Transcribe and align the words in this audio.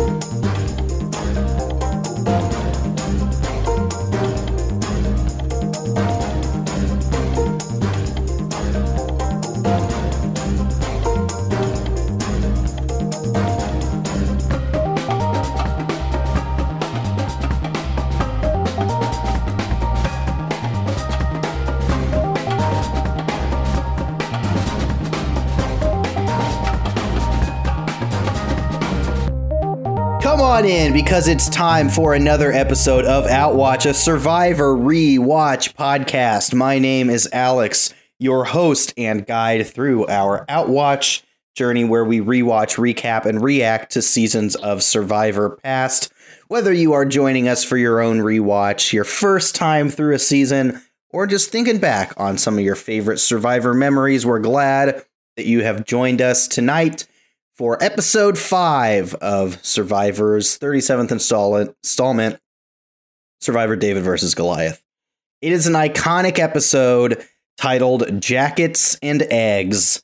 Come 0.00 0.39
on 30.60 30.66
in 30.66 30.92
because 30.92 31.26
it's 31.26 31.48
time 31.48 31.88
for 31.88 32.12
another 32.12 32.52
episode 32.52 33.06
of 33.06 33.24
Outwatch, 33.24 33.88
a 33.88 33.94
Survivor 33.94 34.76
rewatch 34.76 35.72
podcast. 35.72 36.52
My 36.52 36.78
name 36.78 37.08
is 37.08 37.26
Alex, 37.32 37.94
your 38.18 38.44
host 38.44 38.92
and 38.98 39.24
guide 39.24 39.66
through 39.66 40.06
our 40.08 40.44
Outwatch 40.50 41.22
journey 41.54 41.84
where 41.84 42.04
we 42.04 42.20
rewatch, 42.20 42.76
recap, 42.76 43.24
and 43.24 43.42
react 43.42 43.92
to 43.92 44.02
seasons 44.02 44.54
of 44.56 44.82
Survivor 44.82 45.58
past. 45.62 46.12
Whether 46.48 46.74
you 46.74 46.92
are 46.92 47.06
joining 47.06 47.48
us 47.48 47.64
for 47.64 47.78
your 47.78 48.00
own 48.00 48.18
rewatch, 48.18 48.92
your 48.92 49.04
first 49.04 49.54
time 49.54 49.88
through 49.88 50.14
a 50.14 50.18
season, 50.18 50.82
or 51.08 51.26
just 51.26 51.50
thinking 51.50 51.78
back 51.78 52.12
on 52.18 52.36
some 52.36 52.58
of 52.58 52.64
your 52.64 52.76
favorite 52.76 53.18
Survivor 53.18 53.72
memories, 53.72 54.26
we're 54.26 54.40
glad 54.40 55.06
that 55.38 55.46
you 55.46 55.62
have 55.62 55.86
joined 55.86 56.20
us 56.20 56.46
tonight 56.46 57.06
for 57.60 57.76
episode 57.82 58.38
five 58.38 59.12
of 59.16 59.62
Survivor's 59.62 60.58
37th 60.58 61.12
installment, 61.12 62.40
Survivor 63.42 63.76
David 63.76 64.02
versus 64.02 64.34
Goliath. 64.34 64.82
It 65.42 65.52
is 65.52 65.66
an 65.66 65.74
iconic 65.74 66.38
episode 66.38 67.22
titled 67.58 68.22
Jackets 68.22 68.96
and 69.02 69.20
Eggs. 69.30 70.02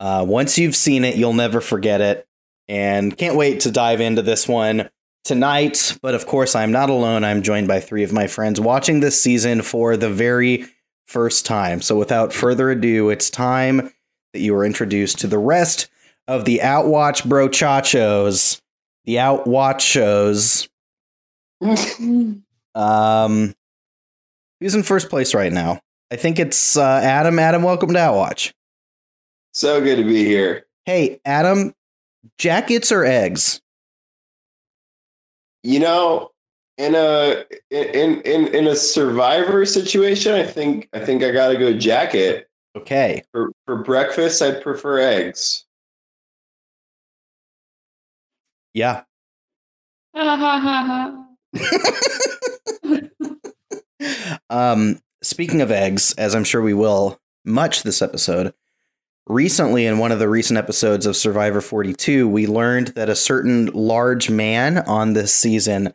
Uh, 0.00 0.24
once 0.26 0.56
you've 0.56 0.74
seen 0.74 1.04
it, 1.04 1.16
you'll 1.16 1.34
never 1.34 1.60
forget 1.60 2.00
it. 2.00 2.26
And 2.66 3.14
can't 3.14 3.36
wait 3.36 3.60
to 3.60 3.70
dive 3.70 4.00
into 4.00 4.22
this 4.22 4.48
one 4.48 4.88
tonight. 5.24 5.98
But 6.00 6.14
of 6.14 6.24
course, 6.24 6.54
I'm 6.54 6.72
not 6.72 6.88
alone. 6.88 7.24
I'm 7.24 7.42
joined 7.42 7.68
by 7.68 7.80
three 7.80 8.04
of 8.04 8.14
my 8.14 8.26
friends 8.26 8.58
watching 8.58 9.00
this 9.00 9.20
season 9.20 9.60
for 9.60 9.98
the 9.98 10.08
very 10.08 10.64
first 11.06 11.44
time. 11.44 11.82
So 11.82 11.98
without 11.98 12.32
further 12.32 12.70
ado, 12.70 13.10
it's 13.10 13.28
time 13.28 13.92
that 14.32 14.40
you 14.40 14.54
are 14.54 14.64
introduced 14.64 15.18
to 15.18 15.26
the 15.26 15.36
rest 15.36 15.89
of 16.30 16.44
the 16.44 16.60
Outwatch 16.62 17.24
Brochachos, 17.24 18.60
the 19.04 19.16
Outwatch 19.16 19.80
shows. 19.80 20.68
Um, 22.72 23.52
who's 24.60 24.76
in 24.76 24.84
first 24.84 25.10
place 25.10 25.34
right 25.34 25.52
now? 25.52 25.80
I 26.12 26.16
think 26.16 26.38
it's 26.38 26.76
uh, 26.76 27.00
Adam. 27.02 27.36
Adam, 27.40 27.64
welcome 27.64 27.92
to 27.92 27.98
Outwatch. 27.98 28.52
So 29.52 29.80
good 29.80 29.96
to 29.96 30.04
be 30.04 30.24
here. 30.24 30.66
Hey, 30.84 31.20
Adam, 31.24 31.74
jackets 32.38 32.92
or 32.92 33.04
eggs? 33.04 33.60
You 35.64 35.80
know, 35.80 36.30
in 36.78 36.94
a 36.94 37.44
in 37.70 38.20
in 38.20 38.46
in 38.54 38.68
a 38.68 38.76
survivor 38.76 39.66
situation, 39.66 40.32
I 40.32 40.44
think 40.44 40.88
I 40.92 41.00
think 41.00 41.24
I 41.24 41.32
gotta 41.32 41.58
go 41.58 41.72
jacket. 41.72 42.48
Okay. 42.76 43.24
For 43.32 43.50
for 43.66 43.82
breakfast, 43.82 44.40
I'd 44.40 44.62
prefer 44.62 45.00
eggs. 45.00 45.66
Yeah. 48.74 49.02
Um, 54.48 54.98
speaking 55.22 55.60
of 55.60 55.70
eggs, 55.70 56.12
as 56.14 56.34
I'm 56.34 56.44
sure 56.44 56.62
we 56.62 56.74
will 56.74 57.20
much 57.44 57.82
this 57.82 58.02
episode, 58.02 58.52
recently 59.28 59.86
in 59.86 59.98
one 59.98 60.10
of 60.10 60.18
the 60.18 60.28
recent 60.28 60.58
episodes 60.58 61.06
of 61.06 61.14
Survivor 61.16 61.60
42, 61.60 62.26
we 62.28 62.46
learned 62.46 62.88
that 62.88 63.08
a 63.08 63.14
certain 63.14 63.66
large 63.66 64.28
man 64.30 64.78
on 64.78 65.12
this 65.12 65.32
season 65.32 65.94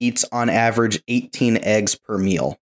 eats 0.00 0.24
on 0.32 0.50
average 0.50 1.02
18 1.08 1.58
eggs 1.58 1.94
per 1.94 2.18
meal, 2.18 2.58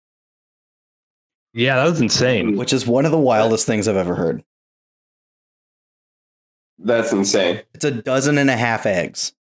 Yeah, 1.53 1.77
that 1.77 1.91
was 1.91 2.01
insane. 2.01 2.57
which 2.57 2.73
is 2.73 2.87
one 2.87 3.05
of 3.05 3.11
the 3.11 3.19
wildest 3.19 3.67
things 3.67 3.89
I've 3.89 3.97
ever 3.97 4.15
heard. 4.15 4.43
That's 6.79 7.13
insane. 7.13 7.63
It's 7.75 7.85
a 7.85 7.91
dozen 7.91 8.39
and 8.39 8.49
a 8.49 8.57
half 8.57 8.87
eggs 8.87 9.35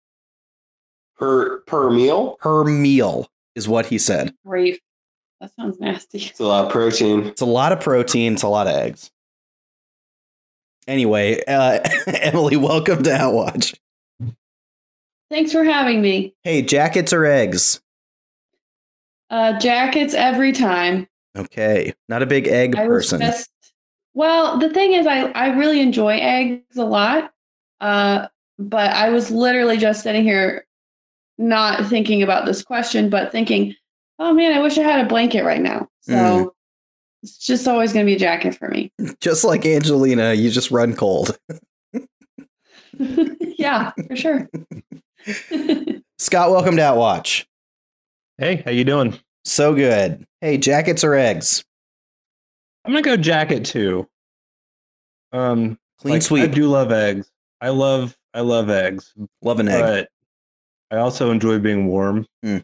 Per 1.18 1.60
per 1.60 1.90
meal, 1.90 2.36
per 2.40 2.64
meal, 2.64 3.28
is 3.54 3.68
what 3.68 3.86
he 3.86 3.98
said. 3.98 4.34
Grief. 4.46 4.78
That 5.40 5.52
sounds 5.54 5.78
nasty. 5.80 6.18
it's 6.18 6.40
a 6.40 6.44
lot 6.46 6.66
of 6.66 6.72
protein. 6.72 7.26
It's 7.26 7.40
a 7.40 7.46
lot 7.46 7.72
of 7.72 7.80
protein, 7.80 8.34
it's 8.34 8.42
a 8.42 8.48
lot 8.48 8.66
of 8.66 8.74
eggs. 8.74 9.10
Anyway, 10.88 11.42
uh, 11.46 11.78
Emily, 12.06 12.56
welcome 12.56 13.02
to 13.02 13.10
Outwatch. 13.10 13.74
Thanks 15.30 15.52
for 15.52 15.64
having 15.64 16.02
me. 16.02 16.34
Hey, 16.44 16.62
jackets 16.62 17.12
or 17.12 17.24
eggs? 17.24 17.80
Uh, 19.30 19.58
jackets 19.58 20.12
every 20.14 20.52
time. 20.52 21.08
Okay, 21.36 21.94
not 22.08 22.22
a 22.22 22.26
big 22.26 22.46
egg 22.48 22.76
I 22.76 22.86
was 22.86 23.06
person. 23.06 23.20
just 23.20 23.50
well. 24.14 24.58
The 24.58 24.68
thing 24.70 24.92
is, 24.92 25.06
I 25.06 25.30
I 25.30 25.46
really 25.56 25.80
enjoy 25.80 26.18
eggs 26.18 26.76
a 26.76 26.84
lot. 26.84 27.32
Uh, 27.80 28.26
but 28.58 28.90
I 28.92 29.08
was 29.08 29.30
literally 29.30 29.78
just 29.78 30.02
sitting 30.02 30.22
here, 30.22 30.66
not 31.42 31.86
thinking 31.88 32.22
about 32.22 32.46
this 32.46 32.62
question, 32.62 33.10
but 33.10 33.32
thinking, 33.32 33.74
oh 34.18 34.32
man, 34.32 34.52
I 34.52 34.60
wish 34.60 34.78
I 34.78 34.82
had 34.82 35.04
a 35.04 35.08
blanket 35.08 35.44
right 35.44 35.60
now. 35.60 35.88
So 36.02 36.12
Mm. 36.14 36.50
it's 37.22 37.38
just 37.38 37.66
always 37.68 37.92
going 37.92 38.06
to 38.06 38.10
be 38.10 38.16
a 38.16 38.18
jacket 38.18 38.54
for 38.56 38.68
me. 38.68 38.90
Just 39.20 39.44
like 39.44 39.66
Angelina, 39.66 40.32
you 40.34 40.50
just 40.50 40.70
run 40.70 40.94
cold. 40.94 41.36
yeah, 42.98 43.92
for 44.08 44.16
sure. 44.16 44.48
Scott, 46.18 46.50
welcome 46.50 46.76
to 46.76 46.82
Outwatch. 46.82 47.44
Hey, 48.38 48.62
how 48.64 48.70
you 48.70 48.84
doing? 48.84 49.18
So 49.44 49.74
good. 49.74 50.24
Hey, 50.40 50.58
jackets 50.58 51.04
or 51.04 51.14
eggs? 51.14 51.64
I'm 52.84 52.92
gonna 52.92 53.02
go 53.02 53.16
jacket 53.16 53.64
too. 53.64 54.08
Um, 55.32 55.78
Clean 56.00 56.14
like, 56.14 56.22
sweep. 56.22 56.42
I 56.44 56.46
do 56.48 56.66
love 56.66 56.90
eggs. 56.92 57.30
I 57.60 57.68
love 57.70 58.16
I 58.34 58.40
love 58.40 58.70
eggs, 58.70 59.12
Love 59.42 59.60
an 59.60 59.68
egg. 59.68 60.06
I 60.92 60.98
also 60.98 61.30
enjoy 61.30 61.58
being 61.58 61.86
warm. 61.86 62.26
Hmm. 62.42 62.58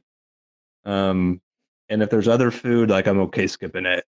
Um, 0.85 1.41
and 1.89 2.03
if 2.03 2.11
there's 2.11 2.29
other 2.29 2.51
food, 2.51 2.91
like 2.91 3.09
I'm 3.09 3.19
okay 3.21 3.47
skipping 3.47 3.87
it. 3.87 4.05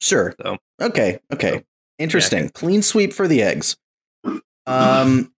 Sure. 0.00 0.34
So 0.42 0.56
Okay. 0.80 1.20
Okay. 1.32 1.62
Interesting. 1.98 2.48
Clean 2.50 2.82
sweep 2.82 3.12
for 3.12 3.28
the 3.28 3.42
eggs. 3.42 3.76
Um, 4.68 5.32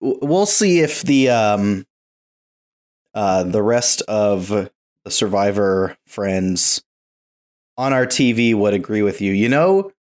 we'll 0.00 0.46
see 0.46 0.80
if 0.80 1.02
the 1.02 1.28
um, 1.28 1.84
uh, 3.14 3.42
the 3.42 3.62
rest 3.62 4.00
of 4.08 4.48
the 4.48 5.10
Survivor 5.10 5.94
friends 6.06 6.82
on 7.76 7.92
our 7.92 8.06
TV 8.06 8.54
would 8.54 8.72
agree 8.72 9.02
with 9.02 9.20
you. 9.20 9.32
You 9.32 9.50
know, 9.50 9.92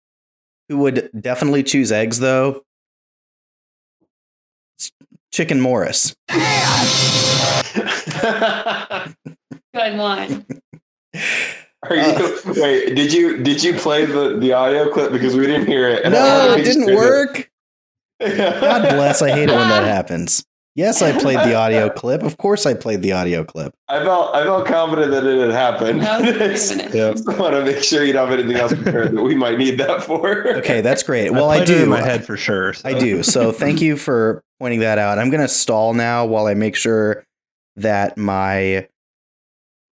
who 0.69 0.78
would 0.78 1.10
definitely 1.21 1.65
choose 1.65 1.91
eggs 1.91 2.21
though? 2.21 2.62
It's 5.34 5.39
Chicken 5.39 5.61
Morris. 5.61 6.15
Good 9.75 9.99
one. 9.99 10.47
Are 11.83 11.97
you, 11.97 12.03
uh, 12.03 12.39
wait, 12.55 12.95
did 12.95 13.12
you 13.12 13.43
did 13.43 13.61
you 13.61 13.75
play 13.75 14.05
the, 14.05 14.37
the 14.39 14.53
audio 14.53 14.93
clip 14.93 15.11
because 15.11 15.34
we 15.34 15.45
didn't 15.49 15.67
hear 15.67 15.89
it? 15.89 16.05
and 16.05 16.15
no, 16.15 16.55
it 16.56 16.62
didn't 16.62 16.95
work. 16.95 17.50
that- 18.21 18.37
God 18.61 18.83
bless. 18.83 19.22
I 19.22 19.31
hate 19.31 19.49
it 19.49 19.56
when 19.56 19.69
that 19.71 19.83
happens. 19.97 20.45
Yes, 20.77 21.03
I 21.03 21.17
played 21.17 21.39
the 21.39 21.55
audio 21.55 21.89
clip. 21.97 22.25
Of 22.25 22.37
course, 22.37 22.66
I 22.66 22.75
played 22.75 23.01
the 23.01 23.13
audio 23.13 23.45
clip. 23.45 23.75
I 23.89 24.03
felt 24.03 24.34
I 24.34 24.43
felt 24.43 24.66
confident 24.66 25.13
that 25.13 25.25
it 25.25 25.41
had 25.41 25.53
happened. 25.53 26.03
That 26.03 26.21
was 26.22 26.31
Just 26.39 26.72
a 26.72 26.77
minute. 26.77 26.95
yeah, 26.95 27.09
want 27.39 27.54
to 27.54 27.65
make 27.65 27.83
sure 27.83 28.04
you 28.04 28.13
don't 28.13 28.28
have 28.28 28.39
anything 28.39 28.57
else 28.60 28.75
prepared 28.75 29.13
that 29.13 29.22
we 29.22 29.37
might 29.37 29.57
need 29.57 29.78
that 29.78 30.03
for. 30.03 30.48
Okay, 30.59 30.81
that's 30.81 31.04
great. 31.04 31.31
Well, 31.31 31.48
I, 31.48 31.54
I, 31.54 31.57
played 31.59 31.71
it 31.71 31.78
do. 31.78 31.83
in 31.84 31.89
my 31.91 32.03
head 32.03 32.27
for 32.27 32.37
sure. 32.37 32.72
so. 32.72 32.89
I 32.89 32.98
do. 32.98 33.22
So 33.22 33.53
thank 33.53 33.81
you 33.81 33.97
for 33.97 34.43
pointing 34.59 34.81
that 34.81 34.98
out. 34.98 35.19
I'm 35.19 35.31
going 35.31 35.43
to 35.43 35.48
stall 35.48 35.95
now 35.95 36.27
while 36.27 36.47
I 36.47 36.54
make 36.54 36.75
sure 36.75 37.25
that 37.77 38.16
my 38.16 38.89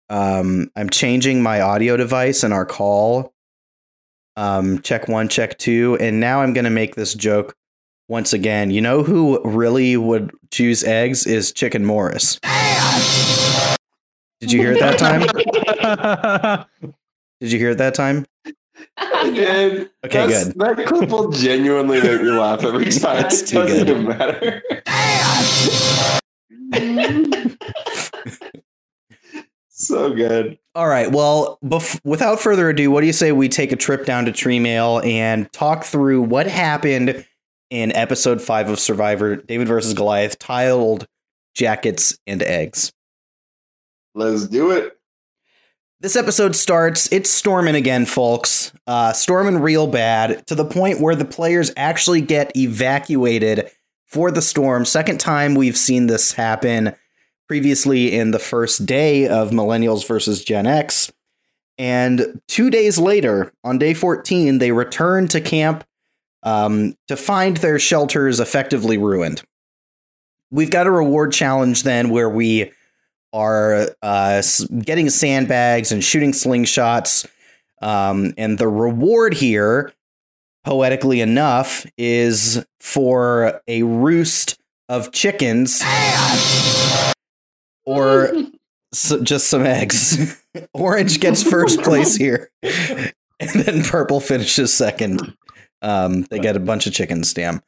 um 0.10 0.72
I'm 0.76 0.90
changing 0.90 1.44
my 1.44 1.62
audio 1.62 1.96
device 1.96 2.44
in 2.44 2.52
our 2.52 2.66
call. 2.66 3.34
Um 4.36 4.82
check 4.82 5.08
1 5.08 5.28
check 5.30 5.58
2 5.60 5.98
and 6.00 6.20
now 6.20 6.42
I'm 6.42 6.54
going 6.54 6.64
to 6.66 6.72
make 6.72 6.96
this 6.96 7.14
joke 7.14 7.56
once 8.12 8.34
again. 8.34 8.70
You 8.70 8.82
know 8.82 9.02
who 9.04 9.42
really 9.46 9.96
would 9.96 10.32
choose 10.52 10.84
eggs 10.84 11.26
is 11.26 11.54
Chicken 11.54 11.86
Morris. 11.86 12.38
Did 14.42 14.52
you 14.52 14.60
hear 14.60 14.74
it 14.74 14.80
that 14.82 15.00
time? 15.00 15.22
Did 17.40 17.52
you 17.54 17.58
hear 17.58 17.70
it 17.72 17.78
that 17.78 17.96
time? 17.96 18.26
I 18.98 19.30
did. 19.30 19.90
Okay, 20.06 20.28
That's- 20.28 20.46
good. 20.50 20.60
That 20.60 20.86
clip 20.88 21.10
will 21.10 21.32
genuinely 21.32 22.02
make 22.02 22.22
me 22.22 22.30
laugh 22.32 22.64
every 22.66 22.92
time. 22.92 23.26
It's 23.26 23.42
it 23.44 23.48
too 23.48 23.56
doesn't 23.60 23.86
good. 23.86 23.90
even 23.90 24.08
matter. 24.08 24.62
so 29.70 30.14
good. 30.14 30.58
All 30.76 30.88
right. 30.88 31.10
Well, 31.12 31.60
bef- 31.64 32.00
without 32.04 32.40
further 32.42 32.70
ado, 32.70 32.92
what 32.92 33.02
do 33.02 33.08
you 33.08 33.14
say 33.14 33.32
we 33.32 33.48
take 33.48 33.72
a 33.72 33.76
trip 33.78 34.06
down 34.06 34.26
to 34.26 34.32
Tree 34.32 34.60
Mail 34.60 35.00
and 35.06 35.52
talk 35.54 35.84
through 35.86 36.24
what 36.24 36.48
happened 36.48 37.26
in 37.72 37.92
episode 37.96 38.40
five 38.42 38.70
of 38.70 38.80
Survivor 38.80 39.38
David 39.38 39.68
versus 39.68 39.96
Goliath, 39.96 40.38
titled 40.38 41.08
Jackets 41.56 42.20
and 42.28 42.44
Eggs? 42.44 42.92
Let's 44.14 44.48
do 44.48 44.70
it. 44.72 44.98
This 46.02 46.16
episode 46.16 46.56
starts, 46.56 47.12
it's 47.12 47.30
storming 47.30 47.76
again, 47.76 48.06
folks. 48.06 48.74
Uh, 48.88 49.14
storming 49.14 49.60
real 49.60 49.88
bad 49.88 50.46
to 50.48 50.56
the 50.56 50.66
point 50.66 51.00
where 51.00 51.16
the 51.16 51.26
players 51.26 51.72
actually 51.78 52.22
get 52.22 52.56
evacuated 52.58 53.70
for 54.08 54.32
the 54.32 54.42
storm. 54.42 54.84
Second 54.84 55.20
time 55.20 55.56
we've 55.56 55.78
seen 55.78 56.08
this 56.08 56.34
happen 56.34 56.96
previously 57.48 58.14
in 58.14 58.32
the 58.32 58.40
first 58.40 58.86
day 58.86 59.28
of 59.28 59.52
Millennials 59.52 60.08
versus 60.08 60.44
Gen 60.44 60.66
X. 60.66 61.12
And 61.78 62.42
two 62.48 62.70
days 62.70 62.98
later, 62.98 63.54
on 63.64 63.78
day 63.78 63.94
14, 63.94 64.58
they 64.58 64.72
return 64.72 65.28
to 65.30 65.40
camp 65.40 65.84
um, 66.44 66.96
to 67.08 67.16
find 67.16 67.58
their 67.58 67.80
shelters 67.80 68.40
effectively 68.40 68.98
ruined. 68.98 69.42
We've 70.50 70.72
got 70.72 70.88
a 70.88 70.92
reward 70.92 71.32
challenge 71.32 71.84
then 71.84 72.10
where 72.10 72.30
we 72.30 72.72
are 73.34 73.90
uh, 74.02 74.42
getting 74.80 75.10
sandbags 75.10 75.92
and 75.92 76.04
shooting 76.04 76.32
slingshots. 76.34 77.28
Um, 77.82 78.34
and 78.38 78.58
the 78.58 78.68
reward 78.68 79.34
here, 79.34 79.94
poetically 80.64 81.22
enough, 81.22 81.86
is 81.98 82.64
for 82.80 83.62
a 83.68 83.84
roost 83.84 84.60
of 84.90 85.12
chickens 85.12 85.82
or 87.86 88.32
just 89.24 89.48
some 89.48 89.64
eggs. 89.64 90.38
Orange 90.74 91.20
gets 91.20 91.44
first 91.44 91.82
place 91.82 92.16
here, 92.16 92.52
and 92.64 93.50
then 93.56 93.84
purple 93.84 94.20
finishes 94.20 94.74
second. 94.74 95.36
Um, 95.82 96.24
they 96.24 96.40
get 96.40 96.56
a 96.56 96.60
bunch 96.60 96.88
of 96.88 96.94
chickens, 96.94 97.34
damn. 97.34 97.62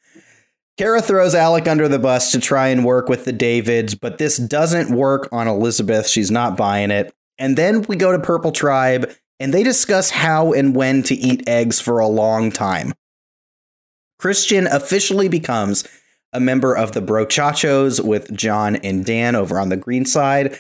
Kara 0.78 1.02
throws 1.02 1.36
Alec 1.36 1.68
under 1.68 1.88
the 1.88 2.00
bus 2.00 2.32
to 2.32 2.40
try 2.40 2.70
and 2.70 2.84
work 2.84 3.08
with 3.08 3.26
the 3.26 3.32
Davids, 3.32 3.94
but 3.94 4.18
this 4.18 4.38
doesn't 4.38 4.96
work 4.96 5.30
on 5.32 5.48
Elizabeth. 5.48 6.08
She's 6.08 6.32
not 6.32 6.58
buying 6.58 6.90
it. 6.90 7.14
And 7.38 7.58
then 7.58 7.84
we 7.84 7.96
go 7.96 8.12
to 8.12 8.20
Purple 8.20 8.52
Tribe, 8.52 9.12
and 9.40 9.54
they 9.54 9.64
discuss 9.64 10.10
how 10.10 10.52
and 10.52 10.76
when 10.76 11.04
to 11.04 11.16
eat 11.16 11.48
eggs 11.48 11.80
for 11.80 12.00
a 12.00 12.08
long 12.08 12.52
time. 12.52 12.94
Christian 14.18 14.68
officially 14.68 15.28
becomes 15.28 15.88
a 16.32 16.40
member 16.40 16.76
of 16.76 16.94
the 16.94 17.02
Brochachos 17.02 18.04
with 18.04 18.36
John 18.36 18.78
and 18.78 19.06
Dan 19.06 19.36
over 19.36 19.60
on 19.60 19.70
the 19.70 19.78
green 19.78 20.06
side. 20.06 20.60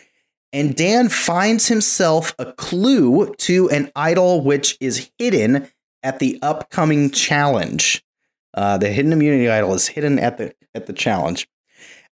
And 0.51 0.75
Dan 0.75 1.09
finds 1.09 1.67
himself 1.67 2.35
a 2.37 2.53
clue 2.53 3.33
to 3.35 3.69
an 3.71 3.91
idol 3.95 4.43
which 4.43 4.77
is 4.79 5.09
hidden 5.17 5.67
at 6.03 6.19
the 6.19 6.37
upcoming 6.41 7.09
challenge. 7.09 8.03
Uh, 8.53 8.77
the 8.77 8.89
hidden 8.89 9.13
immunity 9.13 9.49
idol 9.49 9.73
is 9.73 9.87
hidden 9.87 10.19
at 10.19 10.37
the 10.37 10.53
at 10.75 10.85
the 10.85 10.93
challenge. 10.93 11.47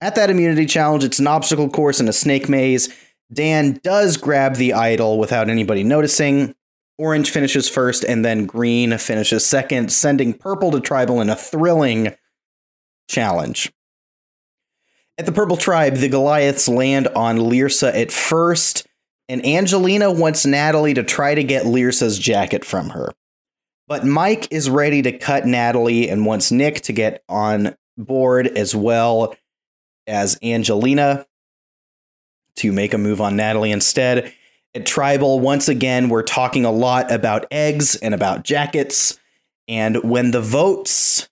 At 0.01 0.15
that 0.15 0.29
immunity 0.29 0.65
challenge, 0.65 1.03
it's 1.03 1.19
an 1.19 1.27
obstacle 1.27 1.69
course 1.69 1.99
and 1.99 2.07
a 2.07 2.13
snake 2.13 2.47
maze. 2.47 2.89
Dan 3.31 3.79
does 3.83 4.15
grab 4.15 4.55
the 4.55 4.73
idol 4.73 5.19
without 5.19 5.49
anybody 5.49 5.83
noticing. 5.83 6.55
Orange 6.97 7.29
finishes 7.29 7.69
first, 7.69 8.03
and 8.03 8.23
then 8.23 8.45
green 8.45 8.97
finishes 8.97 9.45
second, 9.45 9.91
sending 9.91 10.33
purple 10.33 10.71
to 10.71 10.79
tribal 10.79 11.21
in 11.21 11.29
a 11.29 11.35
thrilling 11.35 12.15
challenge. 13.07 13.71
At 15.17 15.25
the 15.25 15.31
Purple 15.33 15.57
Tribe, 15.57 15.95
the 15.95 16.07
Goliaths 16.07 16.69
land 16.69 17.09
on 17.09 17.37
Lyrsa 17.37 17.93
at 17.93 18.11
first, 18.11 18.87
and 19.27 19.45
Angelina 19.45 20.11
wants 20.11 20.45
Natalie 20.45 20.93
to 20.93 21.03
try 21.03 21.35
to 21.35 21.43
get 21.43 21.65
Lyrsa's 21.65 22.17
jacket 22.17 22.63
from 22.63 22.89
her. 22.89 23.11
But 23.89 24.05
Mike 24.05 24.47
is 24.51 24.69
ready 24.69 25.01
to 25.01 25.17
cut 25.17 25.47
Natalie 25.47 26.09
and 26.09 26.23
wants 26.23 26.51
Nick 26.51 26.81
to 26.81 26.93
get 26.93 27.23
on 27.27 27.75
board 27.97 28.45
as 28.45 28.75
well 28.75 29.35
as 30.05 30.37
Angelina 30.43 31.25
to 32.57 32.71
make 32.71 32.93
a 32.93 32.99
move 32.99 33.19
on 33.19 33.35
Natalie 33.35 33.71
instead. 33.71 34.31
At 34.75 34.85
Tribal, 34.85 35.39
once 35.39 35.67
again, 35.67 36.07
we're 36.07 36.21
talking 36.21 36.65
a 36.65 36.71
lot 36.71 37.11
about 37.11 37.47
eggs 37.49 37.95
and 37.95 38.13
about 38.13 38.43
jackets. 38.43 39.19
And 39.67 40.03
when 40.03 40.29
the 40.29 40.41
votes 40.41 41.27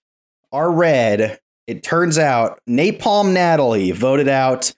are 0.50 0.72
read, 0.72 1.38
it 1.68 1.84
turns 1.84 2.18
out 2.18 2.60
Napalm 2.68 3.32
Natalie 3.32 3.92
voted 3.92 4.26
out 4.26 4.74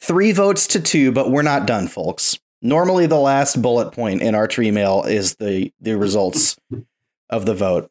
three 0.00 0.30
votes 0.30 0.68
to 0.68 0.80
two, 0.80 1.10
but 1.10 1.32
we're 1.32 1.42
not 1.42 1.66
done, 1.66 1.88
folks. 1.88 2.38
Normally, 2.62 3.06
the 3.06 3.18
last 3.18 3.60
bullet 3.60 3.90
point 3.90 4.22
in 4.22 4.36
our 4.36 4.46
tree 4.46 4.70
mail 4.70 5.02
is 5.02 5.34
the, 5.34 5.72
the 5.80 5.96
results 5.96 6.56
of 7.30 7.46
the 7.46 7.54
vote, 7.54 7.90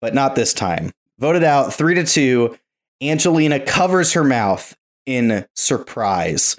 but 0.00 0.14
not 0.14 0.34
this 0.34 0.54
time. 0.54 0.92
Voted 1.18 1.44
out 1.44 1.72
three 1.72 1.94
to 1.94 2.04
two. 2.04 2.58
Angelina 3.02 3.60
covers 3.60 4.12
her 4.12 4.24
mouth 4.24 4.76
in 5.06 5.46
surprise. 5.54 6.58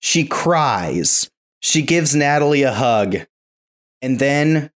She 0.00 0.26
cries. 0.26 1.30
She 1.60 1.82
gives 1.82 2.14
Natalie 2.14 2.62
a 2.62 2.72
hug. 2.72 3.16
And 4.02 4.18
then 4.18 4.70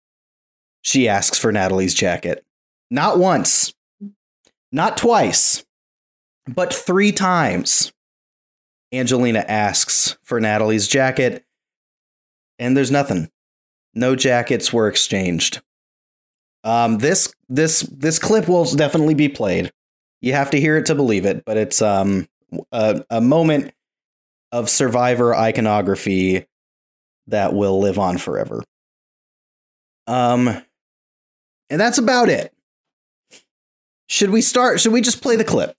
she 0.82 1.08
asks 1.08 1.38
for 1.38 1.52
Natalie's 1.52 1.94
jacket. 1.94 2.46
Not 2.90 3.20
once, 3.20 3.74
not 4.72 4.98
twice, 4.98 5.66
but 6.48 6.74
three 6.74 7.12
times. 7.12 7.92
Angelina 8.94 9.44
asks 9.48 10.18
for 10.24 10.40
Natalie's 10.40 10.88
jacket, 10.88 11.44
and 12.58 12.78
there's 12.78 12.92
nothing. 12.92 13.30
No 13.94 14.16
jackets 14.16 14.72
were 14.72 14.88
exchanged. 14.88 15.62
Um, 16.68 16.98
this 16.98 17.34
this 17.48 17.80
this 17.84 18.20
clip 18.20 18.50
will 18.50 18.66
definitely 18.66 19.14
be 19.14 19.30
played. 19.30 19.72
You 20.20 20.34
have 20.34 20.50
to 20.50 20.60
hear 20.60 20.76
it 20.76 20.86
to 20.88 20.96
believe 20.96 21.26
it, 21.26 21.46
but 21.46 21.56
it's 21.56 21.82
um 21.82 22.28
a, 22.74 23.06
a 23.10 23.22
moment 23.22 23.74
of 24.52 24.70
survivor 24.70 25.34
iconography 25.34 26.46
that 27.28 27.54
will 27.54 27.80
live 27.80 27.98
on 27.98 28.18
forever. 28.18 28.64
Um, 30.08 30.62
and 31.70 31.80
that's 31.80 32.00
about 32.00 32.28
it. 32.28 32.54
Should 34.10 34.32
we 34.32 34.42
start? 34.42 34.82
Should 34.82 34.92
we 34.92 35.00
just 35.00 35.22
play 35.22 35.38
the 35.38 35.46
clip? 35.46 35.74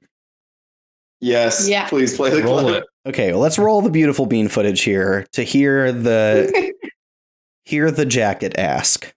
Yes. 1.20 1.69
Yeah. 1.69 1.87
Please 1.88 2.17
play 2.17 2.31
the 2.31 2.43
Roll 2.43 2.61
clip. 2.61 2.85
it. 2.85 3.11
Okay, 3.11 3.32
well, 3.32 3.40
let's 3.40 3.58
roll 3.58 3.82
the 3.82 3.90
beautiful 3.90 4.25
bean 4.25 4.49
footage 4.49 4.83
here 4.83 5.26
to 5.33 5.42
hear 5.42 5.92
the 5.92 6.73
hear 7.66 7.90
the 7.90 8.07
jacket 8.07 8.59
ask. 8.59 9.12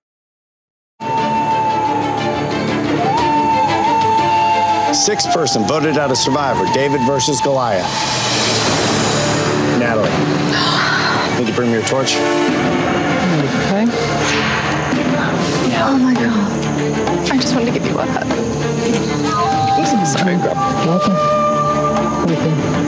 Sixth 4.94 5.32
person 5.32 5.64
voted 5.64 5.98
out 5.98 6.12
a 6.12 6.16
survivor. 6.16 6.66
David 6.74 7.02
versus 7.08 7.40
Goliath. 7.42 7.86
Natalie. 9.80 10.10
Need 11.40 11.48
to 11.48 11.54
bring 11.56 11.70
me 11.70 11.78
your 11.78 11.88
torch? 11.88 12.16
Okay. 12.16 13.86
Oh 15.84 15.98
my 15.98 16.14
god. 16.14 17.32
I 17.32 17.38
just 17.38 17.56
wanted 17.56 17.74
to 17.74 17.80
give 17.80 17.88
you 17.88 17.98
a 17.98 18.06
hug. 18.06 18.28
I'm 19.82 20.06
sorry, 20.06 20.36
girl. 20.36 20.56
Welcome. 20.86 21.16
Welcome. 22.28 22.82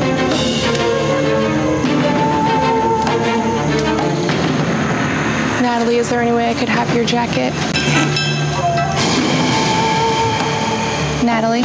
Natalie, 5.61 5.97
is 5.97 6.09
there 6.09 6.21
any 6.21 6.33
way 6.33 6.49
I 6.49 6.53
could 6.53 6.69
have 6.69 6.93
your 6.93 7.05
jacket? 7.05 7.53
Natalie? 11.23 11.61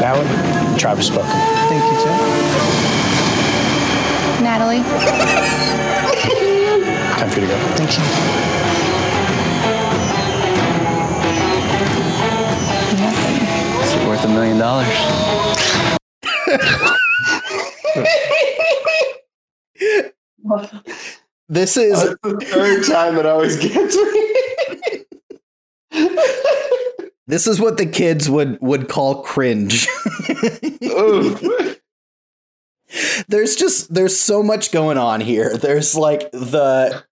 Natalie, 0.00 0.78
tribe 0.78 0.96
has 0.96 1.06
spoken. 1.06 1.30
Thank 1.68 1.84
you, 1.84 1.96
Jeff. 2.02 2.20
Natalie? 4.42 4.82
Time 7.18 7.30
for 7.30 7.40
you 7.40 7.46
to 7.46 7.52
go. 7.52 7.58
Thank 7.76 7.96
you. 7.96 8.04
Is 13.84 13.92
it 13.94 14.08
worth 14.08 14.24
a 14.24 14.28
million 14.28 14.58
dollars? 14.58 14.88
This 21.48 21.76
is 21.76 22.00
the 22.22 22.40
third 22.42 22.84
time 22.84 23.18
it 23.18 23.26
always 23.26 23.56
gets 23.56 23.96
me. 23.96 25.04
this 27.26 27.46
is 27.46 27.60
what 27.60 27.76
the 27.76 27.86
kids 27.86 28.28
would 28.28 28.60
would 28.60 28.88
call 28.88 29.22
cringe. 29.22 29.86
There's 33.28 33.56
just 33.56 33.92
there's 33.92 34.18
so 34.18 34.42
much 34.42 34.72
going 34.72 34.98
on 34.98 35.20
here. 35.20 35.56
There's 35.56 35.96
like 35.96 36.30
the 36.32 37.04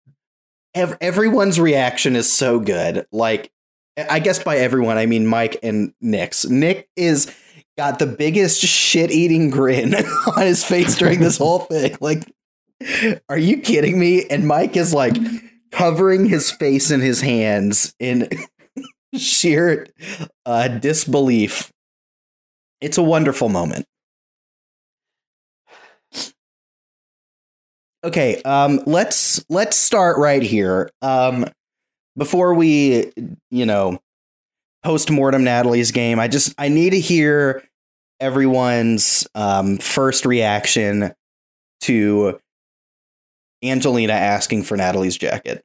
ev- 0.75 0.97
everyone's 1.00 1.59
reaction 1.61 2.17
is 2.17 2.33
so 2.33 2.61
good. 2.61 3.07
Like 3.12 3.50
I 3.97 4.19
guess 4.21 4.43
by 4.43 4.57
everyone, 4.59 4.99
I 4.99 5.07
mean 5.07 5.26
Mike 5.26 5.59
and 5.62 5.93
Nick's. 6.00 6.47
Nick 6.47 6.88
is 6.97 7.33
got 7.76 7.99
the 7.99 8.07
biggest 8.07 8.61
shit 8.61 9.11
eating 9.11 9.50
grin 9.50 9.95
on 10.37 10.43
his 10.43 10.64
face 10.64 10.97
during 10.97 11.21
this 11.21 11.38
whole 11.38 11.61
thing. 11.61 11.97
Like, 12.00 12.25
are 13.29 13.38
you 13.38 13.59
kidding 13.59 13.99
me? 13.99 14.26
And 14.26 14.47
Mike 14.47 14.76
is 14.76 14.95
like 14.95 15.17
covering 15.73 16.26
his 16.26 16.50
face 16.50 16.91
in 16.91 17.00
his 17.00 17.21
hands 17.21 17.95
in 17.99 18.29
sheer 19.17 19.87
uh, 20.47 20.69
disbelief. 20.69 21.73
It's 22.81 22.99
a 22.99 23.03
wonderful 23.03 23.49
moment. 23.49 23.87
Okay, 28.05 28.43
um, 28.43 28.81
let's 28.85 29.43
let's 29.49 29.79
start 29.79 30.19
right 30.19 30.43
here. 30.43 30.91
Um, 31.00 31.47
before 32.19 32.53
we, 32.53 33.11
you 33.50 33.64
know, 33.64 33.99
post 34.83 35.11
mortem 35.11 35.43
Natalie's 35.43 35.91
game, 35.91 36.21
I 36.21 36.29
just 36.29 36.55
I 36.59 36.69
need 36.69 36.91
to 36.91 37.00
hear 37.00 37.64
everyone's 38.21 39.26
um, 39.35 39.79
first 39.79 40.26
reaction 40.26 41.14
to 41.83 42.38
Angelina 43.64 44.12
asking 44.12 44.64
for 44.64 44.76
Natalie's 44.76 45.16
jacket. 45.16 45.64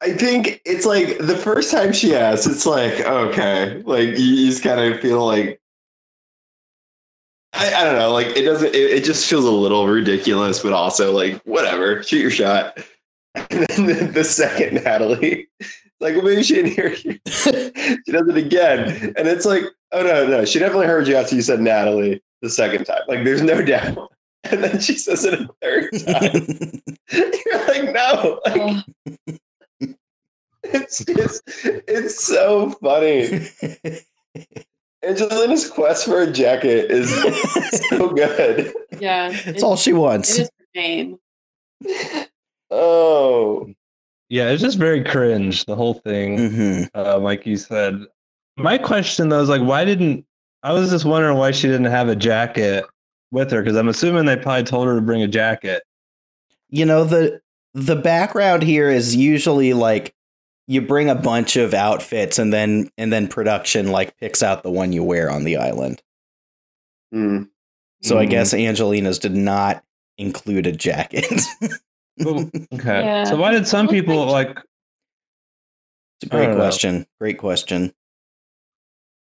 I 0.00 0.12
think 0.12 0.60
it's 0.64 0.86
like 0.86 1.18
the 1.18 1.36
first 1.36 1.72
time 1.72 1.92
she 1.92 2.14
asks, 2.14 2.46
it's 2.46 2.66
like, 2.66 3.00
okay, 3.00 3.82
like 3.84 4.10
you 4.10 4.46
just 4.46 4.62
kind 4.62 4.80
of 4.80 5.00
feel 5.00 5.26
like, 5.26 5.60
I, 7.52 7.74
I 7.74 7.84
don't 7.84 7.96
know, 7.96 8.12
like 8.12 8.28
it 8.28 8.42
doesn't, 8.44 8.74
it, 8.74 8.76
it 8.76 9.04
just 9.04 9.28
feels 9.28 9.44
a 9.44 9.50
little 9.50 9.88
ridiculous, 9.88 10.62
but 10.62 10.72
also 10.72 11.12
like, 11.12 11.42
whatever, 11.42 12.02
shoot 12.02 12.20
your 12.20 12.30
shot. 12.30 12.78
And 13.50 13.66
then 13.68 13.86
the, 13.86 14.04
the 14.06 14.24
second 14.24 14.82
Natalie, 14.82 15.48
like, 16.00 16.16
well, 16.16 16.24
maybe 16.24 16.42
she 16.42 16.54
didn't 16.54 16.72
hear 16.72 16.92
you. 16.92 17.20
she 17.28 18.12
does 18.12 18.28
it 18.28 18.36
again. 18.36 19.14
And 19.16 19.28
it's 19.28 19.44
like, 19.44 19.62
oh, 19.92 20.02
no, 20.02 20.26
no, 20.26 20.44
she 20.44 20.58
definitely 20.58 20.86
heard 20.86 21.06
you 21.08 21.16
after 21.16 21.34
you 21.34 21.42
said 21.42 21.60
Natalie 21.60 22.22
the 22.42 22.50
second 22.50 22.84
time. 22.84 23.00
Like, 23.08 23.24
there's 23.24 23.42
no 23.42 23.62
doubt. 23.62 24.12
And 24.44 24.62
then 24.62 24.80
she 24.80 24.96
says 24.96 25.24
it 25.24 25.34
a 25.34 25.48
third 25.60 25.90
time. 26.06 26.80
You're 27.12 27.66
like, 27.66 27.92
no, 27.92 28.40
like, 28.46 28.56
Oh, 28.56 28.82
it's 30.62 31.04
just 31.04 31.42
it's 31.66 32.24
so 32.24 32.70
funny. 32.80 33.48
Angelina's 35.04 35.68
quest 35.68 36.04
for 36.04 36.22
a 36.22 36.30
jacket 36.30 36.88
is 36.90 37.10
so 37.88 38.10
good. 38.10 38.72
yeah. 39.00 39.30
It's 39.44 39.62
all 39.64 39.76
she 39.76 39.92
wants. 39.92 40.38
It 40.38 40.42
is 40.42 40.50
her 40.56 40.80
name. 40.80 41.18
Oh, 42.70 43.68
Yeah, 44.28 44.50
it's 44.50 44.62
just 44.62 44.78
very 44.78 45.02
cringe, 45.02 45.64
the 45.64 45.74
whole 45.76 45.94
thing. 45.94 46.50
hmm 46.50 46.82
Uh, 46.94 47.18
like 47.18 47.44
you 47.44 47.56
said. 47.56 47.94
My 48.58 48.78
question 48.78 49.28
though 49.28 49.40
is 49.40 49.48
like, 49.48 49.62
why 49.62 49.84
didn't 49.84 50.24
I 50.62 50.72
was 50.72 50.90
just 50.90 51.04
wondering 51.04 51.38
why 51.38 51.52
she 51.52 51.68
didn't 51.68 51.86
have 51.86 52.08
a 52.08 52.16
jacket 52.16 52.84
with 53.30 53.50
her? 53.52 53.62
Because 53.62 53.76
I'm 53.76 53.88
assuming 53.88 54.24
they 54.24 54.36
probably 54.36 54.64
told 54.64 54.86
her 54.88 54.94
to 54.96 55.00
bring 55.00 55.22
a 55.22 55.28
jacket. 55.28 55.82
You 56.68 56.84
know 56.84 57.04
the 57.04 57.40
the 57.74 57.96
background 57.96 58.62
here 58.62 58.90
is 58.90 59.14
usually 59.14 59.72
like 59.72 60.14
you 60.66 60.80
bring 60.82 61.08
a 61.08 61.14
bunch 61.14 61.56
of 61.56 61.72
outfits 61.74 62.38
and 62.38 62.52
then 62.52 62.90
and 62.98 63.12
then 63.12 63.28
production 63.28 63.90
like 63.92 64.16
picks 64.18 64.42
out 64.42 64.62
the 64.62 64.70
one 64.70 64.92
you 64.92 65.02
wear 65.04 65.30
on 65.30 65.44
the 65.44 65.56
island. 65.56 66.02
Hmm. 67.12 67.44
So 68.02 68.18
I 68.18 68.26
Mhm. 68.26 68.30
guess 68.30 68.54
Angelina's 68.54 69.18
did 69.18 69.34
not 69.34 69.82
include 70.18 70.66
a 70.66 70.72
jacket. 70.72 71.32
Well, 72.18 72.50
okay. 72.74 73.02
Yeah. 73.04 73.24
So 73.24 73.36
why 73.36 73.52
did 73.52 73.66
some 73.68 73.86
people 73.88 74.26
like- 74.26 74.48
like? 74.48 74.58
It's 76.20 76.32
a 76.32 76.34
I 76.34 76.36
great 76.36 76.46
don't 76.46 76.56
know. 76.58 76.62
question. 76.64 77.06
Great 77.20 77.38
question. 77.38 77.92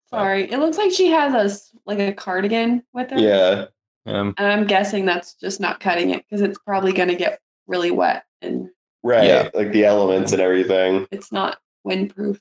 Sorry. 0.10 0.52
It 0.52 0.60
looks 0.60 0.78
like 0.78 0.92
she 0.92 1.08
has 1.08 1.34
a 1.34 1.80
like 1.86 2.00
a 2.00 2.14
cardigan 2.14 2.84
with 2.94 3.10
her. 3.12 3.20
yeah, 3.20 3.66
Um, 4.06 4.34
And 4.38 4.48
I'm 4.48 4.66
guessing 4.68 5.06
that's 5.06 5.34
just 5.36 5.60
not 5.60 5.80
cutting 5.80 6.12
it 6.12 6.24
because 6.24 6.42
it's 6.42 6.60
probably 6.60 6.94
going 6.94 7.10
to 7.10 7.16
get 7.16 7.40
really 7.68 7.92
wet 7.92 8.24
and 8.42 8.70
right. 9.04 9.26
Yeah. 9.28 9.50
Like 9.54 9.72
the 9.72 9.86
elements 9.86 10.32
and 10.32 10.42
everything. 10.42 11.08
it's 11.12 11.32
not 11.32 11.58
windproof. 11.86 12.40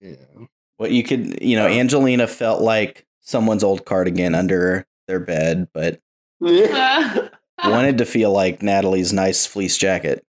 Yeah. 0.00 0.16
What 0.76 0.90
you 0.90 1.02
could, 1.02 1.42
you 1.42 1.56
know, 1.56 1.66
Angelina 1.66 2.26
felt 2.26 2.60
like 2.60 3.06
someone's 3.22 3.64
old 3.64 3.86
cardigan 3.86 4.34
under 4.34 4.86
their 5.08 5.20
bed, 5.20 5.68
but 5.72 6.00
wanted 6.40 7.98
to 7.98 8.04
feel 8.04 8.30
like 8.32 8.62
Natalie's 8.62 9.12
nice 9.12 9.46
fleece 9.46 9.78
jacket. 9.78 10.24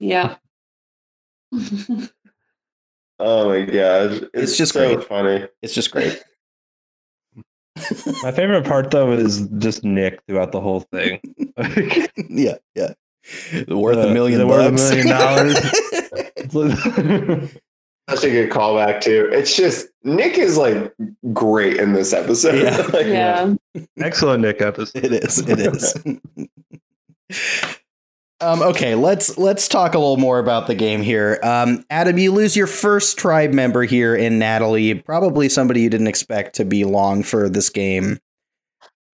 yeah. 0.00 0.36
oh 3.18 3.48
my 3.48 3.62
gosh, 3.64 4.20
it's, 4.22 4.26
It's 4.34 4.56
just 4.56 4.72
so 4.72 4.94
great. 4.96 5.08
funny. 5.08 5.46
It's 5.62 5.74
just 5.74 5.90
great. 5.90 6.22
my 8.22 8.32
favorite 8.32 8.64
part 8.64 8.90
though 8.90 9.12
is 9.12 9.46
just 9.58 9.84
Nick 9.84 10.20
throughout 10.26 10.52
the 10.52 10.60
whole 10.60 10.80
thing. 10.92 11.20
yeah, 12.28 12.56
yeah. 12.74 12.92
Worth 13.68 13.98
a 13.98 14.08
Uh, 14.10 14.12
million 14.12 14.40
is 14.40 14.46
worth 14.46 14.66
a 14.66 14.70
bucks. 14.70 14.90
million 14.90 15.08
dollars? 15.08 15.54
Such 18.10 18.24
a 18.24 18.30
good 18.30 18.50
callback 18.50 19.00
too. 19.02 19.28
It's 19.32 19.54
just 19.54 19.88
Nick 20.02 20.38
is 20.38 20.56
like 20.56 20.92
great 21.34 21.76
in 21.76 21.92
this 21.92 22.12
episode. 22.14 22.62
Yeah. 22.62 22.76
Like, 22.92 23.06
Yeah. 23.06 23.54
Excellent 23.98 24.40
Nick 24.42 24.60
episode. 24.62 25.04
it 25.04 25.12
is. 25.12 25.38
It 25.46 25.58
is. 25.60 25.94
Um, 28.40 28.62
okay, 28.62 28.94
let's 28.94 29.36
let's 29.36 29.66
talk 29.66 29.94
a 29.94 29.98
little 29.98 30.16
more 30.16 30.38
about 30.38 30.68
the 30.68 30.74
game 30.74 31.02
here. 31.02 31.40
Um, 31.42 31.84
Adam, 31.90 32.18
you 32.18 32.32
lose 32.32 32.56
your 32.56 32.68
first 32.68 33.18
tribe 33.18 33.52
member 33.52 33.82
here 33.82 34.14
in 34.14 34.38
Natalie. 34.38 34.94
Probably 34.94 35.48
somebody 35.48 35.80
you 35.82 35.90
didn't 35.90 36.06
expect 36.06 36.54
to 36.56 36.64
be 36.64 36.84
long 36.84 37.22
for 37.22 37.48
this 37.48 37.68
game. 37.68 38.18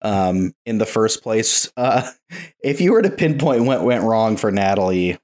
Um, 0.02 0.52
in 0.66 0.76
the 0.76 0.84
first 0.84 1.22
place, 1.22 1.72
uh, 1.78 2.10
if 2.62 2.82
you 2.82 2.92
were 2.92 3.00
to 3.00 3.10
pinpoint 3.10 3.64
what 3.64 3.82
went 3.84 4.04
wrong 4.04 4.36
for 4.36 4.50
Natalie, 4.52 5.18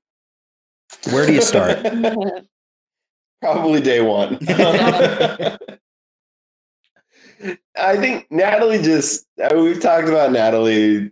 where 1.10 1.26
do 1.26 1.34
you 1.34 1.42
start? 1.42 1.78
Probably 3.42 3.80
day 3.82 4.00
one. 4.00 4.38
I 7.76 7.96
think 7.96 8.26
Natalie 8.30 8.82
just, 8.82 9.26
I 9.42 9.54
mean, 9.54 9.64
we've 9.64 9.80
talked 9.80 10.08
about 10.08 10.32
Natalie 10.32 11.10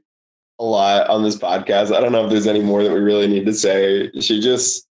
a 0.59 0.65
lot 0.65 1.09
on 1.09 1.23
this 1.23 1.37
podcast. 1.37 1.95
I 1.95 2.01
don't 2.01 2.13
know 2.13 2.25
if 2.25 2.31
there's 2.31 2.47
any 2.47 2.63
more 2.63 2.83
that 2.83 2.93
we 2.93 2.99
really 3.01 3.27
need 3.27 3.47
to 3.47 3.55
say. 3.55 4.11
She 4.21 4.41
just 4.41 4.87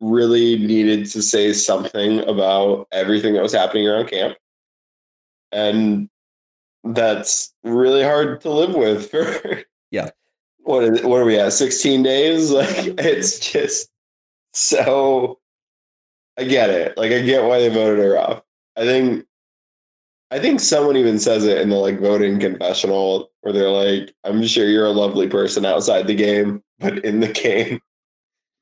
really 0.00 0.58
needed 0.58 1.06
to 1.06 1.22
say 1.22 1.52
something 1.52 2.20
about 2.28 2.88
everything 2.92 3.34
that 3.34 3.42
was 3.42 3.52
happening 3.52 3.86
around 3.86 4.08
camp. 4.08 4.36
And 5.52 6.08
that's 6.84 7.52
really 7.62 8.02
hard 8.02 8.40
to 8.42 8.50
live 8.50 8.74
with 8.74 9.10
for 9.10 9.62
Yeah. 9.90 10.10
What 10.62 10.84
is 10.84 11.02
what 11.02 11.20
are 11.20 11.24
we 11.24 11.38
at? 11.38 11.52
16 11.52 12.02
days? 12.02 12.50
Like 12.52 12.68
it's 12.98 13.38
just 13.38 13.90
so 14.52 15.38
I 16.38 16.44
get 16.44 16.70
it. 16.70 16.96
Like 16.96 17.12
I 17.12 17.20
get 17.22 17.44
why 17.44 17.60
they 17.60 17.68
voted 17.68 17.98
her 17.98 18.18
off. 18.18 18.42
I 18.76 18.82
think 18.82 19.26
I 20.30 20.38
think 20.38 20.60
someone 20.60 20.96
even 20.96 21.18
says 21.18 21.44
it 21.44 21.58
in 21.58 21.70
the 21.70 21.76
like 21.76 22.00
voting 22.00 22.38
confessional 22.38 23.29
where 23.42 23.52
they're 23.52 23.70
like, 23.70 24.12
I'm 24.24 24.44
sure 24.46 24.66
you're 24.68 24.86
a 24.86 24.90
lovely 24.90 25.28
person 25.28 25.64
outside 25.64 26.06
the 26.06 26.14
game, 26.14 26.62
but 26.78 27.04
in 27.04 27.20
the 27.20 27.28
game. 27.32 27.80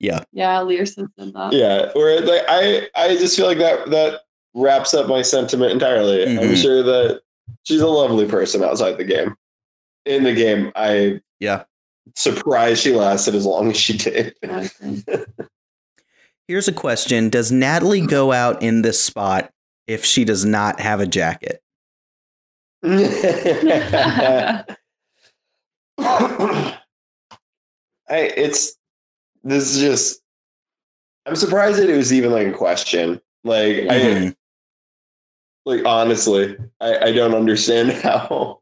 Yeah, 0.00 0.23
Yeah, 0.32 0.61
Learson 0.61 1.08
said 1.18 1.32
that. 1.35 1.52
Yeah. 1.52 1.90
Where 1.94 2.20
like 2.20 2.42
I 2.49 2.88
I 2.94 3.16
just 3.16 3.37
feel 3.37 3.47
like 3.47 3.58
that 3.58 3.90
that 3.90 4.20
wraps 4.54 4.94
up 4.94 5.08
my 5.08 5.23
sentiment 5.23 5.73
entirely. 5.73 6.23
I'm 6.25 6.37
Mhm. 6.50 6.62
sure 6.62 6.82
that 6.85 7.20
she's 7.64 7.80
a 7.80 7.87
lovely 7.88 8.26
person 8.26 8.62
outside 8.62 8.97
the 8.97 9.04
game. 9.04 9.35
In 10.06 10.23
the 10.23 10.35
game, 10.35 10.70
I 10.76 11.20
Yeah. 11.40 11.64
surprised 12.14 12.82
she 12.85 12.94
lasted 12.94 13.35
as 13.35 13.44
long 13.44 13.70
as 13.70 13.76
she 13.76 13.97
did. 13.97 14.37
Here's 16.47 16.68
a 16.68 16.73
question: 16.73 17.28
Does 17.28 17.50
Natalie 17.52 18.06
go 18.06 18.32
out 18.32 18.62
in 18.62 18.82
this 18.82 19.02
spot 19.02 19.50
if 19.88 20.04
she 20.04 20.25
does 20.25 20.44
not 20.44 20.78
have 20.80 21.00
a 21.00 21.06
jacket? 21.06 21.61
I 22.82 24.64
it's 28.08 28.76
this 29.42 29.75
is 29.75 29.80
just 29.80 30.20
I'm 31.26 31.37
surprised 31.37 31.78
that 31.78 31.90
it 31.90 31.97
was 31.97 32.12
even 32.12 32.32
like 32.32 32.47
a 32.47 32.52
question. 32.52 33.20
Like 33.44 33.76
I 33.88 34.00
Mhm. 34.00 34.37
like 35.66 35.85
honestly, 35.85 36.56
I, 36.80 36.99
I 37.08 37.12
don't 37.12 37.35
understand 37.35 37.92
how 37.92 38.61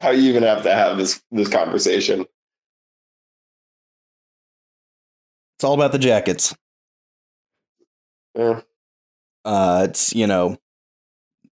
how 0.00 0.10
you 0.10 0.28
even 0.28 0.42
have 0.44 0.62
to 0.62 0.72
have 0.72 0.98
this 0.98 1.20
this 1.32 1.48
conversation. 1.48 2.24
It's 5.56 5.64
all 5.64 5.74
about 5.74 5.92
the 5.92 5.98
jackets. 5.98 6.54
Yeah. 8.34 8.60
Uh, 9.44 9.86
it's 9.88 10.14
you 10.14 10.26
know, 10.26 10.58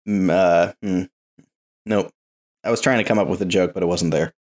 uh, 0.07 0.73
hmm. 0.83 1.03
nope. 1.85 2.11
I 2.65 2.71
was 2.71 2.81
trying 2.81 2.99
to 2.99 3.05
come 3.05 3.19
up 3.19 3.29
with 3.29 3.41
a 3.41 3.47
joke, 3.47 3.75
but 3.75 3.83
it 3.83 3.87
wasn't 3.87 4.11
there. 4.11 4.35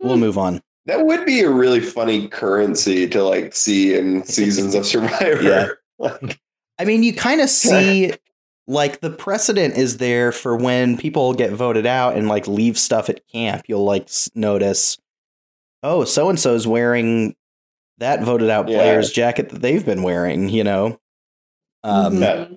we'll 0.00 0.16
move 0.16 0.38
on. 0.38 0.60
That 0.86 1.06
would 1.06 1.24
be 1.24 1.40
a 1.40 1.50
really 1.50 1.80
funny 1.80 2.28
currency 2.28 3.08
to 3.08 3.24
like 3.24 3.54
see 3.54 3.94
in 3.96 4.22
seasons 4.26 4.74
of 4.74 4.86
Survivor. 4.86 5.42
Yeah. 5.42 5.68
Like, 6.00 6.40
I 6.78 6.84
mean, 6.84 7.04
you 7.04 7.14
kind 7.14 7.40
of 7.40 7.48
see 7.48 8.12
like 8.66 9.00
the 9.00 9.10
precedent 9.10 9.76
is 9.76 9.98
there 9.98 10.32
for 10.32 10.56
when 10.56 10.98
people 10.98 11.32
get 11.34 11.52
voted 11.52 11.86
out 11.86 12.16
and 12.16 12.26
like 12.28 12.48
leave 12.48 12.76
stuff 12.78 13.08
at 13.08 13.24
camp. 13.28 13.62
You'll 13.68 13.84
like 13.84 14.08
notice, 14.34 14.98
oh, 15.84 16.02
so 16.02 16.28
and 16.30 16.38
so's 16.38 16.66
wearing 16.66 17.36
that 17.98 18.22
voted 18.24 18.50
out 18.50 18.68
Yeah. 18.68 18.78
player's 18.78 19.12
jacket 19.12 19.50
that 19.50 19.62
they've 19.62 19.86
been 19.86 20.02
wearing. 20.02 20.48
You 20.48 20.64
know. 20.64 21.00
Um, 21.84 22.20
Yeah. 22.20 22.48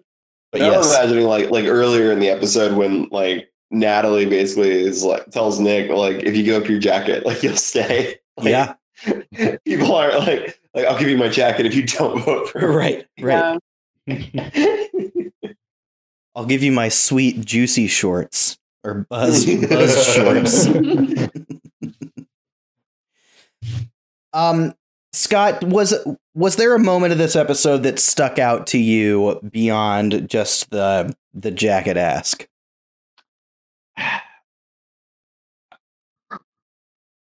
But 0.51 0.61
now 0.61 0.75
I'm 0.75 0.83
imagining 0.83 1.25
like 1.25 1.49
like 1.49 1.65
earlier 1.65 2.11
in 2.11 2.19
the 2.19 2.29
episode 2.29 2.77
when 2.77 3.07
like 3.11 3.51
Natalie 3.69 4.25
basically 4.25 4.71
is 4.71 5.03
like 5.03 5.29
tells 5.31 5.59
Nick 5.59 5.89
like 5.89 6.17
if 6.23 6.35
you 6.35 6.43
give 6.43 6.61
up 6.63 6.69
your 6.69 6.79
jacket 6.79 7.25
like 7.25 7.43
you'll 7.43 7.57
stay. 7.57 8.15
Like, 8.39 8.49
yeah, 8.51 8.75
People 9.65 9.95
aren't 9.95 10.19
like 10.19 10.59
like 10.75 10.85
I'll 10.85 10.99
give 10.99 11.09
you 11.09 11.17
my 11.17 11.27
jacket 11.27 11.65
if 11.65 11.73
you 11.73 11.87
don't 11.87 12.23
vote 12.23 12.49
for 12.49 12.59
me. 12.59 12.65
right, 12.67 13.07
right. 13.19 13.59
I'll 16.35 16.45
give 16.45 16.61
you 16.61 16.71
my 16.71 16.87
sweet 16.89 17.43
juicy 17.43 17.87
shorts 17.87 18.59
or 18.83 19.07
buzz 19.09 19.43
buzz 19.43 20.13
shorts. 20.13 20.67
Um, 24.33 24.75
Scott, 25.13 25.63
was 25.63 25.93
was 26.35 26.55
there 26.57 26.75
a 26.75 26.79
moment 26.79 27.11
of 27.11 27.17
this 27.17 27.35
episode 27.35 27.83
that 27.83 27.99
stuck 27.99 28.39
out 28.39 28.67
to 28.67 28.77
you 28.77 29.39
beyond 29.51 30.29
just 30.29 30.69
the 30.69 31.15
the 31.33 31.51
jacket 31.51 31.97
ask? 31.97 32.47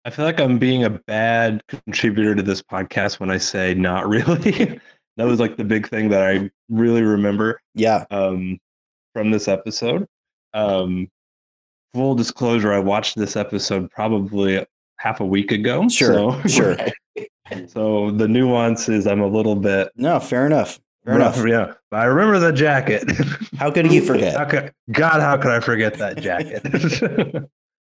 I 0.05 0.09
feel 0.11 0.25
like 0.25 0.41
I'm 0.41 0.59
being 0.59 0.85
a 0.85 0.91
bad 0.91 1.63
contributor 1.69 2.35
to 2.35 2.43
this 2.43 2.63
podcast 2.63 3.21
when 3.21 3.31
I 3.31 3.39
say 3.39 3.75
not 3.75 4.09
really. 4.09 4.81
that 5.17 5.25
was 5.25 5.41
like 5.41 5.57
the 5.57 5.65
big 5.65 5.89
thing 5.89 6.09
that 6.11 6.23
I 6.23 6.51
really 6.69 7.03
remember 7.03 7.61
Yeah, 7.75 8.05
um, 8.11 8.59
from 9.13 9.31
this 9.31 9.49
episode. 9.49 10.07
Um, 10.55 11.09
full 11.93 12.15
disclosure, 12.15 12.73
I 12.73 12.79
watched 12.79 13.17
this 13.17 13.37
episode 13.37 13.91
probably 13.91 14.65
half 14.97 15.21
a 15.21 15.27
week 15.27 15.53
ago. 15.53 15.89
Sure, 15.89 16.41
so, 16.43 16.49
sure. 16.49 16.77
So 17.67 18.11
the 18.13 18.29
nuance 18.29 18.89
is 18.89 19.07
I'm 19.07 19.21
a 19.21 19.27
little 19.27 19.57
bit 19.57 19.91
No, 19.97 20.21
fair 20.21 20.47
enough. 20.47 20.79
Fair 21.05 21.17
rough, 21.19 21.37
enough. 21.39 21.49
Yeah, 21.49 21.75
but 21.91 22.01
I 22.01 22.05
remember 22.05 22.39
the 22.39 22.53
jacket. 22.53 23.05
How 23.59 23.71
could 23.71 23.91
you 23.91 24.01
How 24.01 24.07
forget? 24.07 24.49
could, 24.51 24.73
God, 24.93 25.21
how 25.21 25.37
could 25.37 25.51
I 25.51 25.61
forget 25.61 25.95
that 25.95 26.19
jacket? 26.19 26.63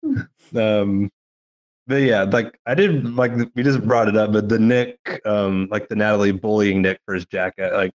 um, 0.57 1.11
but 1.87 1.97
yeah, 2.03 2.25
like 2.25 2.59
I 2.67 2.75
did, 2.75 3.15
like 3.15 3.33
we 3.55 3.62
just 3.62 3.83
brought 3.87 4.09
it 4.09 4.17
up, 4.17 4.33
but 4.33 4.49
the 4.49 4.59
Nick, 4.59 4.99
um, 5.25 5.69
like 5.71 5.88
the 5.88 5.97
Natalie 5.97 6.33
bullying 6.33 6.83
Nick 6.83 6.99
for 7.07 7.15
his 7.15 7.25
jacket, 7.26 7.73
like 7.73 7.93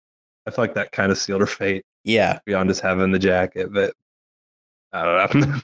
I 0.47 0.51
feel 0.51 0.65
like 0.65 0.75
that 0.75 0.93
kind 0.93 1.11
of 1.13 1.19
sealed 1.19 1.41
her 1.41 1.47
fate 1.47 1.85
Yeah, 2.05 2.39
beyond 2.45 2.69
just 2.69 2.81
having 2.81 3.13
the 3.13 3.19
jacket. 3.19 3.73
But 3.73 3.95
I 4.93 5.27
don't 5.29 5.41
know. 5.49 5.59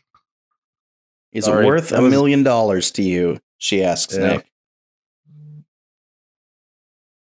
is 1.33 1.45
Sorry, 1.47 1.65
it 1.65 1.69
worth 1.69 1.89
that 1.91 1.99
a 1.99 2.03
was- 2.03 2.11
million 2.11 2.43
dollars 2.45 2.91
to 2.93 3.03
you? 3.03 3.39
She 3.59 3.83
asks 3.83 4.17
Yeah. 4.17 4.29
Nick. 4.37 4.51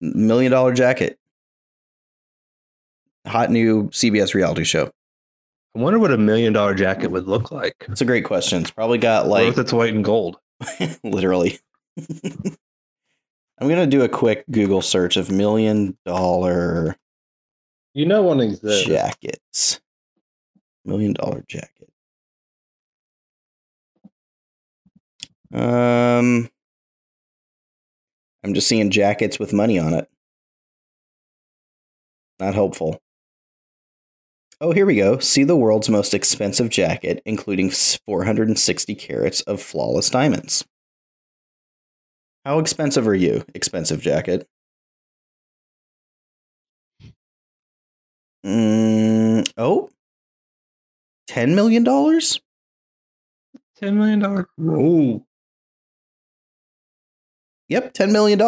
Million 0.04 0.52
dollar 0.52 0.74
jacket. 0.74 1.18
Hot 3.26 3.50
new 3.50 3.86
CBS 3.90 4.34
reality 4.34 4.66
show. 4.66 4.92
I 5.76 5.80
wonder 5.80 5.98
what 5.98 6.12
a 6.12 6.18
million 6.18 6.52
dollar 6.52 6.76
jacket 6.76 7.10
would 7.10 7.26
look 7.26 7.52
like. 7.52 7.86
It's 7.88 8.02
a 8.02 8.06
great 8.06 8.26
question. 8.26 8.62
It's 8.62 8.72
probably 8.72 8.98
got 8.98 9.28
What 9.28 9.44
like 9.44 9.54
if 9.54 9.58
it's 9.58 9.72
white 9.72 9.94
and 9.94 10.04
gold? 10.04 10.38
literally. 11.04 11.58
I'm 11.98 13.70
gonna 13.70 13.88
do 13.88 14.02
a 14.04 14.10
quick 14.10 14.44
Google 14.52 14.82
search 14.82 15.16
of 15.16 15.32
million 15.32 15.98
dollar 16.06 16.98
You 17.94 18.06
know 18.06 18.24
one 18.24 18.42
exists. 18.42 18.86
jackets. 18.86 19.80
Million 20.84 21.14
dollar 21.14 21.46
jacket. 21.48 21.90
Um, 25.54 26.50
I'm 28.44 28.54
just 28.54 28.68
seeing 28.68 28.90
jackets 28.90 29.40
with 29.40 29.54
money 29.54 29.80
on 29.80 29.94
it. 29.94 30.10
Not 32.40 32.54
helpful. 32.54 33.00
Oh, 34.60 34.72
here 34.72 34.86
we 34.86 34.96
go. 34.96 35.20
See 35.20 35.44
the 35.44 35.56
world's 35.56 35.90
most 35.90 36.14
expensive 36.14 36.70
jacket, 36.70 37.22
including 37.26 37.70
460 37.72 38.96
carats 38.96 39.42
of 39.42 39.62
flawless 39.62 40.10
diamonds. 40.10 40.66
How 42.46 42.60
expensive 42.60 43.08
are 43.08 43.16
you? 43.16 43.46
Expensive 43.54 44.02
jacket. 44.02 44.48
Mm, 48.46 49.50
oh, 49.58 49.90
$10 51.30 51.56
million? 51.56 51.84
Ten 53.76 53.98
million 53.98 54.20
dollar. 54.20 54.48
Yep, 57.74 57.94
$10 57.96 58.12
million. 58.12 58.40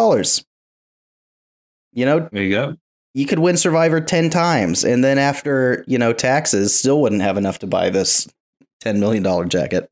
You 1.94 2.06
know, 2.06 2.30
there 2.32 2.44
you 2.44 2.52
go. 2.52 2.76
you 3.16 3.26
could 3.26 3.40
win 3.40 3.58
Survivor 3.58 4.00
10 4.00 4.30
times, 4.30 4.84
and 4.84 5.04
then 5.04 5.18
after, 5.18 5.84
you 5.88 5.98
know, 5.98 6.14
taxes, 6.14 6.78
still 6.78 7.02
wouldn't 7.02 7.24
have 7.24 7.36
enough 7.36 7.58
to 7.60 7.68
buy 7.68 7.90
this 7.90 8.28
$10 8.84 9.00
million 9.00 9.50
jacket. 9.50 9.90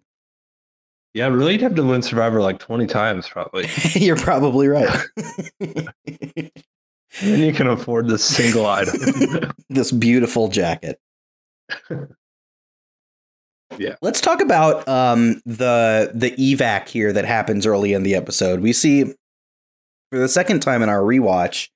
Yeah, 1.16 1.30
really, 1.30 1.54
you'd 1.54 1.62
have 1.62 1.74
to 1.76 1.84
win 1.84 2.04
Survivor 2.04 2.42
like 2.42 2.60
twenty 2.60 2.88
times 2.88 3.28
probably. 3.28 3.68
You're 3.94 4.16
probably 4.16 4.68
right. 4.68 5.00
then 5.60 6.50
you 7.22 7.54
can 7.54 7.68
afford 7.68 8.08
this 8.08 8.24
single 8.26 8.66
item. 8.66 9.52
this 9.70 9.92
beautiful 9.92 10.48
jacket. 10.48 11.00
Yeah. 13.78 13.96
Let's 14.02 14.22
talk 14.22 14.42
about 14.42 14.88
um, 14.88 15.42
the 15.46 16.12
the 16.14 16.32
evac 16.32 16.88
here 16.88 17.14
that 17.14 17.26
happens 17.26 17.66
early 17.66 17.94
in 17.94 18.04
the 18.04 18.16
episode. 18.16 18.62
We 18.62 18.74
see 18.74 19.14
for 20.14 20.20
the 20.20 20.30
second 20.30 20.60
time 20.60 20.84
in 20.84 20.90
our 20.90 21.00
rewatch, 21.00 21.70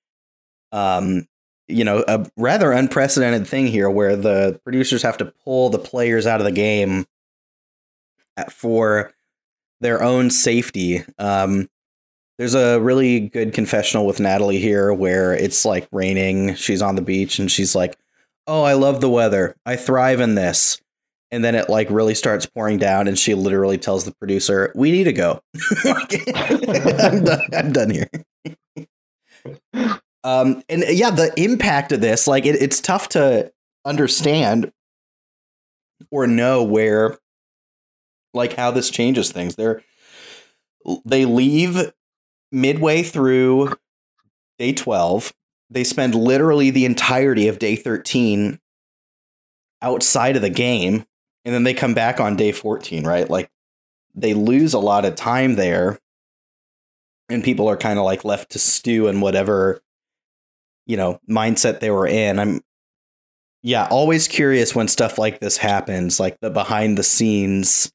um, 0.71 1.26
you 1.67 1.84
know, 1.84 2.04
a 2.08 2.30
rather 2.38 2.71
unprecedented 2.71 3.47
thing 3.47 3.65
here 3.65 3.89
where 3.89 4.15
the 4.15 4.62
producers 4.63 5.02
have 5.02 5.17
to 5.17 5.34
pull 5.43 5.71
the 5.71 5.80
players 5.80 6.28
out 6.28 6.39
of 6.39 6.45
the 6.45 6.52
game 6.52 7.08
at- 8.38 8.52
for 8.54 9.12
their 9.82 10.04
own 10.04 10.30
safety. 10.30 11.04
Um, 11.17 11.67
there's 12.38 12.54
a 12.54 12.80
really 12.80 13.21
good 13.21 13.56
confessional 13.56 14.06
with 14.06 14.19
Natalie 14.19 14.60
here 14.60 14.93
where 14.93 15.34
it's 15.34 15.65
like 15.65 15.88
raining. 15.91 16.54
She's 16.54 16.84
on 16.84 16.95
the 16.95 17.02
beach 17.02 17.39
and 17.39 17.52
she's 17.52 17.73
like, 17.73 17.97
Oh, 18.45 18.62
I 18.62 18.73
love 18.73 19.02
the 19.02 19.10
weather. 19.10 19.56
I 19.65 19.78
thrive 19.78 20.21
in 20.21 20.36
this. 20.36 20.80
And 21.31 21.43
then 21.43 21.55
it 21.55 21.69
like 21.69 21.89
really 21.89 22.15
starts 22.15 22.45
pouring 22.45 22.77
down, 22.77 23.07
and 23.07 23.19
she 23.19 23.33
literally 23.33 23.77
tells 23.77 24.05
the 24.05 24.13
producer, 24.13 24.71
We 24.75 24.91
need 24.91 25.05
to 25.05 25.13
go. 25.13 25.41
I'm, 25.85 27.23
done, 27.23 27.41
I'm 27.53 27.71
done 27.71 27.89
here. 27.89 28.09
Um, 30.23 30.61
and 30.67 30.83
uh, 30.83 30.87
yeah, 30.87 31.09
the 31.09 31.31
impact 31.37 31.93
of 31.93 32.01
this, 32.01 32.27
like, 32.27 32.45
it, 32.45 32.61
it's 32.61 32.81
tough 32.81 33.07
to 33.09 33.49
understand 33.85 34.73
or 36.11 36.27
know 36.27 36.63
where, 36.63 37.17
like, 38.33 38.53
how 38.53 38.71
this 38.71 38.89
changes 38.89 39.31
things. 39.31 39.55
They're 39.55 39.83
they 41.05 41.23
leave 41.23 41.93
midway 42.51 43.03
through 43.03 43.73
day 44.57 44.73
12 44.73 45.33
they 45.69 45.83
spend 45.83 46.15
literally 46.15 46.69
the 46.69 46.85
entirety 46.85 47.47
of 47.47 47.59
day 47.59 47.75
13 47.75 48.59
outside 49.81 50.35
of 50.35 50.41
the 50.41 50.49
game 50.49 51.05
and 51.47 51.55
then 51.55 51.63
they 51.63 51.73
come 51.73 51.93
back 51.93 52.19
on 52.19 52.36
day 52.36 52.51
14 52.51 53.07
right 53.07 53.29
like 53.29 53.49
they 54.13 54.33
lose 54.33 54.73
a 54.73 54.79
lot 54.79 55.05
of 55.05 55.15
time 55.15 55.55
there 55.55 55.97
and 57.29 57.41
people 57.43 57.69
are 57.69 57.77
kind 57.77 57.97
of 57.97 58.03
like 58.03 58.25
left 58.25 58.51
to 58.51 58.60
stew 58.60 59.07
in 59.07 59.21
whatever 59.21 59.81
you 60.86 60.97
know 60.97 61.19
mindset 61.29 61.79
they 61.79 61.89
were 61.89 62.05
in 62.05 62.38
i'm 62.38 62.60
yeah 63.63 63.88
always 63.89 64.27
curious 64.27 64.75
when 64.75 64.89
stuff 64.89 65.17
like 65.17 65.39
this 65.39 65.55
happens 65.55 66.19
like 66.19 66.38
the 66.41 66.49
behind 66.49 66.97
the 66.97 67.03
scenes 67.03 67.93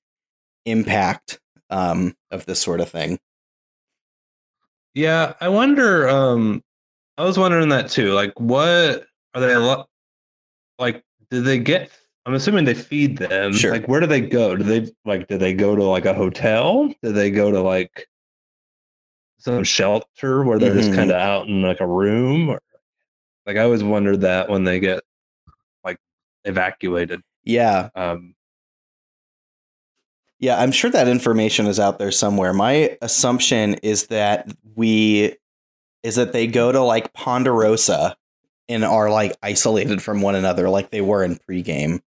impact 0.64 1.38
um 1.68 2.14
of 2.30 2.46
this 2.46 2.58
sort 2.58 2.80
of 2.80 2.88
thing 2.88 3.18
Yeah, 4.94 5.34
I 5.40 5.48
wonder. 5.48 6.08
Um, 6.08 6.62
I 7.16 7.24
was 7.24 7.38
wondering 7.38 7.68
that 7.70 7.90
too. 7.90 8.12
Like, 8.12 8.38
what 8.38 9.06
are 9.34 9.40
they? 9.40 9.84
Like, 10.78 11.02
did 11.30 11.44
they 11.44 11.58
get? 11.58 11.90
I'm 12.24 12.35
assuming 12.35 12.64
they 12.64 12.74
feed 12.74 13.18
them. 13.18 13.52
Sure. 13.52 13.72
Like, 13.72 13.88
where 13.88 14.00
do 14.00 14.06
they 14.06 14.20
go? 14.20 14.54
Do 14.56 14.62
they 14.62 14.90
like? 15.04 15.26
Do 15.28 15.38
they 15.38 15.52
go 15.54 15.74
to 15.74 15.82
like 15.82 16.04
a 16.06 16.14
hotel? 16.14 16.88
Do 17.02 17.12
they 17.12 17.30
go 17.30 17.50
to 17.50 17.61
like 17.61 18.06
some 19.38 19.64
shelter 19.64 20.44
where 20.44 20.58
they're 20.61 20.72
Mhm. 20.74 20.82
just 20.82 20.94
kind 20.94 21.11
of 21.11 21.16
out 21.16 21.48
in 21.48 21.62
like 21.62 21.80
a 21.80 21.87
room? 21.87 22.48
Or, 22.48 22.61
like, 23.44 23.56
I 23.56 23.61
always 23.64 23.82
wondered 23.82 24.20
that 24.20 24.48
when 24.48 24.62
they 24.62 24.78
get 24.78 25.02
like 25.85 25.98
evacuated. 26.44 27.22
yeah 27.44 27.88
Um, 27.96 28.35
Yeah, 30.38 30.61
I'm 30.61 30.72
sure 30.72 30.90
that 30.90 31.08
information 31.08 31.66
is 31.66 31.78
out 31.80 31.98
there 31.98 32.11
somewhere. 32.12 32.52
My 32.52 32.96
assumption 33.02 33.74
is 33.82 34.06
that 34.08 34.48
we 34.76 35.37
is 36.04 36.16
that 36.16 36.32
they 36.32 36.46
go 36.48 36.70
to 36.72 36.80
like 36.82 37.12
Ponderosa 37.14 38.16
and 38.68 38.85
are 38.85 39.08
like 39.11 39.37
isolated 39.42 40.02
from 40.02 40.20
one 40.20 40.35
another 40.37 40.68
like 40.68 40.90
they 40.90 41.00
were 41.00 41.22
in 41.24 41.37
pregame 41.48 42.00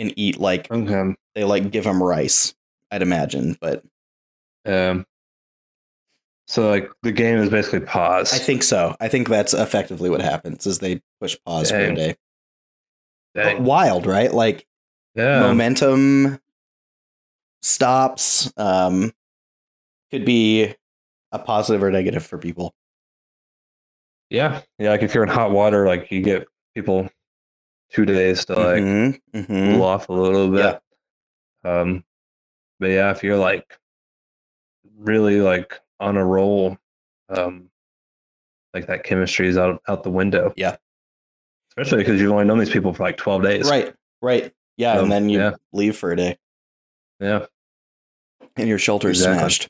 and 0.00 0.12
eat 0.16 0.38
like 0.40 0.68
Okay. 0.70 1.14
they 1.36 1.44
like 1.44 1.70
give 1.70 1.84
them 1.84 2.02
rice, 2.02 2.54
I'd 2.90 3.02
imagine, 3.02 3.56
but 3.60 3.84
Um. 4.64 5.06
So 6.48 6.68
like 6.68 6.90
the 7.02 7.12
game 7.12 7.38
is 7.38 7.48
basically 7.48 7.80
paused. 7.80 8.34
I 8.34 8.38
think 8.38 8.64
so. 8.64 8.96
I 9.00 9.06
think 9.06 9.28
that's 9.28 9.54
effectively 9.54 10.10
what 10.10 10.20
happens 10.20 10.66
is 10.66 10.80
they 10.80 11.00
push 11.20 11.36
pause 11.46 11.70
for 11.70 11.76
a 11.78 11.94
day. 11.94 12.16
Dang. 13.36 13.62
Wild, 13.62 14.04
right? 14.06 14.32
Like 14.34 14.66
Yeah. 15.14 15.38
momentum 15.40 16.40
stops 17.62 18.52
um 18.56 19.12
could 20.10 20.24
be 20.24 20.74
a 21.30 21.38
positive 21.38 21.82
or 21.84 21.90
negative 21.92 22.24
for 22.26 22.36
people. 22.38 22.74
Yeah. 24.28 24.62
Yeah. 24.78 24.90
Like 24.90 25.02
if 25.02 25.14
you're 25.14 25.22
in 25.22 25.28
hot 25.28 25.52
water, 25.52 25.86
like 25.86 26.10
you 26.10 26.20
get 26.22 26.48
people 26.74 27.08
two 27.92 28.04
days 28.04 28.44
to 28.46 28.54
like 28.54 28.82
Mhm, 28.82 29.20
mhm. 29.34 29.46
cool 29.74 29.82
off 29.82 30.08
a 30.08 30.12
little 30.12 30.50
bit. 30.50 30.80
Um, 31.64 32.04
but 32.78 32.88
yeah, 32.90 33.10
if 33.10 33.22
you're 33.22 33.36
like 33.36 33.78
really 34.98 35.40
like 35.40 35.80
on 35.98 36.16
a 36.16 36.24
roll, 36.24 36.78
um, 37.28 37.70
like 38.74 38.86
that 38.86 39.04
chemistry 39.04 39.48
is 39.48 39.58
out 39.58 39.82
out 39.88 40.02
the 40.02 40.10
window. 40.10 40.52
Yeah. 40.56 40.76
Especially 41.70 41.98
because 41.98 42.20
you've 42.20 42.32
only 42.32 42.44
known 42.44 42.58
these 42.58 42.70
people 42.70 42.92
for 42.92 43.02
like 43.02 43.16
twelve 43.16 43.42
days. 43.42 43.68
Right, 43.68 43.94
right. 44.22 44.52
Yeah, 44.76 45.00
and 45.00 45.10
then 45.12 45.28
you 45.28 45.38
yeah. 45.38 45.52
leave 45.72 45.96
for 45.96 46.10
a 46.12 46.16
day 46.16 46.38
Yeah. 47.20 47.46
and 48.56 48.68
your 48.68 48.78
shelter's 48.78 49.18
Exactly. 49.18 49.38
smashed. 49.40 49.68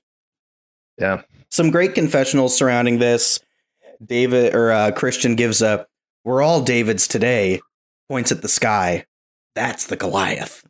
Yeah. 0.98 1.22
Some 1.50 1.70
great 1.70 1.94
confessionals 1.94 2.56
surrounding 2.56 2.98
this. 3.00 3.40
David 4.04 4.54
or 4.54 4.70
uh, 4.70 4.92
Christian 4.92 5.34
gives 5.34 5.60
up. 5.62 5.88
We're 6.24 6.42
all 6.42 6.60
Davids 6.62 7.08
today. 7.08 7.60
Points 8.10 8.32
at 8.32 8.42
the 8.42 8.48
sky. 8.48 9.06
That's 9.54 9.86
the 9.86 9.94
Goliath. 9.94 10.64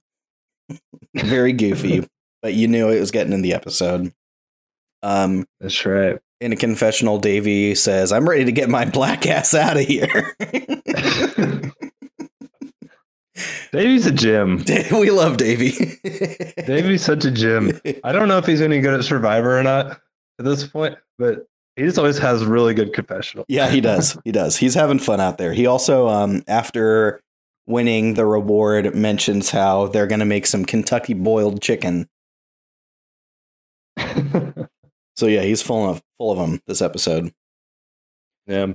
Very 1.14 1.54
goofy, 1.54 2.06
but 2.42 2.52
you 2.52 2.68
knew 2.68 2.90
it 2.90 3.00
was 3.00 3.10
getting 3.10 3.32
in 3.32 3.40
the 3.40 3.54
episode. 3.54 4.12
Um, 5.02 5.46
That's 5.58 5.86
right. 5.86 6.18
in 6.42 6.52
a 6.52 6.56
confessional, 6.56 7.18
Davie 7.18 7.74
says, 7.74 8.12
"I'm 8.12 8.28
ready 8.28 8.44
to 8.44 8.52
get 8.52 8.68
my 8.68 8.84
black 8.84 9.26
ass 9.26 9.54
out 9.54 9.78
of 9.78 9.86
here." 9.86 10.36
Davie's 13.72 14.04
a 14.04 14.12
gym. 14.12 14.62
we 14.92 15.10
love 15.10 15.38
Davy. 15.38 15.98
Davie's 16.66 17.02
such 17.02 17.24
a 17.24 17.30
gym. 17.30 17.80
I 18.04 18.12
don't 18.12 18.28
know 18.28 18.36
if 18.36 18.44
he's 18.44 18.60
any 18.60 18.82
good 18.82 18.92
at 18.92 19.04
Survivor 19.04 19.58
or 19.58 19.62
not 19.62 19.98
at 20.38 20.44
this 20.44 20.66
point, 20.66 20.98
but 21.18 21.46
he 21.76 21.84
just 21.84 21.96
always 21.96 22.18
has 22.18 22.44
really 22.44 22.74
good 22.74 22.92
confessional. 22.92 23.46
Yeah, 23.48 23.70
he 23.70 23.80
does. 23.80 24.18
He 24.24 24.32
does. 24.32 24.58
He's 24.58 24.74
having 24.74 24.98
fun 24.98 25.20
out 25.20 25.38
there. 25.38 25.54
He 25.54 25.64
also, 25.66 26.06
um, 26.06 26.42
after 26.46 27.22
winning 27.70 28.14
the 28.14 28.26
reward, 28.26 28.94
mentions 28.94 29.50
how 29.50 29.86
they're 29.86 30.06
going 30.06 30.20
to 30.20 30.26
make 30.26 30.46
some 30.46 30.64
Kentucky 30.64 31.14
boiled 31.14 31.62
chicken. 31.62 32.08
So 35.20 35.26
yeah, 35.26 35.42
he's 35.42 35.60
full 35.60 35.86
of 35.86 36.02
full 36.16 36.32
of 36.32 36.38
them 36.38 36.62
this 36.66 36.80
episode. 36.80 37.30
yeah. 38.46 38.68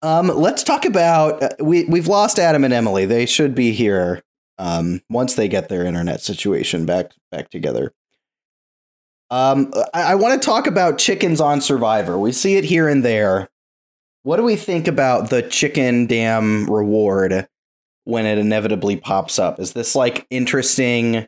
Um, 0.00 0.28
let's 0.28 0.62
talk 0.62 0.86
about 0.86 1.42
uh, 1.42 1.48
we 1.60 1.84
we've 1.84 2.08
lost 2.08 2.38
Adam 2.38 2.64
and 2.64 2.72
Emily. 2.72 3.04
They 3.04 3.26
should 3.26 3.54
be 3.54 3.72
here 3.72 4.22
um, 4.58 5.02
once 5.10 5.34
they 5.34 5.46
get 5.46 5.68
their 5.68 5.84
internet 5.84 6.22
situation 6.22 6.86
back 6.86 7.12
back 7.30 7.50
together. 7.50 7.92
Um, 9.28 9.70
I, 9.92 10.12
I 10.12 10.14
want 10.14 10.40
to 10.40 10.46
talk 10.46 10.66
about 10.66 10.96
chickens 10.96 11.38
on 11.38 11.60
Survivor. 11.60 12.18
We 12.18 12.32
see 12.32 12.56
it 12.56 12.64
here 12.64 12.88
and 12.88 13.04
there. 13.04 13.50
What 14.22 14.38
do 14.38 14.42
we 14.42 14.56
think 14.56 14.88
about 14.88 15.28
the 15.28 15.42
chicken 15.42 16.06
dam 16.06 16.64
reward 16.64 17.46
when 18.10 18.26
it 18.26 18.38
inevitably 18.38 18.96
pops 18.96 19.38
up? 19.38 19.58
Is 19.60 19.72
this 19.72 19.94
like 19.94 20.26
interesting 20.30 21.26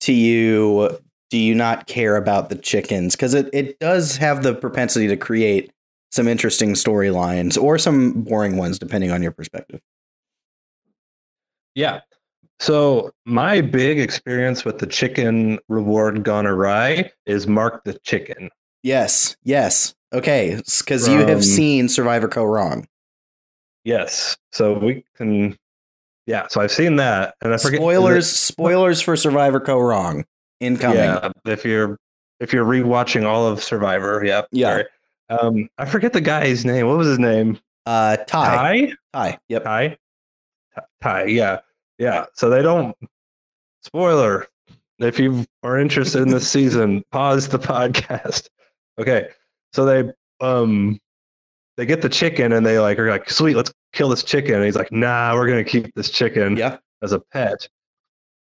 to 0.00 0.12
you? 0.12 0.98
Do 1.30 1.36
you 1.36 1.54
not 1.54 1.86
care 1.86 2.16
about 2.16 2.48
the 2.48 2.56
chickens? 2.56 3.14
Because 3.14 3.34
it, 3.34 3.50
it 3.52 3.78
does 3.80 4.16
have 4.16 4.42
the 4.42 4.54
propensity 4.54 5.08
to 5.08 5.16
create 5.16 5.70
some 6.10 6.26
interesting 6.26 6.72
storylines 6.72 7.60
or 7.60 7.76
some 7.76 8.22
boring 8.22 8.56
ones, 8.56 8.78
depending 8.78 9.10
on 9.10 9.22
your 9.22 9.32
perspective. 9.32 9.80
Yeah. 11.74 12.00
So 12.60 13.12
my 13.24 13.60
big 13.60 14.00
experience 14.00 14.64
with 14.64 14.78
the 14.78 14.86
chicken 14.86 15.58
reward 15.68 16.24
gone 16.24 16.46
awry 16.46 17.12
is 17.26 17.46
Mark 17.46 17.84
the 17.84 17.94
Chicken. 18.00 18.50
Yes, 18.82 19.36
yes. 19.44 19.94
Okay, 20.12 20.60
because 20.78 21.06
you 21.06 21.18
have 21.18 21.44
seen 21.44 21.88
Survivor 21.88 22.28
Kaoh 22.28 22.50
Rong. 22.50 22.86
Yes. 23.84 24.36
So 24.52 24.78
we 24.78 25.04
can. 25.16 25.56
Yeah. 26.28 26.46
So 26.48 26.60
I've 26.60 26.70
seen 26.70 26.96
that, 26.96 27.34
and 27.40 27.54
I 27.54 27.56
forget 27.56 27.80
Spoilers, 27.80 28.26
is 28.26 28.36
spoilers 28.38 29.00
for 29.00 29.16
Survivor 29.16 29.60
Kaoh 29.60 29.88
Rong 29.88 30.26
Incoming. 30.60 30.98
Yeah. 30.98 31.30
If 31.46 31.64
you're 31.64 31.98
if 32.38 32.52
you're 32.52 32.66
rewatching 32.66 33.24
all 33.24 33.46
of 33.46 33.62
Survivor, 33.62 34.22
yeah. 34.22 34.42
Yeah. 34.52 34.66
sorry. 34.68 34.84
Um, 35.30 35.68
I 35.78 35.86
forget 35.86 36.12
the 36.12 36.20
guy's 36.20 36.66
name. 36.66 36.86
What 36.86 36.98
was 36.98 37.08
his 37.08 37.18
name? 37.18 37.58
Uh, 37.86 38.16
Tai. 38.26 38.56
Tai. 38.84 38.92
Tai. 39.14 39.38
Yep. 39.48 39.64
Tai- 39.64 39.96
Tai. 41.02 41.24
Yeah. 41.24 41.60
Yeah. 41.98 42.26
So 42.34 42.50
they 42.50 42.60
don't. 42.60 42.94
Spoiler. 43.82 44.46
If 44.98 45.18
you 45.18 45.46
are 45.62 45.78
interested 45.78 46.20
in 46.20 46.28
this 46.28 46.46
season, 46.50 47.04
pause 47.10 47.48
the 47.48 47.58
podcast. 47.58 48.48
Okay. 49.00 49.28
So 49.72 49.86
they 49.86 50.12
um 50.44 50.98
they 51.78 51.86
get 51.86 52.02
the 52.02 52.08
chicken 52.08 52.52
and 52.52 52.66
they 52.66 52.78
like 52.80 52.98
are 52.98 53.08
like, 53.08 53.30
sweet, 53.30 53.54
let's 53.56 53.72
kill 53.92 54.08
this 54.10 54.24
chicken. 54.24 54.56
And 54.56 54.64
he's 54.64 54.74
like, 54.76 54.92
nah, 54.92 55.32
we're 55.34 55.46
gonna 55.48 55.64
keep 55.64 55.94
this 55.94 56.10
chicken 56.10 56.56
Yeah. 56.56 56.76
as 57.02 57.12
a 57.12 57.20
pet. 57.20 57.66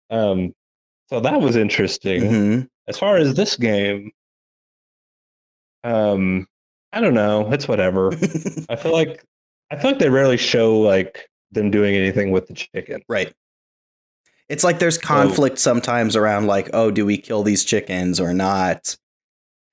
Um 0.10 0.54
so 1.10 1.20
that 1.22 1.40
was 1.40 1.56
interesting. 1.56 2.26
hmm 2.26 2.60
As 2.88 2.98
far 2.98 3.16
as 3.18 3.36
this 3.36 3.56
game, 3.56 4.12
um, 5.84 6.48
I 6.92 7.02
don't 7.02 7.14
know. 7.14 7.52
It's 7.54 7.68
whatever. 7.68 8.12
I 8.70 8.76
feel 8.76 8.92
like 8.92 9.24
I 9.72 9.78
feel 9.78 9.92
like 9.92 10.00
they 10.00 10.10
rarely 10.10 10.38
show 10.38 10.78
like 10.80 11.30
them 11.52 11.72
doing 11.72 11.96
anything 11.96 12.32
with 12.32 12.48
the 12.48 12.54
chicken. 12.54 13.02
right. 13.08 13.32
It's 14.50 14.64
like 14.64 14.80
there's 14.80 14.98
conflict 14.98 15.60
sometimes 15.60 16.16
around 16.16 16.48
like, 16.48 16.72
oh, 16.74 16.90
do 16.90 17.06
we 17.06 17.18
kill 17.20 17.44
these 17.44 17.64
chickens 17.64 18.20
or 18.20 18.34
not? 18.34 18.98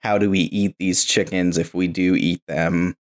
How 0.01 0.19
do 0.19 0.29
we 0.29 0.41
eat 0.41 0.77
these 0.79 1.03
chickens 1.05 1.57
if 1.57 1.73
we 1.73 1.89
do 1.89 2.15
eat 2.15 2.43
them? 2.47 2.95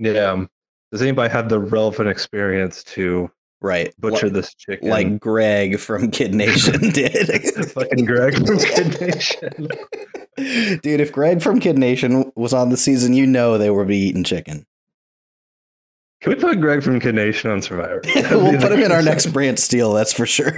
Yeah. 0.00 0.44
Does 0.90 1.02
anybody 1.02 1.30
have 1.32 1.48
the 1.48 1.60
relevant 1.60 2.08
experience 2.08 2.82
to 2.84 3.30
Right. 3.60 3.94
butcher 3.98 4.26
Li- 4.28 4.32
this 4.32 4.54
chicken? 4.54 4.88
like 4.88 5.20
Greg 5.20 5.78
from 5.78 6.10
Kid 6.10 6.34
Nation 6.34 6.90
did. 6.92 7.70
fucking 7.72 8.06
Greg 8.06 8.34
from 8.46 8.58
Kid 8.58 9.00
Nation. 9.00 9.68
Dude, 10.82 11.00
if 11.00 11.12
Greg 11.12 11.42
from 11.42 11.60
Kid 11.60 11.76
Nation 11.78 12.32
was 12.34 12.52
on 12.54 12.70
the 12.70 12.76
season, 12.78 13.12
you 13.12 13.26
know 13.26 13.58
they 13.58 13.68
would 13.70 13.86
be 13.88 13.98
eating 13.98 14.24
chicken. 14.24 14.66
Can 16.22 16.32
we 16.32 16.38
put 16.40 16.60
Greg 16.60 16.82
from 16.82 16.98
Kid 17.00 17.14
Nation 17.14 17.50
on 17.50 17.60
Survivor? 17.62 18.00
we'll 18.30 18.58
put 18.60 18.72
him 18.72 18.80
in 18.82 18.92
our 18.92 19.02
next 19.02 19.26
Brantsteele, 19.26 19.94
that's 19.94 20.12
for 20.12 20.26
sure. 20.26 20.50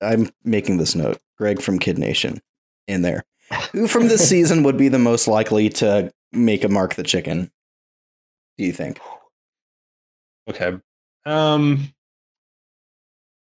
I'm 0.00 0.30
making 0.44 0.78
this 0.78 0.94
note. 0.94 1.20
Greg 1.38 1.62
from 1.62 1.78
Kid 1.78 1.98
Nation 1.98 2.40
in 2.86 3.02
there. 3.02 3.24
Who 3.72 3.86
from 3.88 4.08
this 4.08 4.28
season 4.28 4.62
would 4.64 4.76
be 4.76 4.88
the 4.88 4.98
most 4.98 5.28
likely 5.28 5.68
to 5.70 6.12
make 6.32 6.64
a 6.64 6.68
mark 6.68 6.94
the 6.94 7.02
chicken? 7.02 7.50
Do 8.56 8.64
you 8.64 8.72
think? 8.72 9.00
Okay. 10.48 10.78
Um 11.24 11.92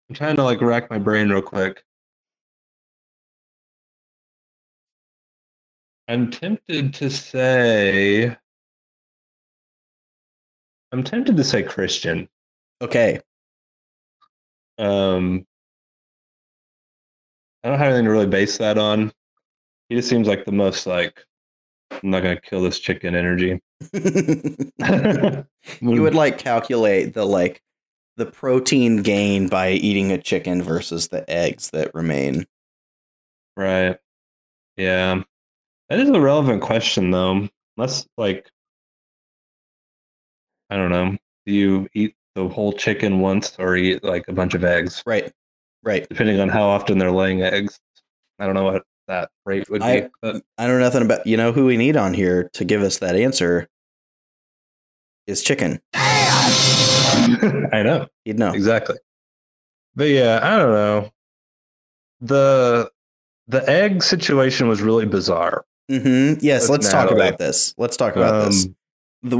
I'm 0.10 0.16
trying 0.16 0.36
to 0.38 0.44
like 0.44 0.62
rack 0.62 0.90
my 0.90 0.98
brain 0.98 1.30
real 1.30 1.42
quick. 1.42 1.84
I'm 6.08 6.30
tempted 6.30 6.94
to 6.96 7.10
say 7.10 8.36
I'm 10.92 11.04
tempted 11.04 11.38
to 11.38 11.44
say 11.44 11.64
Christian. 11.64 12.30
Okay. 12.82 13.20
Um 14.78 15.46
I 17.64 17.70
don't 17.70 17.78
have 17.78 17.88
anything 17.88 18.06
to 18.06 18.12
really 18.12 18.28
base 18.28 18.58
that 18.58 18.78
on. 18.78 19.12
He 19.90 19.96
just 19.96 20.10
seems 20.10 20.28
like 20.28 20.46
the 20.46 20.52
most 20.52 20.86
like 20.86 21.24
I'm 21.92 22.10
not 22.10 22.24
gonna 22.24 22.40
kill 22.40 22.62
this 22.62 22.80
chicken 22.80 23.16
energy. 23.16 23.62
you 23.94 26.02
would 26.02 26.16
like 26.16 26.38
calculate 26.38 27.14
the 27.14 27.26
like 27.26 27.62
the 28.18 28.26
protein 28.26 29.02
gain 29.02 29.48
by 29.48 29.72
eating 29.72 30.12
a 30.12 30.18
chicken 30.18 30.62
versus 30.62 31.08
the 31.08 31.30
eggs 31.30 31.70
that 31.72 31.94
remain. 31.94 32.46
Right. 33.56 33.98
Yeah. 34.78 35.24
That 35.90 36.00
is 36.00 36.10
a 36.10 36.20
relevant 36.20 36.62
question 36.62 37.12
though. 37.12 37.48
Let's 37.78 38.08
like 38.18 38.50
I 40.70 40.76
don't 40.76 40.92
know. 40.92 41.18
Do 41.46 41.54
you 41.54 41.88
eat 41.94 42.16
the 42.36 42.48
whole 42.48 42.74
chicken 42.74 43.20
once 43.20 43.56
or 43.60 43.76
eat 43.76 44.04
like 44.04 44.28
a 44.28 44.34
bunch 44.34 44.54
of 44.54 44.64
eggs, 44.64 45.04
Right. 45.06 45.32
Right. 45.84 46.08
depending 46.08 46.40
on 46.40 46.50
how 46.50 46.64
often 46.64 46.98
they're 46.98 47.12
laying 47.12 47.42
eggs? 47.42 47.80
I 48.40 48.46
don't 48.46 48.56
know 48.56 48.64
what 48.64 48.84
that 49.08 49.30
rate 49.46 49.70
would 49.70 49.82
be. 49.82 49.86
I- 49.86 50.10
but 50.22 50.42
I 50.58 50.68
know 50.68 50.80
nothing 50.80 51.02
about 51.04 51.28
you 51.28 51.38
know 51.38 51.52
who 51.52 51.66
we 51.66 51.78
need 51.78 51.98
on 51.98 52.14
here 52.14 52.50
to 52.54 52.64
give 52.66 52.82
us 52.82 53.00
that 53.00 53.16
answer 53.16 53.68
is 55.28 55.42
chicken. 55.44 55.80
I 55.94 57.82
know. 57.84 58.08
You'd 58.26 58.40
know. 58.40 58.54
exactly. 58.54 58.98
But 59.96 60.06
yeah, 60.10 60.40
I 60.42 60.58
don't 60.58 60.72
know. 60.74 61.12
The 62.22 62.90
the 63.48 63.68
egg 63.70 64.04
situation 64.04 64.68
was 64.68 64.82
really 64.82 65.06
bizarre. 65.06 65.66
Mm-hmm. 65.92 66.40
Yes, 66.44 66.70
let's 66.70 66.90
talk 66.90 67.12
about 67.12 67.38
this. 67.38 67.74
Let's 67.78 67.98
talk 67.98 68.16
about 68.16 68.46
this. 68.46 68.66
Um, 68.66 68.76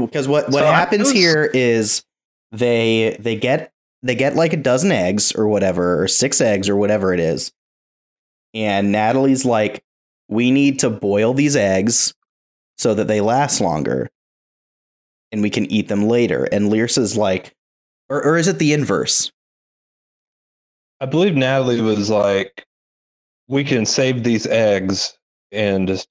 Because 0.06 0.28
what 0.28 0.46
what 0.50 0.60
so 0.60 0.66
I 0.66 0.72
happens 0.74 1.04
was- 1.04 1.12
here 1.12 1.50
is 1.54 2.04
they 2.52 3.16
they 3.18 3.34
get 3.36 3.72
they 4.04 4.14
get 4.14 4.36
like 4.36 4.52
a 4.52 4.58
dozen 4.58 4.92
eggs 4.92 5.32
or 5.32 5.48
whatever 5.48 6.00
or 6.02 6.06
six 6.06 6.40
eggs 6.40 6.68
or 6.68 6.76
whatever 6.76 7.12
it 7.12 7.18
is. 7.20 7.52
And 8.52 8.92
Natalie's 8.92 9.44
like 9.44 9.82
we 10.28 10.50
need 10.50 10.78
to 10.80 10.90
boil 10.90 11.34
these 11.34 11.56
eggs 11.56 12.14
so 12.78 12.94
that 12.94 13.08
they 13.08 13.20
last 13.20 13.60
longer 13.60 14.10
and 15.32 15.42
we 15.42 15.50
can 15.50 15.64
eat 15.72 15.88
them 15.88 16.06
later. 16.06 16.44
And 16.52 16.70
Lyrsa's 16.70 17.16
like 17.16 17.54
or 18.10 18.22
or 18.22 18.36
is 18.36 18.46
it 18.46 18.58
the 18.58 18.72
inverse? 18.74 19.32
I 21.00 21.06
believe 21.06 21.34
Natalie 21.34 21.80
was 21.80 22.10
like, 22.10 22.66
we 23.48 23.64
can 23.64 23.84
save 23.84 24.22
these 24.22 24.46
eggs 24.46 25.18
and 25.50 25.88
just, 25.88 26.08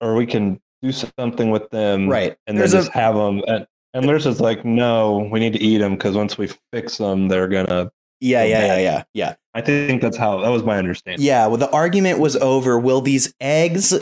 or 0.00 0.14
we 0.14 0.26
can 0.26 0.60
do 0.82 0.92
something 0.92 1.50
with 1.50 1.70
them, 1.70 2.08
Right. 2.08 2.36
And 2.46 2.58
There's 2.58 2.72
then 2.72 2.80
a- 2.80 2.84
just 2.84 2.92
have 2.94 3.14
them. 3.14 3.42
And, 3.46 3.66
and 3.94 4.04
Lyrsa 4.04 4.26
is 4.26 4.40
like, 4.40 4.64
no, 4.64 5.28
we 5.30 5.40
need 5.40 5.54
to 5.54 5.60
eat 5.60 5.78
them 5.78 5.94
because 5.94 6.14
once 6.14 6.36
we 6.36 6.50
fix 6.72 6.98
them, 6.98 7.28
they're 7.28 7.48
gonna. 7.48 7.90
Yeah, 8.20 8.44
yeah, 8.44 8.66
yeah, 8.66 8.78
yeah. 8.78 9.02
Yeah. 9.14 9.34
I 9.54 9.60
think 9.60 10.02
that's 10.02 10.16
how 10.16 10.40
that 10.40 10.48
was 10.48 10.62
my 10.62 10.78
understanding. 10.78 11.24
Yeah, 11.24 11.46
well, 11.46 11.56
the 11.58 11.70
argument 11.70 12.18
was 12.18 12.36
over 12.36 12.78
will 12.78 13.00
these 13.00 13.34
eggs 13.40 13.94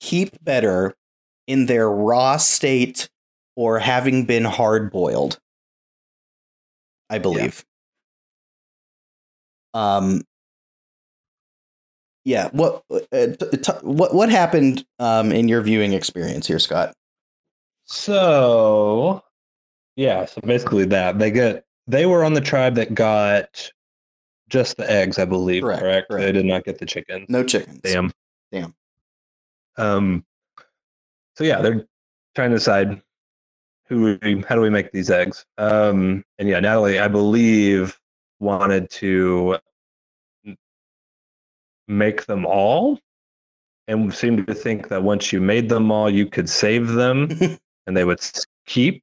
keep 0.00 0.42
better 0.42 0.94
in 1.46 1.66
their 1.66 1.90
raw 1.90 2.36
state 2.36 3.08
or 3.56 3.78
having 3.78 4.24
been 4.24 4.44
hard 4.44 4.90
boiled? 4.90 5.38
I 7.10 7.18
believe. 7.18 7.64
Um, 9.74 10.22
yeah. 12.24 12.48
What 12.52 12.82
uh, 12.90 13.00
t- 13.10 13.56
t- 13.58 13.72
what 13.82 14.14
what 14.14 14.30
happened 14.30 14.84
um, 14.98 15.30
in 15.32 15.48
your 15.48 15.60
viewing 15.60 15.92
experience 15.92 16.46
here, 16.46 16.58
Scott? 16.58 16.94
So, 17.84 19.22
yeah. 19.96 20.24
So 20.24 20.40
basically, 20.42 20.84
that 20.86 21.18
they 21.18 21.30
get 21.30 21.64
they 21.86 22.06
were 22.06 22.24
on 22.24 22.34
the 22.34 22.40
tribe 22.40 22.74
that 22.76 22.94
got 22.94 23.70
just 24.48 24.76
the 24.76 24.90
eggs, 24.90 25.18
I 25.18 25.24
believe. 25.24 25.62
Correct, 25.62 25.80
Correct. 25.82 26.08
correct. 26.08 26.24
They 26.26 26.32
did 26.32 26.46
not 26.46 26.64
get 26.64 26.78
the 26.78 26.86
chickens. 26.86 27.26
No 27.28 27.44
chickens. 27.44 27.80
Damn. 27.82 28.12
Damn. 28.52 28.74
Um. 29.76 30.24
So 31.36 31.44
yeah, 31.44 31.60
they're 31.60 31.86
trying 32.34 32.50
to 32.50 32.56
decide 32.56 33.02
who 33.86 34.18
we, 34.22 34.42
how 34.48 34.54
do 34.54 34.60
we 34.60 34.70
make 34.70 34.92
these 34.92 35.10
eggs. 35.10 35.44
Um. 35.58 36.24
And 36.38 36.48
yeah, 36.48 36.60
Natalie, 36.60 36.98
I 36.98 37.08
believe, 37.08 37.98
wanted 38.40 38.90
to 38.90 39.58
make 41.86 42.24
them 42.26 42.46
all, 42.46 42.98
and 43.88 44.12
seemed 44.14 44.46
to 44.46 44.54
think 44.54 44.88
that 44.88 45.02
once 45.02 45.32
you 45.32 45.40
made 45.40 45.68
them 45.68 45.90
all, 45.90 46.08
you 46.08 46.26
could 46.26 46.48
save 46.48 46.88
them, 46.88 47.28
and 47.86 47.96
they 47.96 48.04
would 48.04 48.20
keep. 48.66 49.02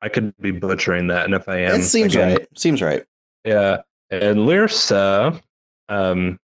I 0.00 0.08
could 0.08 0.32
be 0.40 0.52
butchering 0.52 1.08
that, 1.08 1.24
and 1.24 1.34
if 1.34 1.48
I 1.48 1.58
am, 1.58 1.80
It 1.80 1.84
seems 1.84 2.14
again, 2.14 2.36
right. 2.36 2.48
Seems 2.56 2.80
right. 2.80 3.04
yeah, 3.44 3.78
and 4.10 4.38
Lyrsa 4.38 5.40
um, 5.88 6.38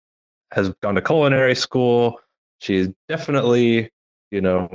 has 0.53 0.71
gone 0.83 0.95
to 0.95 1.03
culinary 1.03 1.57
school. 1.57 2.21
She's 2.59 2.89
definitely, 3.09 3.91
you 4.31 4.41
know, 4.41 4.69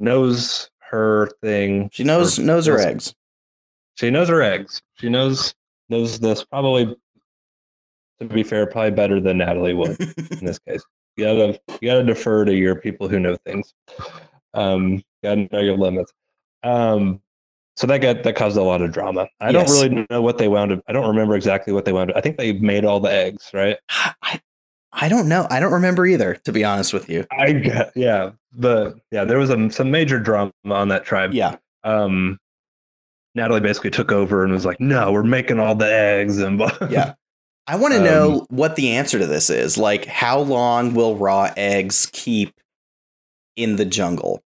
knows 0.00 0.70
her 0.78 1.28
thing. 1.42 1.90
She 1.92 2.04
knows 2.04 2.38
Or 2.38 2.42
knows 2.42 2.66
her 2.66 2.78
eggs. 2.80 3.14
She 3.96 4.10
knows 4.10 4.28
her 4.28 4.42
eggs. 4.42 4.80
She 4.94 5.08
knows 5.08 5.54
knows 5.88 6.18
this 6.18 6.44
probably. 6.44 6.96
To 8.20 8.26
be 8.26 8.42
fair, 8.44 8.66
probably 8.66 8.92
better 8.92 9.20
than 9.20 9.36
Natalie 9.38 9.74
would 9.74 10.00
in 10.00 10.46
this 10.46 10.58
case. 10.66 10.82
You 11.16 11.24
gotta 11.24 11.60
you 11.82 11.88
gotta 11.90 12.04
defer 12.04 12.46
to 12.46 12.54
your 12.54 12.76
people 12.76 13.08
who 13.08 13.18
know 13.20 13.36
things. 13.44 13.74
Um, 14.54 15.02
gotta 15.28 15.48
know 15.54 15.60
your 15.62 15.76
limits. 15.76 16.12
Um, 16.62 17.20
so 17.76 17.86
that 17.86 17.98
got 17.98 18.22
that 18.22 18.36
caused 18.36 18.56
a 18.56 18.62
lot 18.62 18.80
of 18.82 18.92
drama. 18.92 19.28
I 19.40 19.50
Yes. 19.50 19.66
don't 19.68 19.90
really 19.90 20.06
know 20.10 20.22
what 20.22 20.38
they 20.38 20.48
wound 20.48 20.72
up. 20.72 20.80
I 20.88 20.92
don't 20.92 21.06
remember 21.08 21.36
exactly 21.36 21.72
what 21.72 21.84
they 21.84 21.92
wound 21.92 22.10
up. 22.10 22.16
I 22.16 22.20
think 22.20 22.38
they 22.38 22.52
made 22.54 22.84
all 22.84 23.00
the 23.00 23.10
eggs, 23.12 23.50
right? 23.52 23.76
I 24.22 24.40
I 24.92 25.08
don't 25.10 25.28
know. 25.28 25.46
I 25.50 25.60
don't 25.60 25.72
remember 25.74 26.06
either. 26.06 26.36
To 26.46 26.52
be 26.52 26.64
honest 26.64 26.94
with 26.94 27.10
you. 27.10 27.26
I 27.30 27.52
got, 27.52 27.90
yeah, 27.94 28.30
but 28.54 28.96
yeah, 29.10 29.24
there 29.24 29.38
was 29.38 29.50
a, 29.50 29.70
some 29.70 29.90
major 29.90 30.18
drama 30.18 30.52
on 30.64 30.88
that 30.88 31.04
tribe. 31.04 31.34
Yeah. 31.34 31.56
Um, 31.84 32.38
Natalie 33.34 33.60
basically 33.60 33.90
took 33.90 34.10
over 34.10 34.42
and 34.42 34.54
was 34.54 34.64
like, 34.64 34.80
"No, 34.80 35.12
we're 35.12 35.22
making 35.22 35.60
all 35.60 35.74
the 35.74 35.92
eggs." 35.92 36.38
And. 36.38 36.58
Yeah. 36.88 37.12
I 37.66 37.76
want 37.76 37.92
to 37.92 37.98
Um, 37.98 38.04
know 38.06 38.46
what 38.48 38.76
the 38.76 38.92
answer 38.92 39.18
to 39.18 39.26
this 39.26 39.50
is. 39.50 39.76
Like, 39.76 40.06
how 40.06 40.38
long 40.38 40.94
will 40.94 41.16
raw 41.16 41.52
eggs 41.58 42.08
keep 42.12 42.54
in 43.56 43.76
the 43.76 43.84
jungle? 43.84 44.40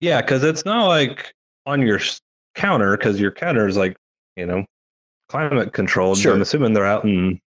Yeah, 0.00 0.20
because 0.20 0.42
it's 0.44 0.64
not 0.64 0.86
like 0.86 1.34
on 1.66 1.80
your 1.82 2.00
counter 2.54 2.96
because 2.96 3.20
your 3.20 3.32
counter 3.32 3.66
is 3.66 3.76
like 3.76 3.96
you 4.36 4.46
know 4.46 4.64
climate 5.28 5.72
controlled. 5.72 6.18
Sure. 6.18 6.34
I'm 6.34 6.42
assuming 6.42 6.72
they're 6.72 6.86
out 6.86 7.04
in 7.04 7.40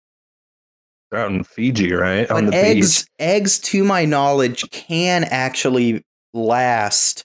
they're 1.10 1.20
out 1.20 1.30
in 1.30 1.44
Fiji, 1.44 1.92
right? 1.92 2.30
on 2.30 2.46
the 2.46 2.54
eggs, 2.54 3.02
beach. 3.02 3.08
eggs, 3.18 3.58
to 3.60 3.84
my 3.84 4.04
knowledge, 4.04 4.68
can 4.70 5.24
actually 5.24 6.04
last 6.34 7.24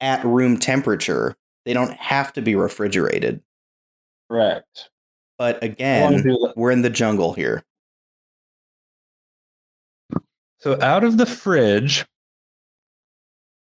at 0.00 0.24
room 0.24 0.58
temperature. 0.58 1.36
They 1.64 1.72
don't 1.72 1.92
have 1.92 2.32
to 2.34 2.42
be 2.42 2.54
refrigerated. 2.54 3.40
Correct. 4.30 4.90
But 5.38 5.62
again, 5.62 6.24
we're 6.56 6.70
in 6.70 6.82
the 6.82 6.90
jungle 6.90 7.32
here. 7.32 7.62
So 10.58 10.80
out 10.82 11.04
of 11.04 11.16
the 11.16 11.26
fridge. 11.26 12.04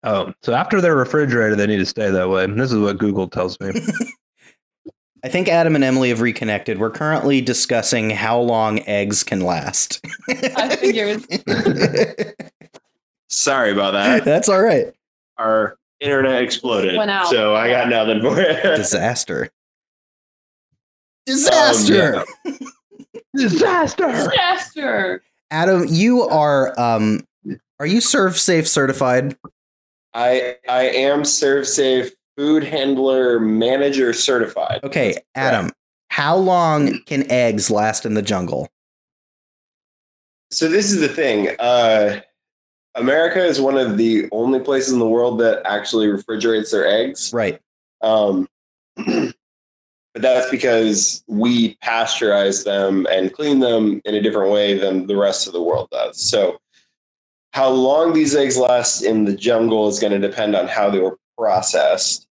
Oh, 0.07 0.33
so 0.40 0.55
after 0.55 0.81
they're 0.81 0.95
refrigerated, 0.95 1.59
they 1.59 1.66
need 1.66 1.79
to 1.79 1.87
stay 1.87 2.09
that 2.11 2.29
way. 2.29 2.47
This 2.47 2.71
is 2.71 2.79
what 2.79 2.97
Google 2.97 3.27
tells 3.27 3.59
me. 3.59 3.73
I 5.25 5.29
think 5.29 5.49
Adam 5.49 5.75
and 5.75 5.83
Emily 5.83 6.11
have 6.11 6.21
reconnected. 6.21 6.79
We're 6.79 6.90
currently 6.90 7.40
discussing 7.40 8.11
how 8.11 8.38
long 8.38 8.79
eggs 8.87 9.25
can 9.25 9.40
last. 9.40 10.01
I 10.29 10.77
figured. 10.77 11.25
Sorry 13.29 13.73
about 13.73 13.95
that. 13.95 14.25
That's 14.25 14.49
all 14.49 14.62
right. 14.62 14.95
Our 15.38 15.77
internet 15.99 16.40
exploded. 16.40 16.97
Went 16.97 17.11
out. 17.11 17.27
So 17.27 17.57
I 17.57 17.69
got 17.69 17.88
nothing 17.88 18.21
for 18.23 18.40
it. 18.40 18.62
Disaster. 18.77 19.51
Disaster. 21.27 22.25
Disaster. 23.35 24.07
Disaster. 24.07 25.23
Adam, 25.51 25.87
you 25.88 26.23
are 26.23 26.79
um 26.79 27.27
are 27.81 27.87
you 27.87 27.99
ServSafe 27.99 28.69
certified? 28.69 29.37
I 30.17 30.57
I 30.67 30.85
am 30.85 31.23
ServSafe 31.23 32.11
food 32.39 32.65
handler 32.65 33.39
manager 33.39 34.15
certified. 34.15 34.81
Okay, 34.83 35.15
Adam, 35.35 35.71
how 36.09 36.37
long 36.37 37.01
can 37.05 37.31
eggs 37.31 37.71
last 37.71 38.07
in 38.07 38.15
the 38.15 38.23
jungle? 38.23 38.69
So 40.51 40.69
this 40.69 40.91
is 40.91 41.01
the 41.01 41.09
thing. 41.09 41.55
Uh, 41.59 42.21
America 42.95 43.45
is 43.45 43.61
one 43.61 43.77
of 43.77 43.99
the 43.99 44.27
only 44.33 44.59
places 44.59 44.95
in 44.95 44.99
the 44.99 45.09
world 45.09 45.39
that 45.41 45.61
actually 45.67 46.09
refrigerates 46.09 46.71
their 46.71 46.87
eggs. 46.87 47.31
Right. 47.35 47.61
Um, 48.01 48.49
but 48.97 49.35
that's 50.15 50.51
because 50.51 51.23
we 51.27 51.75
pasteurize 51.85 52.65
them 52.65 53.07
and 53.11 53.35
clean 53.35 53.59
them 53.59 54.01
in 54.07 54.15
a 54.15 54.23
different 54.23 54.51
way 54.51 54.79
than 54.79 55.07
the 55.07 55.17
rest 55.17 55.47
of 55.47 55.53
the 55.53 55.63
world 55.63 55.89
does. 55.91 56.19
So, 56.19 56.59
how 57.57 57.71
long 57.71 58.12
these 58.12 58.37
eggs 58.37 58.59
last 58.59 59.01
in 59.01 59.25
the 59.25 59.35
jungle 59.35 59.88
is 59.88 59.99
going 59.99 60.12
to 60.12 60.19
depend 60.19 60.55
on 60.55 60.69
how 60.69 60.90
they 60.90 60.99
were 60.99 61.19
processed. 61.38 62.29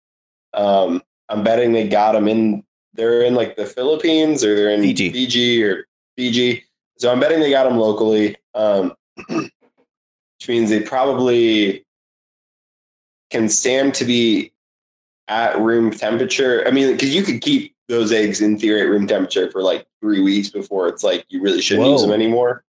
Um, 0.54 1.02
I'm 1.30 1.46
betting 1.46 1.72
they 1.72 1.88
got 1.88 2.12
them 2.12 2.28
in. 2.28 2.62
They're 2.94 3.22
in 3.22 3.34
like 3.34 3.56
the 3.56 3.66
Philippines 3.66 4.44
or 4.44 4.54
they're 4.54 4.72
in 4.72 4.82
Fiji. 4.82 5.14
Fiji 5.14 5.64
or 5.64 5.88
Fiji. 6.18 6.66
So 6.98 7.10
I'm 7.10 7.22
betting 7.22 7.40
they 7.40 7.52
got 7.52 7.64
them 7.64 7.78
locally, 7.78 8.36
um, 8.54 8.96
which 9.30 10.50
means 10.50 10.70
they 10.70 10.82
probably 10.82 11.86
can 13.30 13.48
stand 13.48 13.94
to 13.94 14.04
be 14.04 14.52
at 15.30 15.58
room 15.58 15.90
temperature. 15.90 16.68
I 16.68 16.72
mean, 16.72 16.92
because 16.92 17.16
you 17.16 17.24
could 17.24 17.42
keep 17.42 17.74
those 17.88 18.12
eggs 18.12 18.42
in 18.42 18.60
theory 18.60 18.82
at 18.82 18.90
room 18.90 19.08
temperature 19.08 19.50
for 19.52 19.62
like 19.62 19.88
three 20.02 20.20
weeks 20.20 20.50
before 20.50 20.90
it's 20.90 21.02
like 21.02 21.26
you 21.30 21.42
really 21.42 21.62
shouldn't 21.62 21.88
use 21.88 22.02
them 22.02 22.12
anymore. 22.12 22.66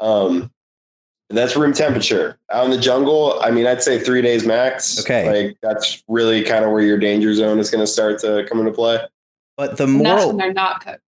Um, 0.00 0.50
that's 1.36 1.56
room 1.56 1.72
temperature. 1.72 2.38
Out 2.50 2.64
in 2.64 2.70
the 2.70 2.78
jungle, 2.78 3.38
I 3.42 3.50
mean, 3.50 3.66
I'd 3.66 3.82
say 3.82 3.98
three 3.98 4.22
days 4.22 4.46
max. 4.46 5.00
Okay. 5.00 5.46
Like 5.46 5.58
that's 5.60 6.02
really 6.08 6.42
kind 6.42 6.64
of 6.64 6.70
where 6.70 6.82
your 6.82 6.98
danger 6.98 7.34
zone 7.34 7.58
is 7.58 7.70
going 7.70 7.82
to 7.82 7.86
start 7.86 8.18
to 8.20 8.46
come 8.48 8.60
into 8.60 8.72
play. 8.72 9.00
But 9.56 9.76
the 9.76 9.84
And 9.84 10.04
that's 10.04 10.22
moral 10.22 10.28
when 10.28 10.36
they're 10.38 10.52
not 10.52 10.84
cooked. 10.84 11.02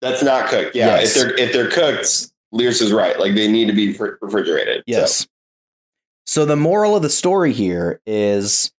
That's 0.00 0.22
not 0.22 0.48
cooked. 0.48 0.74
Yeah. 0.74 0.98
Yes. 0.98 1.16
If 1.16 1.22
they're 1.22 1.38
if 1.38 1.52
they're 1.52 1.70
cooked, 1.70 2.30
Lyrsa 2.52 2.82
is 2.82 2.92
right. 2.92 3.18
Like 3.18 3.34
they 3.34 3.50
need 3.50 3.66
to 3.66 3.72
be 3.72 3.94
fr- 3.94 4.16
refrigerated. 4.20 4.82
Yes. 4.86 5.26
So. 6.26 6.44
the 6.44 6.56
moral 6.56 6.96
of 6.96 7.02
the 7.02 7.10
story 7.10 7.52
here 7.52 8.00
is 8.06 8.72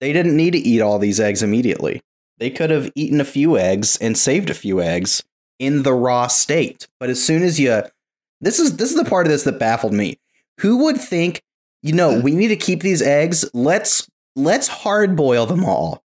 they 0.00 0.12
didn't 0.12 0.36
need 0.36 0.52
to 0.52 0.58
eat 0.58 0.80
all 0.80 0.98
these 0.98 1.20
eggs 1.20 1.42
immediately. 1.42 2.02
They 2.38 2.50
could 2.50 2.70
have 2.70 2.90
eaten 2.94 3.20
a 3.20 3.24
few 3.24 3.58
eggs 3.58 3.98
and 4.00 4.16
saved 4.16 4.48
a 4.48 4.54
few 4.54 4.80
eggs 4.80 5.24
in 5.58 5.82
the 5.82 5.92
raw 5.92 6.28
state. 6.28 6.86
But 7.00 7.10
as 7.10 7.22
soon 7.22 7.42
as 7.42 7.58
you 7.58 7.82
this 8.40 8.58
is 8.58 8.76
this 8.76 8.90
is 8.90 8.96
the 8.96 9.04
part 9.04 9.26
of 9.26 9.32
this 9.32 9.42
that 9.42 9.58
baffled 9.58 9.92
me. 9.92 10.18
Who 10.60 10.84
would 10.84 10.96
think, 11.00 11.42
you 11.82 11.92
know, 11.92 12.20
we 12.20 12.32
need 12.34 12.48
to 12.48 12.56
keep 12.56 12.82
these 12.82 13.02
eggs, 13.02 13.48
let's 13.54 14.08
let's 14.36 14.68
hard 14.68 15.16
boil 15.16 15.46
them 15.46 15.64
all 15.64 16.02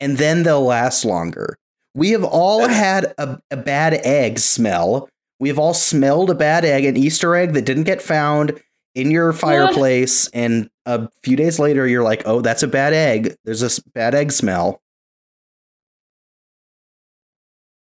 and 0.00 0.18
then 0.18 0.42
they'll 0.42 0.64
last 0.64 1.04
longer. 1.04 1.56
We 1.94 2.10
have 2.10 2.24
all 2.24 2.66
had 2.68 3.14
a, 3.18 3.38
a 3.50 3.56
bad 3.56 3.94
egg 4.04 4.38
smell. 4.38 5.08
We 5.38 5.48
have 5.48 5.58
all 5.58 5.74
smelled 5.74 6.30
a 6.30 6.34
bad 6.34 6.64
egg, 6.64 6.84
an 6.84 6.96
Easter 6.96 7.34
egg 7.36 7.52
that 7.52 7.64
didn't 7.64 7.84
get 7.84 8.00
found 8.02 8.60
in 8.94 9.10
your 9.10 9.32
fireplace, 9.32 10.28
and 10.28 10.68
a 10.86 11.08
few 11.22 11.34
days 11.36 11.58
later, 11.58 11.86
you're 11.86 12.02
like, 12.02 12.22
"Oh, 12.26 12.40
that's 12.42 12.62
a 12.62 12.68
bad 12.68 12.92
egg. 12.92 13.34
There's 13.44 13.60
this 13.60 13.78
bad 13.78 14.14
egg 14.14 14.32
smell." 14.32 14.82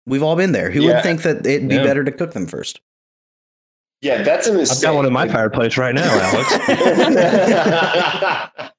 We've 0.06 0.22
all 0.22 0.36
been 0.36 0.52
there. 0.52 0.70
Who 0.70 0.82
Yeah. 0.82 0.94
would 0.94 1.02
think 1.02 1.22
that 1.22 1.46
it'd 1.46 1.68
be 1.68 1.76
Yeah. 1.76 1.82
better 1.84 2.04
to 2.04 2.12
cook 2.12 2.32
them 2.32 2.46
first? 2.46 2.80
Yeah, 4.02 4.22
that's 4.22 4.48
a 4.48 4.60
I've 4.60 4.82
got 4.82 4.96
one 4.96 5.06
in 5.06 5.12
my 5.12 5.28
fireplace 5.28 5.78
right 5.78 5.94
now, 5.94 6.02
Alex. 6.04 6.50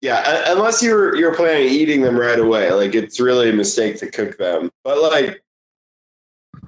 yeah, 0.00 0.50
unless 0.52 0.82
you're 0.82 1.14
you're 1.14 1.34
planning 1.36 1.68
on 1.68 1.72
eating 1.72 2.00
them 2.02 2.18
right 2.18 2.38
away, 2.38 2.72
like 2.72 2.96
it's 2.96 3.20
really 3.20 3.50
a 3.50 3.52
mistake 3.52 3.96
to 3.98 4.10
cook 4.10 4.36
them. 4.38 4.68
But 4.82 5.00
like, 5.00 5.40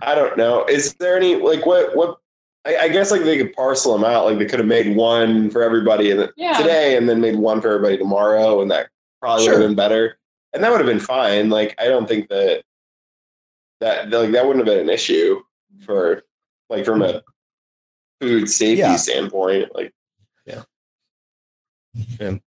I 0.00 0.14
don't 0.14 0.36
know. 0.36 0.64
Is 0.66 0.94
there 0.94 1.16
any 1.16 1.34
like 1.34 1.66
what 1.66 1.96
what? 1.96 2.18
I, 2.64 2.76
I 2.76 2.88
guess 2.88 3.10
like 3.10 3.22
they 3.22 3.36
could 3.36 3.52
parcel 3.52 3.94
them 3.98 4.04
out. 4.04 4.26
Like 4.26 4.38
they 4.38 4.46
could 4.46 4.60
have 4.60 4.68
made 4.68 4.94
one 4.94 5.50
for 5.50 5.64
everybody 5.64 6.12
in 6.12 6.18
the, 6.18 6.32
Yeah. 6.36 6.56
today, 6.56 6.96
and 6.96 7.08
then 7.08 7.20
made 7.20 7.34
one 7.34 7.60
for 7.60 7.72
everybody 7.72 7.98
tomorrow, 7.98 8.62
and 8.62 8.70
that 8.70 8.90
probably 9.20 9.48
would 9.48 9.58
have 9.58 9.68
been 9.68 9.74
better. 9.74 10.18
And 10.52 10.62
that 10.62 10.70
would 10.70 10.78
have 10.78 10.86
been 10.86 11.00
fine. 11.00 11.50
Like 11.50 11.74
I 11.80 11.88
don't 11.88 12.06
think 12.06 12.28
that 12.28 12.62
that 13.80 14.08
like 14.10 14.30
that 14.30 14.46
wouldn't 14.46 14.64
have 14.64 14.72
been 14.72 14.88
an 14.88 14.94
issue 14.94 15.42
for 15.84 16.22
like 16.70 16.84
from 16.84 17.02
a 17.02 17.24
food 18.22 18.48
safety 18.48 18.78
Yeah. 18.78 18.96
standpoint. 18.96 19.74
Like 19.74 19.92
Yeah. 20.46 20.62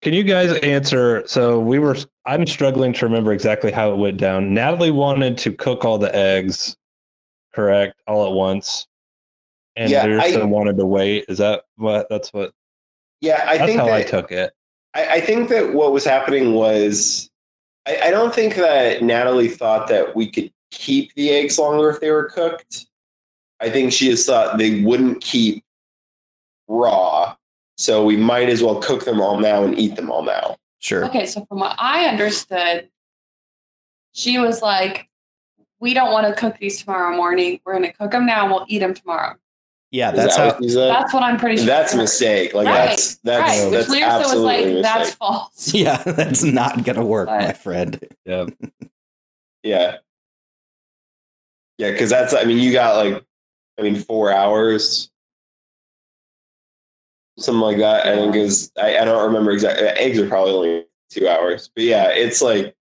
Can 0.02 0.14
you 0.14 0.24
guys 0.24 0.52
answer? 0.60 1.24
So 1.28 1.60
we 1.60 1.80
were. 1.80 1.96
I'm 2.26 2.46
struggling 2.46 2.92
to 2.94 3.06
remember 3.06 3.32
exactly 3.32 3.72
how 3.72 3.92
it 3.94 3.98
went 3.98 4.18
down. 4.18 4.54
Natalie 4.54 4.92
wanted 4.92 5.38
to 5.40 5.54
cook 5.54 5.86
all 5.86 5.98
the 5.98 6.14
eggs, 6.14 6.76
correct, 7.54 8.02
all 8.08 8.26
at 8.28 8.34
once, 8.34 8.86
and 9.78 9.90
Yeah, 9.90 10.06
Lyrsa 10.06 10.42
I- 10.42 10.46
wanted 10.46 10.78
to 10.78 10.86
wait. 10.86 11.26
Is 11.30 11.38
that 11.38 11.64
what? 11.78 12.08
That's 12.10 12.34
what. 12.34 12.52
yeah, 13.22 13.46
I 13.48 13.58
That's 13.58 13.68
think 13.70 13.80
how 13.80 13.86
that, 13.86 13.94
I 13.96 14.04
took 14.04 14.32
it. 14.32 14.52
I, 14.94 15.08
I 15.08 15.22
think 15.22 15.48
that 15.50 15.74
what 15.74 15.94
was 15.94 16.04
happening 16.04 16.54
was 16.54 17.30
I, 17.86 17.98
I 18.06 18.12
don't 18.12 18.34
think 18.36 18.56
that 18.56 19.04
Natalie 19.04 19.48
thought 19.48 19.88
that 19.88 20.16
we 20.16 20.30
could 20.30 20.52
keep 20.72 21.14
the 21.14 21.30
eggs 21.30 21.58
longer 21.58 21.90
if 21.92 22.02
they 22.02 22.12
were 22.12 22.26
cooked. 22.26 22.88
I 23.62 23.70
think 23.70 23.92
she 23.92 24.10
just 24.10 24.26
thought 24.26 24.58
they 24.58 24.82
wouldn't 24.82 25.22
keep 25.22 25.64
raw. 26.68 27.36
So 27.78 28.04
we 28.04 28.18
might 28.18 28.50
as 28.50 28.62
well 28.62 28.76
cook 28.82 29.06
them 29.06 29.22
all 29.22 29.40
now 29.40 29.64
and 29.64 29.78
eat 29.78 29.96
them 29.96 30.12
all 30.12 30.24
now. 30.24 30.58
Sure. 30.80 31.06
Okay, 31.06 31.26
so 31.26 31.46
from 31.46 31.60
what 31.60 31.76
I 31.80 32.06
understood, 32.08 32.90
she 34.14 34.38
was 34.40 34.62
like, 34.62 35.10
"We 35.80 35.94
don't 35.94 36.12
want 36.12 36.28
to 36.28 36.34
cook 36.40 36.58
these 36.58 36.82
tomorrow 36.82 37.16
morning. 37.16 37.60
We're 37.66 37.74
going 37.74 37.84
to 37.86 37.94
cook 37.94 38.12
them 38.12 38.26
now, 38.26 38.44
and 38.44 38.52
we'll 38.54 38.66
eat 38.68 38.80
them 38.80 38.94
tomorrow." 38.94 39.36
Yeah, 39.92 40.12
that's 40.12 40.38
that 40.38 40.54
how. 40.56 40.60
what? 40.60 40.74
That's 40.74 41.14
what 41.14 41.24
I'm 41.24 41.38
pretty 41.38 41.58
sure. 41.58 41.66
That's 41.66 41.94
a 41.94 41.98
mistake. 41.98 42.54
Like 42.54 42.68
Right, 42.68 42.90
that's 42.90 43.16
that's 43.24 43.42
right. 43.42 43.72
Which 43.72 43.88
that's 43.88 43.90
Lyrsa 43.90 43.92
was 43.92 44.26
absolutely 44.26 44.66
like, 44.66 44.66
a 44.66 44.82
"That's 44.84 45.14
false." 45.16 45.74
Yeah, 45.74 45.98
that's 46.04 46.44
not 46.44 46.84
gonna 46.84 47.06
work, 47.06 47.28
my 47.28 47.48
But- 47.48 47.58
friend. 47.58 48.00
Yeah. 48.26 48.46
Yeah. 49.64 49.98
Yeah, 51.78 51.92
because 51.92 52.10
that's 52.10 52.34
I 52.34 52.44
mean 52.46 52.60
you 52.60 52.72
got 52.72 52.96
like 53.06 53.26
I 53.80 53.82
mean 53.82 53.96
four 53.96 54.32
hours. 54.32 55.10
Something 57.38 57.62
like 57.62 57.78
that. 57.78 58.06
I 58.06 58.16
think 58.16 58.36
is 58.36 58.72
I, 58.78 58.98
I 58.98 59.06
don't 59.06 59.26
remember 59.26 59.52
exactly 59.52 59.88
eggs 59.88 60.20
are 60.20 60.28
probably 60.28 60.54
only 60.54 60.86
two 61.10 61.28
hours. 61.30 61.70
But 61.74 61.86
yeah, 61.86 62.10
it's 62.10 62.42
like 62.42 62.76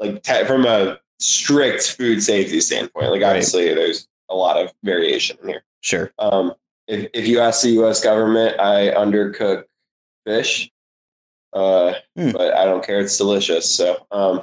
like 0.00 0.22
te- 0.22 0.44
from 0.46 0.64
a 0.64 0.98
strict 1.20 1.92
food 1.96 2.22
safety 2.22 2.60
standpoint, 2.60 3.10
like 3.10 3.20
Right. 3.20 3.28
obviously 3.28 3.72
there's 3.74 4.08
a 4.30 4.34
lot 4.34 4.56
of 4.56 4.72
variation 4.82 5.36
in 5.42 5.48
here. 5.50 5.64
Sure. 5.82 6.10
Um, 6.18 6.54
if, 6.88 7.08
if 7.12 7.28
you 7.28 7.40
ask 7.40 7.62
the 7.62 7.70
U.S. 7.70 8.02
government, 8.02 8.58
I 8.58 8.90
undercook 8.90 9.64
fish, 10.26 10.70
uh, 11.52 11.94
Hmm. 12.16 12.30
but 12.32 12.54
I 12.54 12.64
don't 12.64 12.84
care. 12.84 12.98
It's 13.00 13.16
delicious. 13.16 13.72
So 13.74 14.06
um, 14.10 14.42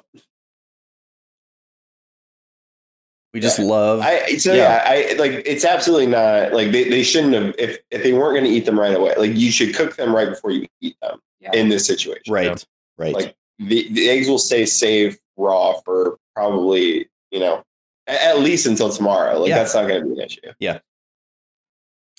We 3.34 3.40
just 3.40 3.60
love. 3.60 4.02
I 4.02 4.36
so 4.38 4.54
Yeah. 4.54 4.84
yeah. 4.94 5.12
I 5.12 5.14
like 5.18 5.44
it's 5.46 5.64
absolutely 5.64 6.08
not 6.08 6.52
like 6.54 6.72
they, 6.72 6.90
they 6.90 7.02
shouldn't 7.04 7.34
have 7.34 7.56
if 7.58 7.78
if 7.90 8.04
they 8.04 8.12
weren't 8.14 8.34
going 8.34 8.44
to 8.44 8.50
eat 8.50 8.66
them 8.66 8.78
right 8.80 8.96
away. 8.96 9.14
Like 9.18 9.36
you 9.38 9.52
should 9.52 9.74
cook 9.74 9.96
them 9.96 10.14
right 10.14 10.30
before 10.30 10.52
you 10.52 10.68
eat 10.82 10.98
them 11.02 11.20
Yeah. 11.40 11.52
in 11.54 11.70
this 11.70 11.86
situation. 11.86 12.22
right. 12.34 12.66
Right. 12.98 13.14
Like 13.14 13.36
the, 13.60 13.88
the 13.94 14.10
eggs 14.10 14.28
will 14.28 14.38
stay 14.40 14.66
safe 14.66 15.18
raw 15.38 15.80
for 15.86 16.18
probably 16.36 17.08
you 17.32 17.40
know 17.40 17.64
at, 18.08 18.22
at 18.22 18.40
least 18.40 18.66
until 18.66 18.90
tomorrow. 18.90 19.40
Like 19.40 19.50
Yeah. 19.50 19.60
that's 19.60 19.74
not 19.74 19.88
going 19.88 20.02
to 20.02 20.08
be 20.08 20.14
an 20.20 20.26
issue. 20.26 20.42
Yeah. 20.60 20.80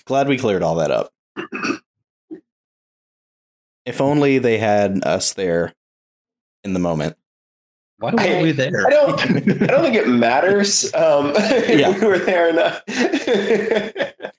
Glad 0.06 0.28
we 0.28 0.38
cleared 0.38 0.62
all 0.62 0.76
that 0.76 0.90
up. 0.90 1.12
if 3.84 4.00
only 4.00 4.38
they 4.38 4.58
had 4.58 5.04
us 5.04 5.34
there 5.34 5.74
in 6.64 6.72
the 6.72 6.78
moment. 6.80 7.16
Why 8.02 8.12
were 8.12 8.20
I- 8.20 8.42
we 8.42 8.52
there? 8.52 8.86
I 8.86 8.90
don't. 8.90 9.20
I 9.62 9.66
don't 9.66 9.82
think 9.82 9.94
it 9.96 10.08
matters 10.08 10.92
um, 10.94 11.26
Yeah. 11.36 11.90
if 11.90 12.00
we 12.00 12.06
were 12.06 12.18
there 12.18 12.50
or 12.50 12.52
not. 12.52 12.82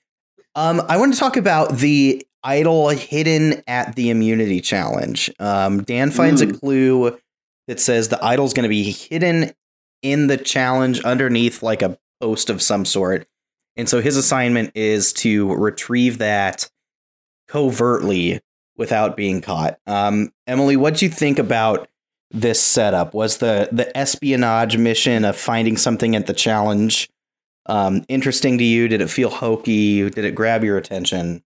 Um, 0.56 0.82
I 0.88 0.98
want 0.98 1.12
to 1.12 1.18
talk 1.18 1.36
about 1.36 1.78
the 1.78 2.24
idol 2.44 2.88
hidden 2.90 3.60
at 3.66 3.96
the 3.96 4.08
immunity 4.10 4.60
challenge. 4.60 5.28
Um, 5.40 5.82
Dan 5.82 6.12
finds 6.12 6.40
a 6.42 6.46
clue 6.52 7.18
that 7.66 7.80
says 7.80 8.08
the 8.08 8.24
idol's 8.24 8.54
going 8.54 8.62
to 8.62 8.68
be 8.68 8.92
hidden 8.92 9.50
in 10.02 10.28
the 10.28 10.36
challenge 10.36 11.00
underneath 11.00 11.60
like 11.64 11.82
a 11.82 11.98
post 12.20 12.50
of 12.50 12.62
some 12.62 12.84
sort. 12.84 13.26
And 13.76 13.88
so 13.88 14.00
his 14.00 14.16
assignment 14.16 14.70
is 14.76 15.12
to 15.14 15.52
retrieve 15.56 16.18
that 16.18 16.70
covertly 17.48 18.40
without 18.76 19.16
being 19.16 19.40
caught. 19.40 19.80
Um, 19.88 20.32
Emily, 20.46 20.76
what 20.76 20.98
do 20.98 21.04
you 21.06 21.10
think 21.10 21.40
about 21.40 21.88
this 22.34 22.60
setup? 22.60 23.14
Was 23.14 23.38
the 23.38 23.68
the 23.72 23.96
espionage 23.96 24.76
mission 24.76 25.24
of 25.24 25.36
finding 25.36 25.76
something 25.78 26.14
at 26.16 26.26
the 26.26 26.34
challenge 26.34 27.08
um, 27.66 28.04
interesting 28.08 28.58
to 28.58 28.64
you? 28.64 28.88
Did 28.88 29.00
it 29.00 29.08
feel 29.08 29.30
hokey? 29.30 30.10
Did 30.10 30.24
it 30.24 30.34
grab 30.34 30.62
your 30.64 30.76
attention? 30.76 31.42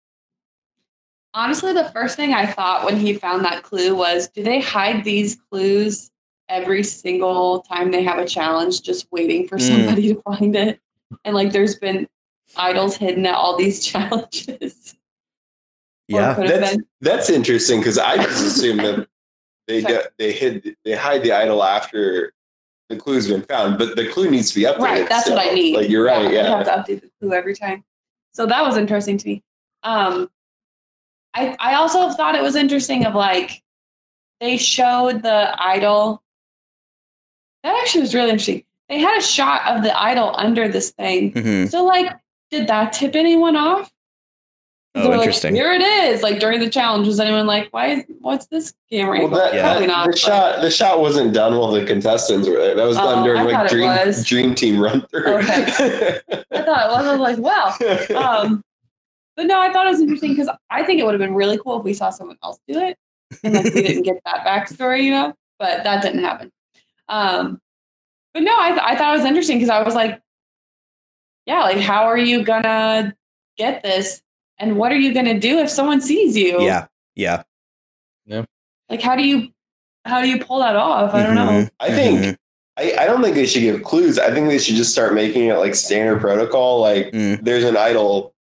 Honestly, 1.35 1.73
the 1.73 1.85
first 1.93 2.17
thing 2.17 2.33
I 2.33 2.47
thought 2.47 2.85
when 2.85 2.97
he 2.97 3.13
found 3.13 3.45
that 3.45 3.63
clue 3.63 3.95
was, 3.95 4.29
do 4.29 4.43
they 4.43 4.61
hide 4.61 5.05
these 5.05 5.37
clues 5.51 6.11
every 6.49 6.83
single 6.83 7.61
time 7.63 7.91
they 7.91 8.03
have 8.03 8.19
a 8.19 8.27
challenge, 8.27 8.81
just 8.83 9.07
waiting 9.13 9.47
for 9.47 9.59
Mm. 9.59 9.69
somebody 9.69 10.09
to 10.15 10.23
find 10.23 10.57
it? 10.57 10.81
And 11.25 11.35
like, 11.37 11.53
there's 11.53 11.77
been 11.77 12.09
idols 12.57 12.97
hidden 12.97 13.27
at 13.27 13.35
all 13.35 13.57
these 13.57 13.85
challenges. 13.87 14.97
Yeah. 16.09 16.35
could 16.35 16.49
have 16.49 16.61
That's 16.61 16.77
been. 16.77 16.87
that's 17.03 17.31
interesting 17.31 17.81
because 17.81 17.99
I 17.99 18.17
just 18.17 18.43
assumed 18.45 18.81
that 18.81 19.07
they 19.69 19.83
Sorry. 19.83 19.95
get, 19.95 20.13
they 20.19 20.33
hid 20.33 20.77
they 20.85 20.93
hide 20.97 21.23
the 21.23 21.31
idol 21.33 21.63
after 21.63 22.33
the 22.89 22.97
clue's 22.97 23.29
been 23.29 23.43
found, 23.43 23.79
but 23.79 23.95
the 23.97 24.09
clue 24.09 24.31
needs 24.31 24.49
to 24.51 24.57
be 24.57 24.65
updated. 24.65 24.79
Right, 24.79 25.09
that's 25.09 25.29
what 25.29 25.39
I 25.39 25.51
need. 25.55 25.77
Like 25.77 25.91
you're 25.91 26.05
right. 26.05 26.25
You 26.31 26.37
Yeah. 26.37 26.57
have 26.57 26.65
to 26.65 26.71
update 26.95 27.03
the 27.03 27.11
clue 27.21 27.35
every 27.35 27.55
time. 27.55 27.85
So 28.33 28.47
that 28.47 28.63
was 28.63 28.77
interesting 28.79 29.19
to 29.19 29.29
me. 29.29 29.43
Um, 29.83 30.31
I 31.35 31.55
I 31.61 31.75
also 31.75 32.11
thought 32.11 32.35
it 32.35 32.43
was 32.43 32.57
interesting 32.57 33.05
of 33.05 33.15
like 33.15 33.63
they 34.41 34.57
showed 34.57 35.23
the 35.23 35.55
idol. 35.63 36.23
That 37.63 37.77
actually 37.83 38.01
was 38.03 38.15
really 38.15 38.31
interesting. 38.31 38.65
They 38.89 39.01
had 39.01 39.19
a 39.19 39.23
shot 39.23 39.67
of 39.67 39.83
the 39.83 40.01
idol 40.01 40.35
under 40.39 40.67
this 40.69 40.93
thing. 40.93 41.33
hmm 41.33 41.67
So 41.67 41.85
like, 41.85 42.11
did 42.51 42.67
that 42.69 42.95
tip 42.95 43.15
anyone 43.15 43.55
off? 43.57 43.93
Oh, 44.95 45.03
They 45.03 45.09
were 45.09 45.17
like, 45.17 45.27
interesting. 45.27 45.55
Here 45.55 45.73
it 45.73 45.83
is. 45.83 46.23
Like 46.23 46.41
during 46.41 46.61
the 46.61 46.71
challenge, 46.71 47.07
was 47.07 47.21
anyone 47.21 47.47
like, 47.47 47.69
why? 47.73 48.05
What's 48.21 48.47
this 48.47 48.73
camera? 48.91 49.19
Well, 49.21 49.29
that, 49.29 49.55
Yeah. 49.55 49.63
Probably 49.71 49.87
not. 49.87 50.07
the 50.07 50.11
but- 50.13 50.19
shot 50.19 50.61
the 50.63 50.71
shot 50.71 51.01
wasn't 51.01 51.35
done 51.35 51.57
while 51.57 51.71
the 51.71 51.85
contestants 51.85 52.49
were 52.49 52.57
there. 52.57 52.75
That 52.75 52.85
was 52.85 52.97
done 52.97 53.19
Oh, 53.21 53.25
during 53.25 53.41
I 53.41 53.63
like 53.63 53.71
dream 53.71 54.23
dream 54.25 54.55
team 54.55 54.81
run 54.81 55.07
through. 55.09 55.37
I 55.39 55.43
thought 55.43 56.23
it 56.51 56.67
was. 56.67 57.07
I 57.07 57.17
was 57.17 57.21
like, 57.21 57.39
well, 57.39 57.77
um, 58.19 58.65
but 59.37 59.47
no, 59.47 59.61
I 59.61 59.73
thought 59.73 59.87
it 59.87 59.91
was 59.91 60.01
interesting 60.01 60.31
because 60.35 60.49
I 60.71 60.83
think 60.83 60.99
it 61.01 61.05
would 61.05 61.13
have 61.15 61.21
been 61.21 61.35
really 61.35 61.59
cool 61.59 61.79
if 61.79 61.85
we 61.85 61.93
saw 61.95 62.11
someone 62.11 62.39
else 62.43 62.59
do 62.67 62.81
it 62.81 62.97
and 63.45 63.55
like 63.55 63.65
we 63.73 63.83
didn't 63.83 64.03
get 64.03 64.17
that 64.25 64.45
backstory, 64.45 65.05
you 65.05 65.11
know. 65.13 65.35
But 65.59 65.85
that 65.85 66.03
didn't 66.03 66.25
happen. 66.25 66.51
Um, 67.09 67.61
but 68.35 68.43
no, 68.43 68.55
I 68.59 68.71
th- 68.71 68.83
I 68.85 68.97
thought 68.97 69.15
it 69.15 69.19
was 69.19 69.27
interesting 69.27 69.59
because 69.59 69.71
I 69.71 69.83
was 69.83 69.95
like, 69.95 70.21
yeah, 71.47 71.61
like 71.63 71.79
how 71.79 72.05
are 72.05 72.19
you 72.19 72.43
gonna 72.43 73.15
get 73.57 73.83
this, 73.83 74.23
and 74.59 74.77
what 74.77 74.93
are 74.93 74.97
you 74.99 75.13
gonna 75.15 75.39
do 75.39 75.59
if 75.59 75.71
someone 75.71 76.01
sees 76.01 76.37
you? 76.37 76.61
Yeah. 76.63 76.87
Yeah. 77.17 77.43
Like 78.91 79.03
how 79.03 79.17
do 79.17 79.23
you 79.27 79.49
how 80.05 80.23
do 80.23 80.29
you 80.29 80.39
pull 80.43 80.61
that 80.61 80.77
off? 80.77 81.13
I 81.15 81.23
don't 81.23 81.35
know. 81.35 81.49
Mhm. 81.49 81.71
I 81.81 81.89
think 81.91 82.21
Mhm. 82.21 82.37
I, 82.79 82.95
I 83.01 83.07
don't 83.07 83.23
think 83.23 83.35
they 83.35 83.45
should 83.47 83.61
give 83.63 83.83
clues. 83.83 84.19
I 84.19 84.33
think 84.33 84.49
they 84.49 84.59
should 84.59 84.77
just 84.77 84.93
start 84.93 85.13
making 85.13 85.47
it 85.49 85.55
like 85.59 85.75
standard 85.75 86.21
protocol. 86.21 86.81
Like 86.81 87.11
Mm. 87.13 87.45
there's 87.45 87.65
an 87.65 87.77
idol 87.77 88.35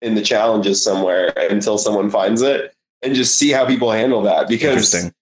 in 0.00 0.14
the 0.14 0.22
challenges 0.22 0.82
somewhere 0.82 1.32
until 1.50 1.78
someone 1.78 2.10
finds 2.10 2.42
it, 2.42 2.74
and 3.02 3.14
just 3.14 3.36
see 3.36 3.50
how 3.50 3.64
people 3.66 3.92
handle 3.92 4.22
that. 4.22 4.48
Because 4.48 4.70
Interesting. 4.70 5.12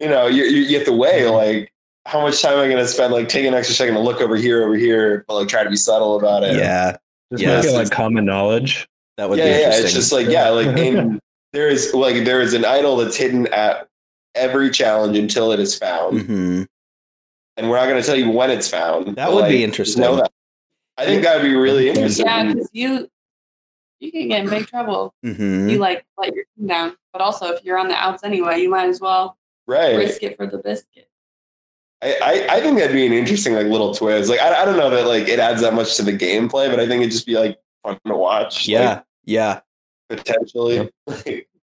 you 0.00 0.08
know 0.08 0.26
you 0.26 0.44
you 0.44 0.62
you 0.62 0.76
have 0.78 0.86
to 0.86 0.92
weigh 0.92 1.28
like 1.28 1.72
how 2.06 2.20
much 2.22 2.40
time 2.42 2.54
am 2.54 2.58
I 2.60 2.66
going 2.68 2.76
to 2.78 2.86
spend 2.88 3.12
like 3.12 3.28
taking 3.28 3.48
an 3.48 3.54
extra 3.54 3.74
second 3.74 3.94
to 3.94 4.00
look 4.00 4.20
over 4.20 4.36
here 4.36 4.64
over 4.64 4.76
here, 4.76 5.24
but 5.28 5.34
like 5.34 5.48
try 5.48 5.62
to 5.64 5.70
be 5.70 5.76
subtle 5.76 6.16
about 6.18 6.42
it. 6.44 6.56
Yeah. 6.56 6.96
Just 7.32 7.42
Yeah. 7.42 7.56
make 7.56 7.64
it 7.66 7.72
like 7.72 7.90
common 7.90 8.24
knowledge. 8.24 8.88
That 9.16 9.30
would 9.30 9.38
yeah, 9.38 9.44
be 9.44 9.50
yeah. 9.50 9.56
interesting. 9.58 9.84
It's 9.84 9.94
just 9.94 10.12
like 10.12 10.28
yeah, 10.28 10.50
like 10.50 10.66
and 10.78 11.20
there 11.52 11.68
is 11.68 11.94
like 11.94 12.24
there 12.24 12.40
is 12.40 12.54
an 12.54 12.64
idol 12.64 12.96
that's 12.96 13.16
hidden 13.16 13.46
at 13.48 13.88
every 14.34 14.70
challenge 14.70 15.16
until 15.16 15.52
it 15.52 15.60
is 15.60 15.76
found, 15.76 16.22
hmm 16.22 16.62
and 17.56 17.70
we're 17.70 17.78
not 17.78 17.86
going 17.86 18.00
to 18.00 18.06
tell 18.06 18.16
you 18.16 18.30
when 18.30 18.50
it's 18.50 18.68
found. 18.68 19.16
That 19.16 19.26
but, 19.26 19.34
would 19.34 19.48
be 19.48 19.56
like, 19.56 19.64
interesting. 19.64 20.02
know 20.02 20.16
that. 20.16 20.30
I 20.98 21.04
think 21.04 21.22
that 21.22 21.36
would 21.36 21.48
be 21.48 21.54
really 21.54 21.88
interesting. 21.88 22.26
Yeah, 22.26 22.52
because 22.52 22.70
you 22.72 23.08
you 24.00 24.12
can 24.12 24.28
get 24.28 24.44
in 24.44 24.50
big 24.50 24.66
trouble. 24.66 25.14
hmm 25.22 25.68
You 25.68 25.78
like 25.78 26.04
let 26.18 26.34
your 26.34 26.44
team 26.56 26.66
down, 26.66 26.96
but 27.12 27.22
also 27.22 27.46
if 27.52 27.64
you're 27.64 27.78
on 27.78 27.88
the 27.88 27.94
outs 27.94 28.24
anyway, 28.24 28.60
you 28.60 28.70
might 28.70 28.88
as 28.88 29.00
well 29.00 29.36
right. 29.66 29.96
risk 29.96 30.22
it 30.22 30.36
for 30.36 30.46
the 30.46 30.58
biscuit. 30.58 31.08
I, 32.02 32.16
I, 32.22 32.56
I 32.56 32.60
think 32.60 32.78
that'd 32.78 32.94
be 32.94 33.06
an 33.06 33.12
interesting 33.12 33.54
like 33.54 33.66
little 33.66 33.94
twist. 33.94 34.28
Like 34.28 34.40
I, 34.40 34.62
I 34.62 34.64
don't 34.64 34.76
know 34.76 34.90
that 34.90 35.06
like 35.06 35.28
it 35.28 35.38
adds 35.38 35.62
that 35.62 35.74
much 35.74 35.96
to 35.96 36.02
the 36.02 36.12
gameplay, 36.12 36.68
but 36.70 36.78
I 36.78 36.86
think 36.86 37.00
it'd 37.00 37.12
just 37.12 37.26
be 37.26 37.38
like 37.38 37.58
fun 37.82 37.98
to 38.06 38.16
watch. 38.16 38.68
Yeah. 38.68 39.02
Yeah. 39.26 39.60
like, 40.08 40.18
potentially. 40.24 40.90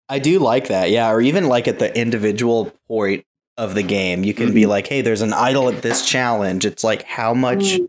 I 0.08 0.18
do 0.18 0.38
like 0.40 0.68
that. 0.68 0.90
Yeah. 0.90 1.10
Or 1.10 1.20
even 1.20 1.46
like 1.48 1.68
at 1.68 1.78
the 1.78 1.96
individual 1.96 2.72
point 2.88 3.24
of 3.56 3.74
the 3.74 3.82
game, 3.82 4.24
you 4.24 4.34
can 4.34 4.52
be 4.54 4.62
Mm-hmm. 4.62 4.70
like, 4.70 4.86
hey, 4.86 5.02
there's 5.02 5.20
an 5.22 5.32
idol 5.32 5.68
at 5.68 5.82
this 5.82 6.04
challenge. 6.04 6.64
It's 6.66 6.82
like, 6.82 7.02
how 7.04 7.34
much 7.34 7.58
Mm. 7.78 7.88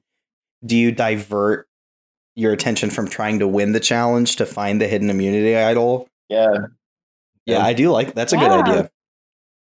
do 0.65 0.75
you 0.77 0.91
divert 0.91 1.67
your 2.35 2.51
attention 2.53 2.89
from 2.89 3.07
trying 3.07 3.39
to 3.39 3.47
win 3.47 3.71
the 3.71 3.79
challenge 3.79 4.35
to 4.37 4.45
find 4.45 4.79
the 4.81 4.87
hidden 4.87 5.09
immunity 5.09 5.55
idol? 5.55 6.07
yeah. 6.29 6.57
Yeah, 7.47 7.65
I 7.65 7.73
do 7.73 7.89
like 7.89 8.13
that's 8.13 8.33
a 8.33 8.37
good 8.37 8.51
idea. 8.51 8.91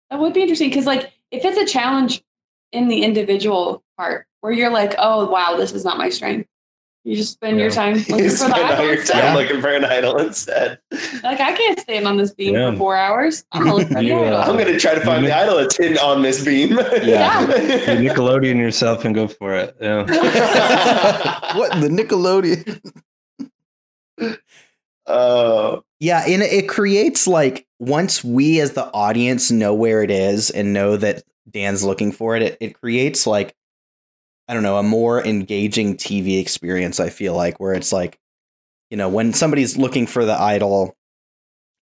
That 0.09 0.19
would 0.19 0.33
be 0.33 0.41
interesting 0.41 0.69
because, 0.69 0.85
like, 0.85 1.11
if 1.31 1.43
it's 1.43 1.57
a 1.57 1.65
challenge 1.65 2.23
in 2.71 2.87
the 2.87 3.03
individual 3.03 3.83
part 3.97 4.25
where 4.39 4.53
you're 4.53 4.71
like, 4.71 4.95
oh, 4.97 5.29
wow, 5.29 5.57
this 5.57 5.73
is 5.73 5.83
not 5.83 5.97
my 5.97 6.07
strength, 6.09 6.47
you 7.07 7.15
just 7.15 7.31
spend 7.31 7.57
your 7.57 7.71
time 7.71 7.93
looking 7.95 8.17
You 8.19 8.29
for 8.29 8.35
spend 8.35 8.53
the 8.53 8.57
all 8.57 8.71
idol 8.73 8.85
your 8.85 9.03
time 9.05 9.17
Yeah. 9.23 9.33
looking 9.35 9.61
for 9.61 9.69
an 9.69 9.85
idol 9.85 10.17
instead. 10.17 10.77
Like, 11.23 11.39
I 11.39 11.53
can't 11.53 11.79
stand 11.79 12.05
on 12.05 12.17
this 12.17 12.33
beam 12.33 12.53
Yeah. 12.53 12.71
for 12.71 12.77
four 12.77 12.97
hours. 12.97 13.45
I'm 13.53 13.63
going 13.63 13.71
to 13.71 13.77
look 13.77 13.87
for 13.87 13.93
the 13.93 14.03
You, 14.03 14.15
uh, 14.17 14.23
idol. 14.23 14.37
I'm 14.41 14.57
gonna 14.57 14.77
try 14.77 14.93
to 14.93 14.99
find 15.01 15.25
the 15.25 15.31
idol 15.31 15.55
that's 15.55 15.77
hidden 15.77 15.97
on 15.99 16.21
this 16.21 16.43
beam. 16.43 16.77
Yeah. 17.03 17.45
You 17.97 18.09
Nickelodeon 18.09 18.57
yourself 18.57 19.05
and 19.05 19.15
go 19.15 19.27
for 19.29 19.55
it. 19.55 19.75
Yeah. 19.79 20.03
what 21.55 21.71
the 21.79 21.87
Nickelodeon? 21.87 22.81
Oh, 25.05 25.83
Yeah, 25.99 26.23
and 26.27 26.43
it 26.43 26.67
creates 26.67 27.25
like 27.27 27.65
once 27.79 28.21
we 28.23 28.59
as 28.59 28.73
the 28.73 28.91
audience 28.93 29.49
know 29.49 29.73
where 29.73 30.03
it 30.03 30.11
is 30.11 30.49
and 30.49 30.73
know 30.73 30.97
that 30.97 31.23
Dan's 31.49 31.83
looking 31.83 32.11
for 32.11 32.35
it, 32.35 32.41
it, 32.41 32.57
it 32.59 32.79
creates 32.81 33.25
like 33.25 33.55
I 34.47 34.53
don't 34.53 34.63
know, 34.63 34.77
a 34.77 34.83
more 34.83 35.23
engaging 35.25 35.95
TV 35.97 36.39
experience, 36.39 36.99
I 36.99 37.09
feel 37.09 37.35
like, 37.35 37.59
where 37.59 37.73
it's 37.73 37.91
like, 37.91 38.19
you 38.89 38.97
know, 38.97 39.09
when 39.09 39.33
somebody's 39.33 39.77
looking 39.77 40.07
for 40.07 40.23
the 40.25 40.39
idol 40.39 40.95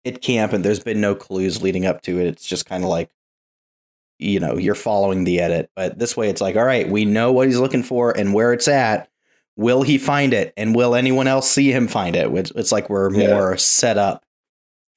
at 0.03 0.21
camp 0.21 0.53
and 0.53 0.65
there's 0.65 0.79
been 0.83 1.01
no 1.01 1.13
clues 1.15 1.61
leading 1.61 1.85
up 1.85 2.01
to 2.03 2.19
it, 2.19 2.27
it's 2.27 2.45
just 2.45 2.65
kind 2.65 2.83
of 2.83 2.89
like 2.89 3.11
you 4.17 4.39
know, 4.39 4.57
you're 4.57 4.75
following 4.75 5.25
the 5.25 5.41
edit. 5.41 5.69
But 5.75 5.99
this 5.99 6.15
way 6.15 6.29
it's 6.29 6.39
like, 6.39 6.55
all 6.55 6.63
right, 6.63 6.89
we 6.89 7.03
know 7.05 7.33
what 7.33 7.47
he's 7.47 7.59
looking 7.59 7.83
for 7.83 8.17
and 8.17 8.33
where 8.33 8.53
it's 8.53 8.67
at. 8.67 9.09
Will 9.57 9.81
he 9.83 9.97
find 9.97 10.33
it? 10.33 10.53
And 10.55 10.73
will 10.75 10.95
anyone 10.95 11.27
else 11.27 11.49
see 11.49 11.71
him 11.71 11.87
find 11.87 12.15
it? 12.15 12.31
Which 12.31 12.51
it's 12.55 12.71
like 12.71 12.89
we're 12.89 13.13
Yeah. 13.13 13.33
more 13.33 13.57
set 13.57 13.97
up 13.97 14.23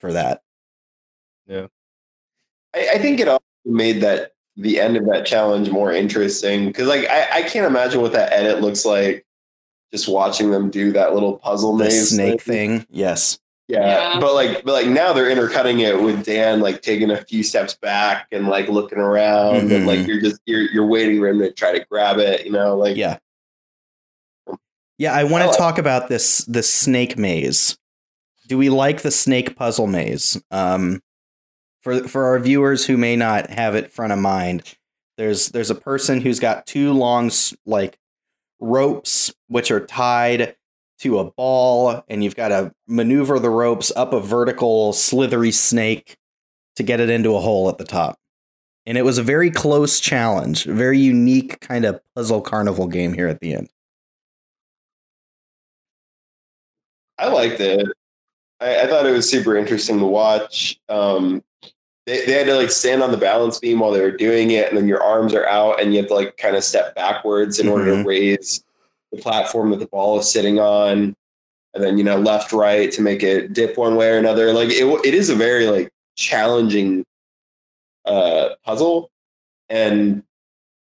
for 0.00 0.12
that. 0.12 0.42
I, 2.74 2.90
I 2.94 2.98
think 2.98 3.18
it 3.20 3.28
also 3.28 3.42
made 3.64 4.02
that 4.02 4.34
the 4.58 4.80
end 4.80 4.96
of 4.96 5.06
that 5.06 5.24
challenge 5.24 5.70
more 5.70 5.92
interesting 5.92 6.66
because, 6.66 6.88
like, 6.88 7.06
I, 7.08 7.38
I 7.38 7.42
can't 7.42 7.66
imagine 7.66 8.00
what 8.02 8.12
that 8.12 8.32
edit 8.32 8.60
looks 8.60 8.84
like. 8.84 9.24
Just 9.92 10.06
watching 10.08 10.50
them 10.50 10.68
do 10.68 10.92
that 10.92 11.14
little 11.14 11.38
puzzle 11.38 11.76
The 11.76 11.84
maze 11.84 12.10
snake 12.10 12.42
thing. 12.42 12.84
Yes. 12.90 13.38
Yeah, 13.68 13.86
Yeah. 14.14 14.20
but 14.20 14.34
like, 14.34 14.64
but 14.64 14.72
like 14.72 14.86
now 14.86 15.12
they're 15.14 15.30
intercutting 15.30 15.80
it 15.80 16.02
with 16.02 16.24
Dan 16.24 16.60
like 16.60 16.82
taking 16.82 17.10
a 17.10 17.22
few 17.24 17.42
steps 17.42 17.74
back 17.74 18.26
and 18.32 18.48
like 18.48 18.68
looking 18.68 18.98
around, 18.98 19.70
and 19.72 19.86
like 19.86 20.00
Mhm. 20.00 20.06
you're 20.08 20.20
just 20.20 20.40
you're 20.46 20.62
you're 20.72 20.86
waiting 20.86 21.18
for 21.18 21.28
him 21.28 21.38
to 21.40 21.52
try 21.52 21.72
to 21.78 21.84
grab 21.90 22.18
it. 22.18 22.44
You 22.46 22.52
know, 22.52 22.76
like 22.76 22.96
Yeah. 22.96 23.18
Yeah, 24.98 25.12
I 25.14 25.24
want 25.24 25.42
to 25.44 25.48
like- 25.48 25.58
talk 25.58 25.78
about 25.78 26.08
this 26.08 26.38
this 26.46 26.68
snake 26.72 27.16
maze. 27.16 27.78
Do 28.48 28.56
we 28.58 28.70
like 28.70 29.02
the 29.02 29.10
snake 29.10 29.54
puzzle 29.56 29.86
maze? 29.86 30.40
Um 30.50 31.00
for 31.82 32.06
for 32.08 32.24
our 32.26 32.38
viewers 32.38 32.86
who 32.86 32.96
may 32.96 33.16
not 33.16 33.50
have 33.50 33.74
it 33.74 33.92
front 33.92 34.12
of 34.12 34.18
mind, 34.18 34.74
there's 35.16 35.48
there's 35.48 35.70
a 35.70 35.74
person 35.74 36.20
who's 36.20 36.40
got 36.40 36.66
two 36.66 36.92
long 36.92 37.30
like 37.66 37.98
ropes 38.60 39.32
which 39.48 39.70
are 39.70 39.84
tied 39.84 40.56
to 41.00 41.18
a 41.18 41.30
ball 41.30 42.02
and 42.08 42.24
you've 42.24 42.36
got 42.36 42.48
to 42.48 42.72
maneuver 42.86 43.38
the 43.38 43.50
ropes 43.50 43.92
up 43.94 44.12
a 44.12 44.20
vertical 44.20 44.92
slithery 44.92 45.52
snake 45.52 46.16
to 46.76 46.82
get 46.82 47.00
it 47.00 47.10
into 47.10 47.36
a 47.36 47.40
hole 47.40 47.68
at 47.68 47.78
the 47.78 47.84
top. 47.84 48.18
And 48.86 48.96
it 48.96 49.04
was 49.04 49.18
a 49.18 49.22
very 49.22 49.50
close 49.50 50.00
challenge, 50.00 50.64
very 50.64 50.98
unique 50.98 51.60
kind 51.60 51.84
of 51.84 52.00
puzzle 52.14 52.40
carnival 52.40 52.86
game 52.86 53.12
here 53.12 53.28
at 53.28 53.40
the 53.40 53.54
end. 53.54 53.68
I 57.18 57.28
liked 57.28 57.60
it. 57.60 57.86
I, 58.60 58.82
I 58.82 58.86
thought 58.86 59.06
it 59.06 59.12
was 59.12 59.28
super 59.28 59.56
interesting 59.56 59.98
to 59.98 60.06
watch. 60.06 60.80
Um, 60.88 61.42
they, 62.08 62.24
they 62.24 62.32
had 62.32 62.46
to 62.46 62.54
like 62.56 62.70
stand 62.70 63.02
on 63.02 63.10
the 63.10 63.18
balance 63.18 63.58
beam 63.58 63.80
while 63.80 63.92
they 63.92 64.00
were 64.00 64.10
doing 64.10 64.50
it, 64.52 64.66
and 64.68 64.76
then 64.78 64.88
your 64.88 65.02
arms 65.02 65.34
are 65.34 65.46
out, 65.46 65.78
and 65.80 65.92
you 65.92 66.00
have 66.00 66.08
to 66.08 66.14
like 66.14 66.38
kind 66.38 66.56
of 66.56 66.64
step 66.64 66.94
backwards 66.94 67.58
in 67.60 67.68
order 67.68 67.84
Mhm. 67.92 68.02
to 68.02 68.08
raise 68.08 68.64
the 69.12 69.18
platform 69.18 69.70
that 69.70 69.78
the 69.78 69.86
ball 69.86 70.18
is 70.18 70.30
sitting 70.32 70.58
on, 70.58 71.14
and 71.74 71.84
then 71.84 71.98
you 71.98 72.04
know 72.04 72.18
left 72.18 72.50
right 72.52 72.90
to 72.92 73.02
make 73.02 73.22
it 73.22 73.52
dip 73.52 73.76
one 73.76 73.96
way 73.96 74.08
or 74.10 74.16
another. 74.16 74.54
Like 74.54 74.70
it, 74.70 74.84
it 75.04 75.12
is 75.12 75.28
a 75.28 75.34
very 75.34 75.66
like 75.66 75.90
challenging 76.16 77.04
uh, 78.06 78.54
puzzle, 78.64 79.10
and 79.68 80.22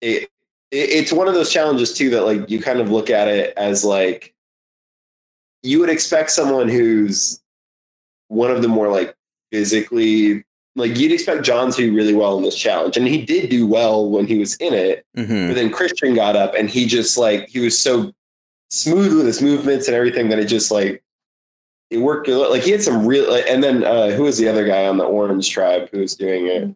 it, 0.00 0.30
it 0.70 0.90
it's 0.90 1.12
one 1.12 1.26
of 1.26 1.34
those 1.34 1.52
challenges 1.52 1.92
too 1.92 2.10
that 2.10 2.24
like 2.24 2.48
you 2.48 2.60
kind 2.60 2.78
of 2.78 2.88
look 2.88 3.10
at 3.10 3.26
it 3.26 3.52
as 3.56 3.84
like 3.84 4.32
you 5.64 5.80
would 5.80 5.90
expect 5.90 6.30
someone 6.30 6.68
who's 6.68 7.40
one 8.28 8.52
of 8.52 8.62
the 8.62 8.68
more 8.68 8.88
like 8.88 9.16
physically 9.50 10.44
like 10.76 10.96
you'd 10.98 11.12
expect 11.12 11.42
John 11.44 11.70
to 11.72 11.76
do 11.76 11.94
really 11.94 12.14
well 12.14 12.36
in 12.38 12.44
this 12.44 12.56
challenge, 12.56 12.96
and 12.96 13.06
he 13.06 13.24
did 13.24 13.50
do 13.50 13.66
well 13.66 14.08
when 14.08 14.26
he 14.26 14.38
was 14.38 14.54
in 14.56 14.72
it. 14.74 15.04
hmm 15.16 15.48
But 15.48 15.54
then 15.54 15.70
Christian 15.70 16.14
got 16.14 16.36
up, 16.36 16.54
and 16.54 16.70
he 16.70 16.86
just 16.86 17.18
like 17.18 17.48
he 17.48 17.58
was 17.60 17.78
so 17.78 18.12
smooth 18.70 19.16
with 19.16 19.26
his 19.26 19.42
movements 19.42 19.88
and 19.88 19.96
everything 19.96 20.28
that 20.28 20.38
it 20.38 20.46
just 20.46 20.70
like 20.70 21.02
it 21.90 21.98
worked. 21.98 22.28
Like 22.28 22.62
he 22.62 22.70
had 22.70 22.82
some 22.82 23.04
real. 23.06 23.30
Like, 23.30 23.44
and 23.48 23.62
then 23.64 23.82
uh, 23.84 24.10
who 24.10 24.22
was 24.24 24.38
the 24.38 24.48
other 24.48 24.66
guy 24.66 24.86
on 24.86 24.96
the 24.96 25.04
Orange 25.04 25.50
Tribe 25.50 25.88
who 25.92 25.98
was 26.00 26.14
doing 26.14 26.46
it? 26.46 26.74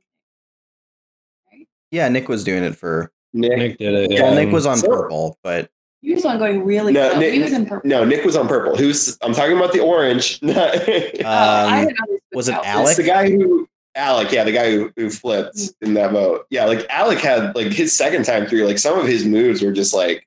Yeah, 1.90 2.08
Nick 2.08 2.28
was 2.28 2.42
doing 2.44 2.64
it 2.64 2.76
for. 2.76 3.12
Nick. 3.32 3.56
Nick 3.58 3.78
did 3.78 3.94
it. 3.94 4.10
Well, 4.20 4.34
yeah. 4.34 4.44
Nick 4.44 4.52
was 4.52 4.66
on 4.66 4.76
So- 4.78 4.88
purple, 4.88 5.38
but 5.42 5.70
He 6.02 6.14
was 6.14 6.24
on 6.24 6.38
going 6.38 6.64
really 6.64 6.92
No, 6.92 7.10
slow. 7.10 7.20
Nick- 7.20 7.34
he 7.34 7.42
was 7.42 7.52
in 7.52 7.66
purple. 7.66 7.88
No, 7.88 8.04
Nick 8.04 8.24
was 8.24 8.36
on 8.36 8.46
purple. 8.48 8.76
Who's 8.76 9.16
I'm 9.22 9.32
talking 9.32 9.56
about 9.56 9.72
the 9.72 9.80
orange. 9.80 10.40
Oh, 10.44 10.50
I 10.52 11.80
um, 11.82 11.86
didn't 11.86 11.98
know 11.98 12.18
he 12.30 12.36
was 12.36 12.48
it 12.48 12.54
Alex? 12.54 12.90
It's 12.90 12.96
the 12.98 13.04
guy 13.04 13.30
who 13.30 13.68
Alec, 13.96 14.32
yeah, 14.32 14.44
the 14.44 14.52
guy 14.52 14.70
who, 14.72 14.92
who 14.96 15.08
flipped 15.10 15.56
mm. 15.56 15.72
in 15.82 15.94
that 15.94 16.12
boat. 16.12 16.46
Yeah, 16.50 16.64
like 16.64 16.86
Alec 16.90 17.20
had 17.20 17.54
like 17.54 17.68
his 17.68 17.92
second 17.92 18.24
time 18.24 18.46
through, 18.46 18.66
like 18.66 18.78
some 18.78 18.98
of 18.98 19.06
his 19.06 19.24
moves 19.24 19.62
were 19.62 19.72
just 19.72 19.94
like 19.94 20.26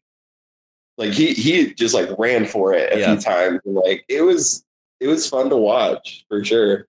like 0.97 1.11
he 1.11 1.33
he 1.33 1.73
just 1.73 1.93
like 1.93 2.09
ran 2.17 2.45
for 2.45 2.73
it 2.73 2.93
a 2.93 2.99
Yeah. 2.99 3.13
few 3.13 3.21
times. 3.21 3.59
And, 3.65 3.75
like 3.75 4.05
it 4.07 4.21
was 4.21 4.63
it 4.99 5.07
was 5.07 5.27
fun 5.29 5.49
to 5.49 5.57
watch 5.57 6.25
for 6.27 6.43
sure. 6.43 6.87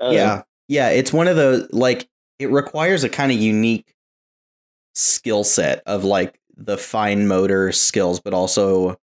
I 0.00 0.04
don't 0.04 0.12
know. 0.14 0.18
yeah, 0.18 0.42
yeah, 0.68 0.88
it's 0.90 1.12
one 1.12 1.28
of 1.28 1.36
those 1.36 1.72
like 1.72 2.08
it 2.38 2.50
requires 2.50 3.04
a 3.04 3.08
kind 3.08 3.30
of 3.32 3.38
unique 3.38 3.94
skill 4.94 5.44
set 5.44 5.82
of 5.86 6.04
like 6.04 6.38
the 6.56 6.76
fine 6.76 7.26
motor 7.26 7.72
skills, 7.72 8.20
but 8.20 8.34
also 8.34 8.98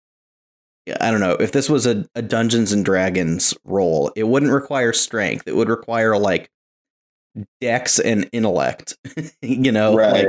I 1.01 1.11
don't 1.11 1.19
know 1.19 1.33
if 1.33 1.51
this 1.51 1.69
was 1.69 1.85
a, 1.85 2.05
a 2.15 2.21
Dungeons 2.21 2.71
and 2.71 2.85
Dragons 2.85 3.53
role, 3.65 4.11
it 4.15 4.23
wouldn't 4.23 4.51
require 4.51 4.93
strength. 4.93 5.47
It 5.47 5.55
would 5.55 5.69
require 5.69 6.17
like 6.17 6.49
dex 7.61 7.99
and 7.99 8.29
intellect. 8.31 8.97
you 9.41 9.71
know, 9.71 9.95
Right. 9.95 10.27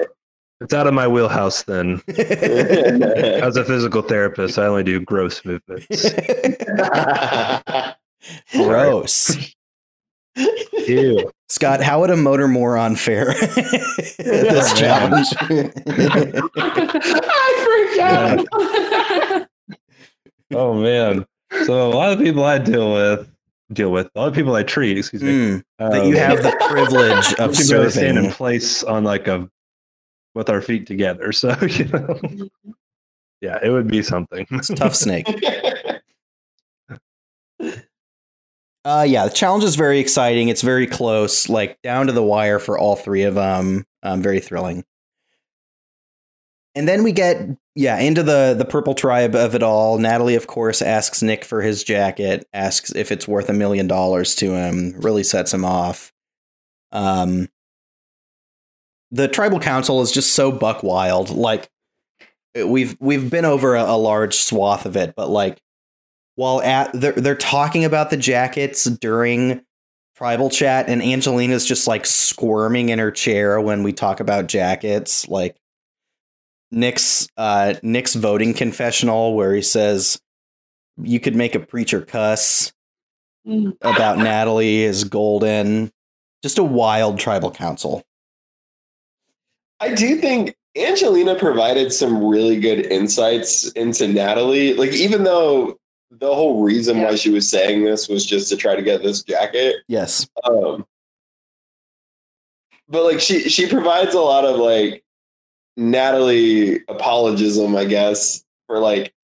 It's 0.60 0.74
out 0.74 0.88
of 0.88 0.94
my 0.94 1.06
wheelhouse 1.06 1.62
then. 1.62 2.02
As 2.08 3.56
a 3.56 3.64
physical 3.64 4.02
therapist, 4.02 4.58
I 4.58 4.66
only 4.66 4.82
do 4.82 4.98
gross 4.98 5.44
movements. 5.44 5.86
gross. 8.52 9.54
Ew. 10.36 11.30
Scott, 11.48 11.80
how 11.80 12.00
would 12.00 12.10
a 12.10 12.16
motor 12.16 12.48
moron 12.48 12.96
fare 12.96 13.30
at 13.30 13.38
this 13.38 14.78
challenge? 14.78 15.28
I 16.56 18.44
forgot. 18.44 19.48
Oh 20.52 20.74
man. 20.74 21.26
So 21.64 21.88
a 21.88 21.92
lot 21.92 22.12
of 22.12 22.18
people 22.18 22.44
I 22.44 22.58
deal 22.58 22.92
with 22.92 23.30
deal 23.72 23.90
with 23.90 24.08
a 24.14 24.18
lot 24.18 24.28
of 24.28 24.34
people 24.34 24.54
I 24.54 24.62
treat, 24.62 24.96
excuse 24.96 25.22
me. 25.22 25.32
Mm, 25.32 25.62
that 25.78 26.00
um, 26.00 26.08
you 26.08 26.16
have 26.16 26.42
the 26.42 26.56
privilege 26.68 27.34
of 27.38 27.50
we 27.50 27.66
can 27.66 27.90
stand 27.90 28.18
in 28.18 28.30
place 28.30 28.82
on 28.84 29.04
like 29.04 29.28
a 29.28 29.48
with 30.34 30.48
our 30.48 30.60
feet 30.60 30.86
together. 30.86 31.32
So 31.32 31.54
you 31.68 31.84
know, 31.86 32.20
yeah, 33.40 33.58
it 33.62 33.70
would 33.70 33.88
be 33.88 34.02
something. 34.02 34.46
It's 34.50 34.70
a 34.70 34.74
tough 34.74 34.94
snake. 34.94 35.26
Uh, 38.84 39.04
yeah, 39.06 39.26
the 39.26 39.34
challenge 39.34 39.64
is 39.64 39.76
very 39.76 39.98
exciting. 39.98 40.48
It's 40.48 40.62
very 40.62 40.86
close, 40.86 41.48
like 41.48 41.80
down 41.82 42.06
to 42.06 42.12
the 42.12 42.22
wire 42.22 42.58
for 42.58 42.78
all 42.78 42.96
three 42.96 43.24
of 43.24 43.34
them. 43.34 43.84
Um, 44.02 44.22
very 44.22 44.40
thrilling. 44.40 44.84
And 46.78 46.86
then 46.86 47.02
we 47.02 47.10
get 47.10 47.44
yeah 47.74 47.98
into 47.98 48.22
the 48.22 48.54
the 48.56 48.64
purple 48.64 48.94
tribe 48.94 49.34
of 49.34 49.56
it 49.56 49.64
all. 49.64 49.98
Natalie, 49.98 50.36
of 50.36 50.46
course, 50.46 50.80
asks 50.80 51.22
Nick 51.24 51.44
for 51.44 51.60
his 51.60 51.82
jacket, 51.82 52.46
asks 52.52 52.94
if 52.94 53.10
it's 53.10 53.26
worth 53.26 53.48
a 53.48 53.52
million 53.52 53.88
dollars 53.88 54.36
to 54.36 54.54
him. 54.54 54.94
Really 55.00 55.24
sets 55.24 55.52
him 55.52 55.64
off. 55.64 56.12
Um, 56.92 57.48
the 59.10 59.26
tribal 59.26 59.58
council 59.58 60.02
is 60.02 60.12
just 60.12 60.34
so 60.34 60.52
buck 60.52 60.84
wild. 60.84 61.30
Like 61.30 61.68
we've 62.54 62.96
we've 63.00 63.28
been 63.28 63.44
over 63.44 63.74
a, 63.74 63.82
a 63.82 63.98
large 63.98 64.36
swath 64.36 64.86
of 64.86 64.96
it, 64.96 65.14
but 65.16 65.28
like 65.28 65.60
while 66.36 66.62
at 66.62 66.92
they're 66.92 67.10
they're 67.10 67.34
talking 67.34 67.84
about 67.84 68.10
the 68.10 68.16
jackets 68.16 68.84
during 68.84 69.62
tribal 70.14 70.48
chat 70.48 70.88
and 70.88 71.02
Angelina's 71.02 71.66
just 71.66 71.88
like 71.88 72.06
squirming 72.06 72.90
in 72.90 73.00
her 73.00 73.10
chair 73.10 73.60
when 73.60 73.82
we 73.82 73.92
talk 73.92 74.20
about 74.20 74.46
jackets 74.46 75.26
like 75.26 75.56
Nick's 76.70 77.28
uh 77.36 77.74
Nick's 77.82 78.14
voting 78.14 78.54
confessional 78.54 79.34
where 79.34 79.54
he 79.54 79.62
says 79.62 80.20
you 81.02 81.20
could 81.20 81.36
make 81.36 81.54
a 81.54 81.60
preacher 81.60 82.02
cuss 82.02 82.72
Mm. 83.46 83.74
about 83.80 84.18
Natalie 84.18 84.82
is 84.82 85.04
golden 85.04 85.90
just 86.42 86.58
a 86.58 86.64
wild 86.64 87.18
tribal 87.18 87.50
council 87.50 88.02
I 89.80 89.94
do 89.94 90.16
think 90.16 90.54
Angelina 90.76 91.34
provided 91.34 91.92
some 91.92 92.22
really 92.22 92.60
good 92.60 92.86
insights 92.86 93.70
into 93.72 94.06
Natalie. 94.08 94.74
Like, 94.74 94.92
even 94.92 95.24
though 95.24 95.78
the 96.10 96.32
whole 96.34 96.62
reason 96.62 97.00
why 97.00 97.14
she 97.14 97.30
was 97.30 97.48
saying 97.48 97.84
this 97.84 98.08
was 98.08 98.26
just 98.26 98.48
to 98.50 98.56
try 98.56 98.74
to 98.76 98.82
get 98.82 99.02
this 99.02 99.22
jacket, 99.22 99.76
yes 99.88 100.28
um, 100.44 100.84
but 102.88 103.04
like 103.04 103.20
she 103.20 103.48
she 103.48 103.68
provides 103.68 104.14
a 104.14 104.20
lot 104.20 104.44
of 104.44 104.56
like 104.56 105.04
Natalie 105.78 106.80
apologism, 106.88 107.76
I 107.76 107.84
guess, 107.84 108.44
for 108.66 108.80
like 108.80 109.14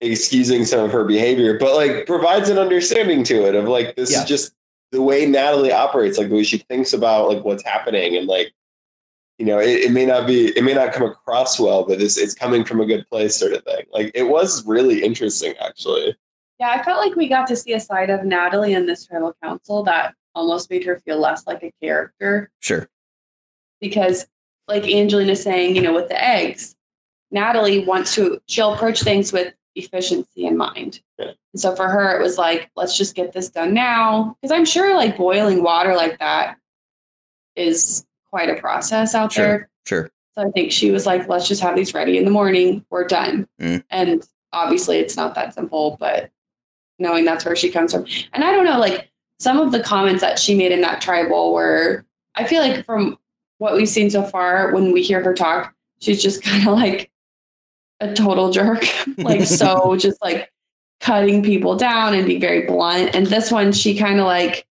excusing 0.00 0.64
some 0.64 0.80
of 0.80 0.92
her 0.92 1.04
behavior, 1.04 1.58
but 1.58 1.74
like 1.74 2.06
provides 2.06 2.50
an 2.50 2.58
understanding 2.58 3.24
to 3.24 3.46
it 3.48 3.54
of 3.54 3.64
like 3.64 3.96
this 3.96 4.12
Yeah. 4.12 4.22
is 4.22 4.28
just 4.28 4.52
the 4.92 5.02
way 5.02 5.26
Natalie 5.26 5.72
operates, 5.72 6.18
like 6.18 6.28
the 6.28 6.34
way 6.36 6.44
she 6.44 6.58
thinks 6.58 6.92
about 6.92 7.28
like 7.28 7.42
what's 7.44 7.64
happening 7.64 8.16
and 8.16 8.26
like 8.26 8.52
you 9.38 9.46
know, 9.46 9.60
it, 9.60 9.68
it 9.84 9.92
may 9.92 10.04
not 10.04 10.26
be 10.26 10.48
it 10.56 10.62
may 10.64 10.74
not 10.74 10.92
come 10.92 11.08
across 11.08 11.58
well, 11.60 11.84
but 11.84 12.02
it's 12.02 12.18
it's 12.18 12.34
coming 12.34 12.64
from 12.64 12.80
a 12.80 12.86
good 12.86 13.08
place 13.08 13.36
sort 13.36 13.52
of 13.54 13.64
thing. 13.64 13.84
Like 13.92 14.10
it 14.14 14.24
was 14.24 14.66
really 14.66 15.02
interesting 15.02 15.54
actually. 15.60 16.16
Yeah, 16.60 16.70
I 16.70 16.82
felt 16.82 16.98
like 17.00 17.14
we 17.16 17.28
got 17.28 17.46
to 17.46 17.56
see 17.56 17.72
a 17.72 17.80
side 17.80 18.10
of 18.10 18.24
Natalie 18.24 18.74
in 18.74 18.84
this 18.84 19.06
tribal 19.06 19.34
council 19.42 19.84
that 19.84 20.14
almost 20.34 20.68
made 20.70 20.84
her 20.84 20.98
feel 21.00 21.18
less 21.18 21.46
like 21.46 21.62
a 21.62 21.72
character 21.82 22.50
sure 22.60 22.88
because, 23.80 24.26
like 24.68 24.84
Angelina 24.86 25.34
saying, 25.34 25.74
you 25.74 25.82
know, 25.82 25.94
with 25.94 26.08
the 26.08 26.22
eggs, 26.22 26.76
Natalie 27.30 27.84
wants 27.84 28.14
to, 28.14 28.40
she'll 28.46 28.74
approach 28.74 29.02
things 29.02 29.32
with 29.32 29.52
efficiency 29.74 30.46
in 30.46 30.56
mind. 30.56 31.00
Yeah. 31.18 31.32
And 31.52 31.60
so 31.60 31.74
for 31.74 31.88
her, 31.88 32.18
it 32.18 32.22
was 32.22 32.38
like, 32.38 32.70
let's 32.76 32.96
just 32.96 33.14
get 33.14 33.32
this 33.32 33.48
done 33.48 33.74
now. 33.74 34.36
Because 34.40 34.52
I'm 34.56 34.64
sure 34.64 34.94
like 34.94 35.16
boiling 35.16 35.62
water 35.62 35.94
like 35.94 36.18
that 36.18 36.56
is 37.56 38.06
quite 38.30 38.50
a 38.50 38.60
process 38.60 39.14
out 39.14 39.32
Sure. 39.32 39.44
there. 39.46 39.70
sure 39.86 40.10
So 40.36 40.46
I 40.46 40.50
think 40.50 40.70
she 40.72 40.90
was 40.90 41.06
like, 41.06 41.28
let's 41.28 41.48
just 41.48 41.62
have 41.62 41.74
these 41.76 41.94
ready 41.94 42.18
in 42.18 42.24
the 42.24 42.30
morning. 42.30 42.84
We're 42.90 43.06
done. 43.06 43.48
Mm. 43.60 43.82
And 43.90 44.26
obviously 44.52 44.98
it's 44.98 45.16
not 45.16 45.34
that 45.34 45.54
simple, 45.54 45.96
but 45.98 46.30
knowing 46.98 47.24
that's 47.24 47.44
where 47.44 47.56
she 47.56 47.70
comes 47.70 47.92
from. 47.92 48.06
And 48.32 48.44
I 48.44 48.52
don't 48.52 48.64
know, 48.64 48.78
like 48.78 49.10
some 49.38 49.58
of 49.58 49.72
the 49.72 49.82
comments 49.82 50.20
that 50.20 50.38
she 50.38 50.54
made 50.56 50.72
in 50.72 50.80
that 50.82 51.00
tribal 51.00 51.52
were, 51.52 52.04
I 52.34 52.44
feel 52.44 52.60
like 52.62 52.84
from 52.84 53.18
what 53.58 53.74
we've 53.74 53.88
seen 53.88 54.10
so 54.10 54.22
far, 54.22 54.72
when 54.72 54.92
we 54.92 55.02
hear 55.02 55.22
her 55.22 55.34
talk, 55.34 55.74
she's 56.00 56.22
just 56.22 56.42
kind 56.44 56.66
of 56.66 56.74
like 56.74 57.10
a 58.00 58.14
total 58.14 58.50
jerk. 58.50 58.84
like, 59.18 59.42
so 59.42 59.96
just 59.98 60.20
like 60.22 60.50
cutting 61.00 61.42
people 61.42 61.76
down 61.76 62.14
and 62.14 62.26
be 62.26 62.38
very 62.38 62.66
blunt. 62.66 63.14
And 63.14 63.26
this 63.26 63.50
one, 63.52 63.72
she 63.72 63.96
kind 63.96 64.18
of 64.20 64.26
like 64.26 64.66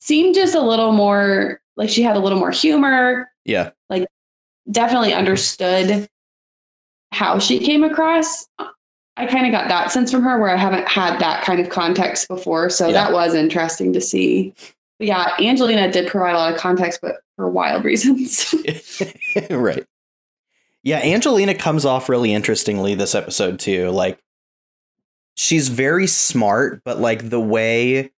seemed 0.00 0.34
just 0.34 0.54
a 0.54 0.60
little 0.60 0.92
more, 0.92 1.60
like 1.76 1.90
she 1.90 2.02
had 2.02 2.16
a 2.16 2.20
little 2.20 2.38
more 2.38 2.50
humor 2.50 3.30
yeah 3.44 3.70
Like 3.88 4.06
definitely 4.70 5.14
understood 5.14 6.08
how 7.12 7.38
she 7.38 7.58
came 7.58 7.82
across. 7.82 8.46
I 9.16 9.26
kind 9.26 9.46
of 9.46 9.52
got 9.52 9.68
that 9.68 9.90
sense 9.90 10.10
from 10.10 10.22
her 10.22 10.38
where 10.38 10.50
I 10.50 10.56
haven't 10.56 10.86
had 10.88 11.18
that 11.20 11.44
kind 11.44 11.60
of 11.60 11.68
context 11.68 12.28
before. 12.28 12.70
So 12.70 12.86
Yeah. 12.86 12.92
that 12.92 13.12
was 13.12 13.34
interesting 13.34 13.92
to 13.94 14.00
see. 14.00 14.54
But 14.98 15.08
yeah, 15.08 15.34
Angelina 15.40 15.90
did 15.90 16.06
provide 16.08 16.34
a 16.34 16.38
lot 16.38 16.52
of 16.52 16.58
context, 16.58 17.00
but 17.02 17.16
for 17.40 17.48
wild 17.48 17.84
reasons. 17.84 18.54
right. 19.50 19.86
Yeah, 20.82 20.98
Angelina 20.98 21.54
comes 21.54 21.86
off 21.86 22.10
really 22.10 22.34
interestingly 22.34 22.94
this 22.94 23.14
episode 23.14 23.58
too. 23.58 23.88
Like 23.88 24.20
she's 25.34 25.68
very 25.68 26.06
smart, 26.06 26.82
but 26.84 26.98
like 26.98 27.30
the 27.30 27.40
way 27.40 28.10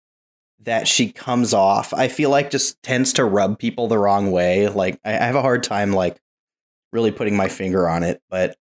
that 0.62 0.88
she 0.88 1.12
comes 1.12 1.54
off, 1.54 1.94
I 1.94 2.08
feel 2.08 2.30
like 2.30 2.50
just 2.50 2.82
tends 2.82 3.12
to 3.14 3.24
rub 3.24 3.60
people 3.60 3.86
the 3.86 3.98
wrong 3.98 4.32
way. 4.32 4.68
Like 4.68 4.98
I, 5.04 5.12
have 5.12 5.36
a 5.36 5.42
hard 5.42 5.62
time 5.62 5.92
like 5.92 6.20
really 6.92 7.12
putting 7.12 7.36
my 7.36 7.48
finger 7.48 7.88
on 7.88 8.02
it, 8.02 8.20
but 8.28 8.56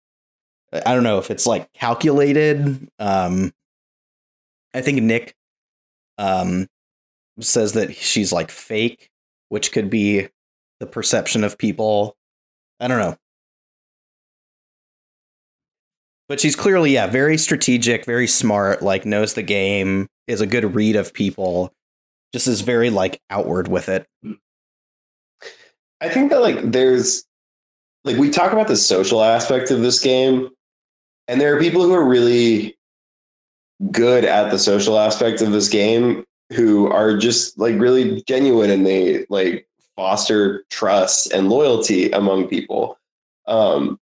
I 0.74 0.94
don't 0.94 1.04
know 1.04 1.18
if 1.18 1.32
it's 1.32 1.48
like 1.48 1.74
calculated. 1.74 2.88
Um 3.00 3.52
I 4.76 4.82
think 4.82 5.02
Nick 5.02 5.36
um 6.20 6.68
says 7.40 7.74
that 7.74 7.96
she's 7.96 8.32
like 8.32 8.52
fake, 8.52 9.10
which 9.50 9.72
could 9.72 9.90
be 9.90 10.30
the 10.82 10.88
perception 10.88 11.46
of 11.46 11.58
people. 11.58 12.18
I 12.82 12.90
don't 12.90 13.00
know. 13.00 13.16
But 16.28 16.40
she's 16.40 16.56
clearly, 16.56 16.94
yeah, 16.94 17.08
very 17.08 17.38
strategic, 17.38 18.06
very 18.06 18.28
smart, 18.28 18.82
like 18.82 19.06
knows 19.06 19.34
the 19.34 19.44
game, 19.44 20.08
is 20.28 20.42
a 20.42 20.48
good 20.48 20.76
read 20.76 20.96
of 20.96 21.14
people, 21.14 21.72
just 22.34 22.48
is 22.48 22.62
very 22.62 22.90
like 22.90 23.22
outward 23.30 23.68
with 23.68 23.90
it. 23.90 24.08
I 26.02 26.10
think 26.10 26.32
that 26.32 26.42
like 26.42 26.72
there's 26.72 27.24
like 28.04 28.18
we 28.18 28.30
talk 28.30 28.52
about 28.52 28.68
the 28.68 28.78
social 28.78 29.24
aspect 29.24 29.70
of 29.70 29.82
this 29.82 30.00
game, 30.00 30.50
and 31.28 31.40
there 31.40 31.56
are 31.56 31.60
people 31.60 31.84
who 31.84 31.94
are 31.94 32.08
really 32.08 32.76
good 33.92 34.26
at 34.26 34.50
the 34.50 34.58
social 34.58 34.98
aspect 34.98 35.42
of 35.42 35.52
this 35.52 35.70
game 35.70 36.24
who 36.54 36.88
are 36.88 37.18
just 37.18 37.60
like 37.60 37.80
really 37.80 38.24
genuine 38.28 38.70
and 38.70 38.86
they 38.86 39.26
like 39.30 39.68
foster 39.96 40.64
trust 40.70 41.32
and 41.34 41.50
loyalty 41.50 42.12
among 42.12 42.48
people. 42.48 42.98
Um, 43.48 44.00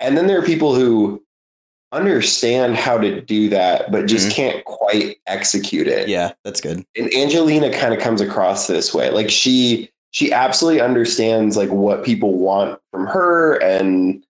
and 0.00 0.16
then 0.16 0.26
there 0.26 0.38
are 0.38 0.44
people 0.44 0.74
who 0.74 1.22
understand 1.92 2.76
how 2.76 2.98
to 2.98 3.20
do 3.20 3.48
that, 3.50 3.92
but 3.92 4.06
just 4.06 4.28
Mhm. 4.28 4.32
can't 4.32 4.64
quite 4.64 5.18
execute 5.26 5.86
it 5.86 6.08
Yeah, 6.08 6.32
that's 6.44 6.60
good. 6.60 6.84
and 6.96 7.14
Angelina 7.14 7.70
kind 7.72 7.94
of 7.94 8.00
comes 8.00 8.20
across 8.20 8.66
this 8.66 8.92
way. 8.92 9.10
Like 9.10 9.30
she 9.30 9.90
she 10.10 10.32
absolutely 10.32 10.80
understands 10.80 11.56
like 11.56 11.70
what 11.70 12.04
people 12.04 12.34
want 12.34 12.80
from 12.92 13.04
her 13.06 13.56
and 13.62 14.24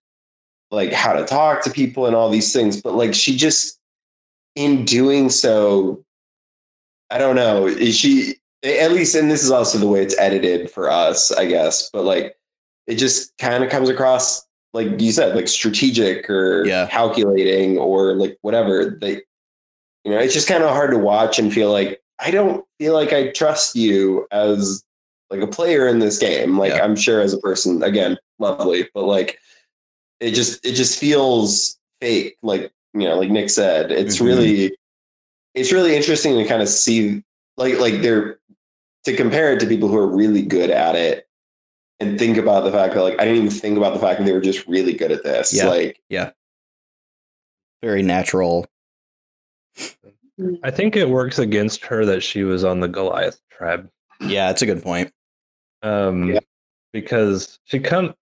like 0.71 0.91
how 0.91 1.13
to 1.13 1.23
talk 1.25 1.63
to 1.63 1.69
people 1.69 2.07
and 2.07 2.15
all 2.15 2.29
these 2.29 2.51
things. 2.51 2.81
But 2.81 2.95
like 2.95 3.13
she 3.13 3.35
just 3.37 3.79
in 4.55 4.83
doing 4.85 5.29
so, 5.29 6.03
I 7.11 7.17
don't 7.19 7.35
know. 7.35 7.67
is 7.67 7.95
She 7.97 8.37
at 8.65 8.91
least, 8.91 9.15
and 9.15 9.29
this 9.29 9.43
is 9.43 9.51
also 9.51 9.77
the 9.77 9.87
way 9.87 10.01
it's 10.01 10.17
edited 10.17 10.69
for 10.71 10.89
us, 10.89 11.31
I 11.31 11.45
guess. 11.45 11.89
But 11.91 12.03
like 12.03 12.35
it 12.87 12.95
just 12.95 13.37
kind 13.37 13.63
of 13.63 13.69
comes 13.69 13.89
across 13.89 14.45
like 14.73 14.99
you 14.99 15.11
said, 15.13 15.35
like 15.35 15.47
strategic 15.47 16.29
or 16.29 16.65
Yeah. 16.65 16.87
calculating 16.87 17.77
or 17.77 18.13
like 18.13 18.37
whatever. 18.41 18.97
They, 18.99 19.21
you 20.03 20.11
know, 20.11 20.17
it's 20.19 20.33
just 20.33 20.49
kind 20.49 20.63
of 20.63 20.69
hard 20.71 20.91
to 20.91 20.97
watch 20.97 21.39
and 21.39 21.53
feel 21.53 21.71
like 21.71 22.01
I 22.19 22.29
don't 22.29 22.65
feel 22.77 22.93
like 22.93 23.13
I 23.13 23.31
trust 23.31 23.75
you 23.77 24.27
as 24.31 24.83
like 25.29 25.39
a 25.41 25.47
player 25.47 25.87
in 25.87 25.99
this 25.99 26.17
game. 26.19 26.57
Like 26.59 26.73
Yeah. 26.73 26.83
I'm 26.83 26.95
sure 26.97 27.21
as 27.21 27.31
a 27.33 27.37
person, 27.39 27.83
again, 27.83 28.17
lovely, 28.37 28.89
but 28.93 29.05
like 29.05 29.39
it 30.19 30.31
just 30.31 30.65
it 30.65 30.73
just 30.73 30.99
feels 30.99 31.77
fake. 32.01 32.35
Like 32.43 32.71
you 32.93 33.07
know, 33.07 33.17
like 33.17 33.29
Nick 33.31 33.49
said, 33.49 33.91
it's 33.93 34.17
Mhm. 34.17 34.25
really 34.25 34.77
it's 35.53 35.71
really 35.71 35.95
interesting 35.95 36.35
to 36.37 36.43
kind 36.45 36.61
of 36.61 36.67
see 36.67 37.23
like 37.55 37.79
like 37.79 38.01
they're 38.01 38.39
to 39.05 39.15
compare 39.15 39.53
it 39.53 39.59
to 39.61 39.67
people 39.67 39.87
who 39.87 39.97
are 39.97 40.07
really 40.07 40.41
good 40.41 40.69
at 40.69 40.95
it 40.95 41.27
and 41.99 42.19
think 42.19 42.37
about 42.37 42.63
the 42.63 42.71
fact 42.71 42.93
that 42.93 43.01
like 43.01 43.13
I 43.19 43.25
didn't 43.25 43.37
even 43.45 43.49
think 43.49 43.77
about 43.77 43.93
the 43.93 43.99
fact 43.99 44.19
that 44.19 44.25
they 44.25 44.33
were 44.33 44.41
just 44.41 44.67
really 44.67 44.93
good 44.93 45.11
at 45.11 45.23
this. 45.23 45.53
Yeah. 45.53 45.67
Like 45.67 46.01
Very 47.81 48.01
natural. 48.01 48.65
I 50.63 50.71
think 50.71 50.95
it 50.95 51.09
works 51.09 51.39
against 51.39 51.85
her 51.85 52.03
that 52.05 52.21
she 52.21 52.43
was 52.43 52.63
on 52.63 52.81
the 52.81 52.87
Goliath 52.89 53.39
tribe. 53.51 53.89
Yeah, 54.19 54.49
it's 54.49 54.61
a 54.61 54.65
good 54.65 54.83
point. 54.83 55.13
Um, 55.81 56.29
Yeah. 56.33 56.39
because 56.91 57.59
she 57.65 57.79
come 57.79 58.13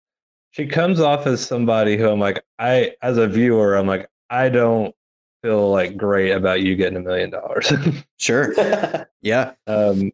she 0.51 0.67
comes 0.67 1.01
off 1.01 1.27
as 1.27 1.41
somebody 1.41 1.97
who 1.97 2.09
I'm 2.11 2.21
like, 2.21 2.43
I 2.59 2.95
as 3.03 3.17
a 3.17 3.27
viewer, 3.29 3.75
I'm 3.77 3.87
like, 3.87 4.09
I 4.29 4.49
don't 4.51 4.95
feel 5.43 5.71
like 5.71 5.97
great 5.97 6.33
about 6.33 6.61
you 6.61 6.77
getting 6.77 6.97
a 6.99 7.01
million 7.01 7.31
dollars. 7.31 7.73
Sure. 8.19 8.53
Yeah. 9.23 9.53
Um, 9.69 10.11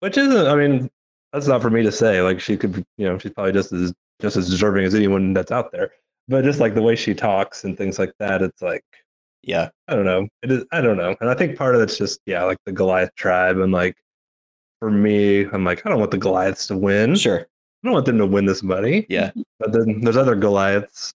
which 0.00 0.16
isn't, 0.18 0.46
I 0.46 0.54
mean, 0.54 0.90
that's 1.32 1.46
not 1.46 1.62
for 1.62 1.70
me 1.70 1.82
to 1.82 1.92
say. 1.92 2.22
Like 2.22 2.40
she 2.40 2.56
could, 2.56 2.72
be- 2.74 2.84
you 2.96 3.06
know, 3.06 3.18
she's 3.18 3.32
probably 3.32 3.52
just 3.52 3.72
as 3.72 3.92
just 4.20 4.36
as 4.36 4.48
deserving 4.48 4.84
as 4.84 4.94
anyone 4.94 5.32
that's 5.32 5.50
out 5.52 5.72
there. 5.72 5.90
But 6.28 6.44
just 6.44 6.60
like 6.60 6.74
the 6.74 6.82
way 6.82 6.96
she 6.96 7.14
talks 7.14 7.64
and 7.64 7.76
things 7.76 7.98
like 7.98 8.12
that, 8.18 8.42
it's 8.42 8.62
like 8.62 8.84
Yeah. 9.42 9.70
I 9.88 9.94
don't 9.96 10.04
know. 10.06 10.28
It 10.42 10.50
is 10.52 10.64
I 10.72 10.80
don't 10.80 10.96
know. 10.96 11.14
And 11.20 11.28
I 11.30 11.34
think 11.34 11.56
part 11.58 11.74
of 11.74 11.82
it's 11.82 11.98
just 11.98 12.20
yeah, 12.26 12.44
like 12.44 12.58
the 12.66 12.72
Goliath 12.72 13.14
tribe 13.16 13.58
and 13.58 13.72
like 13.72 13.96
for 14.80 14.90
me, 14.90 15.42
I'm 15.46 15.64
like, 15.64 15.84
I 15.86 15.90
don't 15.90 15.98
want 15.98 16.10
the 16.10 16.18
Goliaths 16.18 16.66
to 16.68 16.76
win. 16.76 17.14
Sure. 17.16 17.40
I 17.40 17.86
don't 17.86 17.92
want 17.94 18.06
them 18.06 18.18
to 18.18 18.26
win 18.26 18.46
this 18.46 18.62
money. 18.62 19.06
Yeah. 19.08 19.30
But 19.58 19.72
then 19.72 20.00
there's 20.02 20.16
other 20.16 20.34
Goliaths 20.36 21.12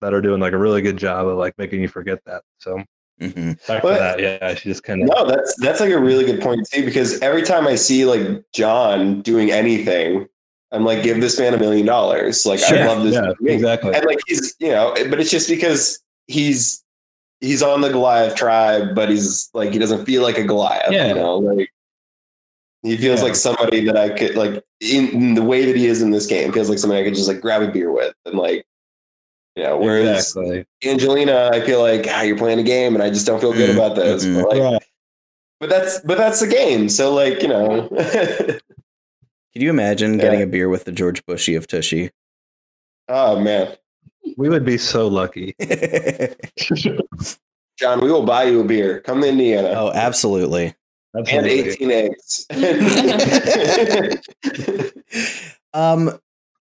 that 0.00 0.14
are 0.14 0.20
doing 0.20 0.40
like 0.40 0.52
a 0.52 0.58
really 0.58 0.82
good 0.82 0.96
job 0.96 1.26
of 1.26 1.36
like 1.38 1.56
making 1.58 1.80
you 1.82 1.88
forget 1.88 2.20
that. 2.26 2.42
So 2.58 2.82
hmm 3.20 3.52
But- 3.66 3.82
that, 3.82 4.20
yeah, 4.20 4.54
she 4.54 4.68
just 4.68 4.82
kind 4.84 5.02
of 5.02 5.08
no, 5.14 5.26
that's 5.26 5.54
that's 5.60 5.80
like 5.80 5.90
a 5.90 5.98
really 6.00 6.24
good 6.24 6.40
point 6.40 6.66
too, 6.70 6.84
because 6.84 7.20
every 7.20 7.42
time 7.42 7.66
I 7.66 7.74
see 7.76 8.04
like 8.04 8.42
John 8.52 9.22
doing 9.22 9.50
anything, 9.50 10.26
I'm 10.72 10.84
like, 10.84 11.02
give 11.02 11.20
this 11.20 11.38
man 11.38 11.54
a 11.54 11.58
million 11.58 11.86
dollars. 11.86 12.46
Like 12.46 12.58
Sure. 12.60 12.78
I 12.78 12.86
love 12.86 13.04
this. 13.04 13.14
yeah, 13.14 13.52
exactly. 13.52 13.94
And 13.94 14.04
like 14.06 14.18
he's 14.26 14.54
you 14.58 14.68
know, 14.70 14.94
but 15.10 15.20
it's 15.20 15.30
just 15.30 15.48
because 15.48 16.00
he's 16.26 16.82
he's 17.40 17.62
on 17.62 17.80
the 17.82 17.90
Goliath 17.90 18.34
tribe, 18.36 18.94
but 18.94 19.08
he's 19.10 19.50
like 19.54 19.72
he 19.72 19.78
doesn't 19.78 20.04
feel 20.06 20.22
like 20.22 20.38
a 20.38 20.44
Goliath. 20.44 20.90
Yeah. 20.90 21.08
You 21.08 21.14
know, 21.14 21.38
like 21.38 21.68
he 22.82 22.96
feels 22.96 23.20
Yeah. 23.20 23.24
like 23.26 23.36
somebody 23.36 23.84
that 23.84 23.96
I 23.96 24.08
could 24.10 24.34
like 24.34 24.64
in, 24.80 25.08
in 25.10 25.34
the 25.34 25.42
way 25.42 25.64
that 25.66 25.76
he 25.76 25.86
is 25.86 26.02
in 26.02 26.10
this 26.10 26.26
game, 26.26 26.52
feels 26.52 26.68
like 26.70 26.78
somebody 26.78 27.02
I 27.02 27.04
could 27.04 27.14
just 27.14 27.28
like 27.28 27.40
grab 27.40 27.62
a 27.62 27.68
beer 27.70 27.92
with 27.92 28.14
and 28.24 28.36
like 28.38 28.66
you 29.56 29.62
know, 29.64 29.76
whereas 29.78 30.34
exactly. 30.36 30.64
Angelina, 30.84 31.50
I 31.52 31.60
feel 31.60 31.80
like 31.80 32.06
ah, 32.08 32.22
you're 32.22 32.38
playing 32.38 32.58
a 32.58 32.62
game 32.64 32.94
and 32.94 33.02
I 33.02 33.10
just 33.10 33.26
don't 33.26 33.40
feel 33.40 33.52
good 33.52 33.70
Mm, 33.70 33.76
about 33.76 33.96
this. 33.96 34.24
mhm. 34.24 34.42
But 34.42 34.48
like 34.50 34.60
Right. 34.62 34.82
but 35.60 35.68
that's 35.70 36.00
but 36.00 36.18
that's 36.18 36.40
the 36.40 36.46
game. 36.48 36.88
So 36.88 37.12
like, 37.14 37.42
you 37.42 37.48
know 37.48 37.88
Could 39.52 39.60
you 39.62 39.68
imagine 39.70 40.14
Yeah. 40.14 40.20
getting 40.22 40.42
a 40.42 40.46
beer 40.46 40.68
with 40.70 40.84
the 40.84 40.92
George 40.92 41.24
Bushy 41.26 41.54
of 41.54 41.66
Tushy? 41.66 42.10
Oh 43.08 43.38
man. 43.38 43.76
We 44.38 44.48
would 44.48 44.64
be 44.64 44.78
so 44.78 45.08
lucky. 45.08 45.54
John, 47.78 48.00
we 48.00 48.10
will 48.10 48.24
buy 48.24 48.44
you 48.44 48.60
a 48.60 48.64
beer. 48.64 49.00
Come 49.00 49.20
to 49.22 49.28
Indiana. 49.28 49.68
oh, 49.76 49.90
absolutely. 49.92 50.74
and 51.14 51.46
18 51.46 51.90
eggs. 51.90 52.46
Um, 55.74 56.18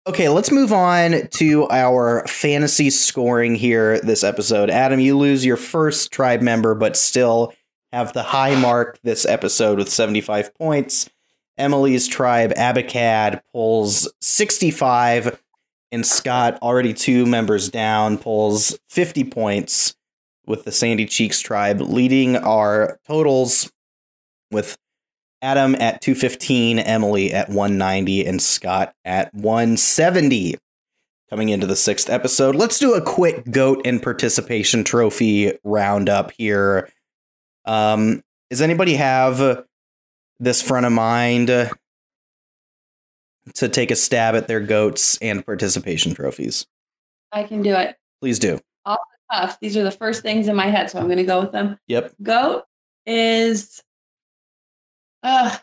okay, 0.07 0.29
let's 0.29 0.51
move 0.51 0.73
on 0.73 1.27
to 1.27 1.67
our 1.69 2.25
fantasy 2.27 2.89
scoring 2.89 3.55
here 3.55 3.99
this 4.01 4.23
episode. 4.23 4.69
Adam, 4.69 4.99
you 4.99 5.17
lose 5.17 5.45
your 5.45 5.57
first 5.57 6.11
tribe 6.11 6.41
member, 6.41 6.73
but 6.73 6.97
still 6.97 7.53
have 7.91 8.13
the 8.13 8.23
high 8.23 8.55
mark 8.55 8.99
this 9.03 9.25
episode 9.25 9.77
with 9.77 9.89
75 9.89 10.55
points. 10.55 11.09
Emily's 11.57 12.07
tribe, 12.07 12.53
Abacad, 12.55 13.41
pulls 13.51 14.11
65, 14.21 15.39
and 15.91 16.05
Scott, 16.05 16.57
already 16.61 16.93
two 16.93 17.25
members 17.25 17.69
down, 17.69 18.17
pulls 18.17 18.79
50 18.89 19.25
points 19.25 19.95
with 20.47 20.63
the 20.63 20.71
Sandy 20.71 21.05
Cheeks 21.05 21.41
tribe, 21.41 21.81
leading 21.81 22.37
our 22.37 22.99
totals 23.05 23.71
with 24.49 24.77
Adam 25.41 25.75
at 25.75 26.01
215, 26.01 26.79
Emily 26.79 27.33
at 27.33 27.49
190, 27.49 28.25
and 28.25 28.41
Scott 28.41 28.93
at 29.05 29.33
170. 29.33 30.57
Coming 31.29 31.49
into 31.49 31.65
the 31.65 31.75
sixth 31.75 32.09
episode, 32.09 32.55
let's 32.55 32.77
do 32.77 32.93
a 32.93 33.01
quick 33.01 33.49
goat 33.49 33.81
and 33.85 34.03
participation 34.03 34.83
trophy 34.83 35.53
roundup 35.63 36.31
here. 36.31 36.89
Um, 37.65 38.21
does 38.49 38.61
anybody 38.61 38.95
have 38.95 39.63
this 40.39 40.61
front 40.61 40.85
of 40.85 40.91
mind 40.91 41.47
to 41.47 41.69
take 43.69 43.91
a 43.91 43.95
stab 43.95 44.35
at 44.35 44.47
their 44.47 44.59
goats 44.59 45.17
and 45.21 45.45
participation 45.45 46.13
trophies? 46.13 46.65
I 47.31 47.43
can 47.43 47.61
do 47.61 47.73
it. 47.75 47.95
Please 48.19 48.37
do. 48.37 48.59
Tough. 49.31 49.57
These 49.61 49.77
are 49.77 49.83
the 49.83 49.91
first 49.91 50.21
things 50.21 50.47
in 50.49 50.55
my 50.55 50.67
head, 50.67 50.89
so 50.89 50.99
I'm 50.99 51.05
going 51.05 51.17
to 51.17 51.23
go 51.23 51.39
with 51.39 51.53
them. 51.53 51.77
Yep. 51.87 52.13
Goat 52.21 52.65
is. 53.05 53.81
Uh, 55.23 55.55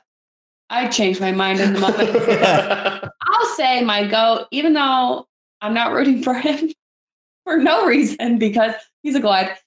I 0.71 0.89
changed 0.89 1.21
my 1.21 1.33
mind 1.33 1.61
in 1.61 1.73
the 1.73 1.81
moment. 1.81 3.13
I'll 3.23 3.55
say 3.57 3.83
my 3.83 4.07
goat, 4.07 4.47
even 4.51 4.75
though 4.75 5.27
I'm 5.61 5.75
not 5.75 5.93
rooting 5.93 6.23
for 6.23 6.35
him 6.35 6.71
for 7.45 7.57
no 7.57 7.87
reason 7.87 8.39
because 8.39 8.75
he's 9.03 9.15
a 9.15 9.21
Goliath, 9.21 9.63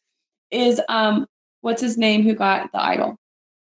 is 0.52 0.82
um 0.90 1.26
what's 1.62 1.82
his 1.82 1.98
name 1.98 2.24
who 2.24 2.34
got 2.34 2.72
the 2.72 2.82
idol? 2.82 3.18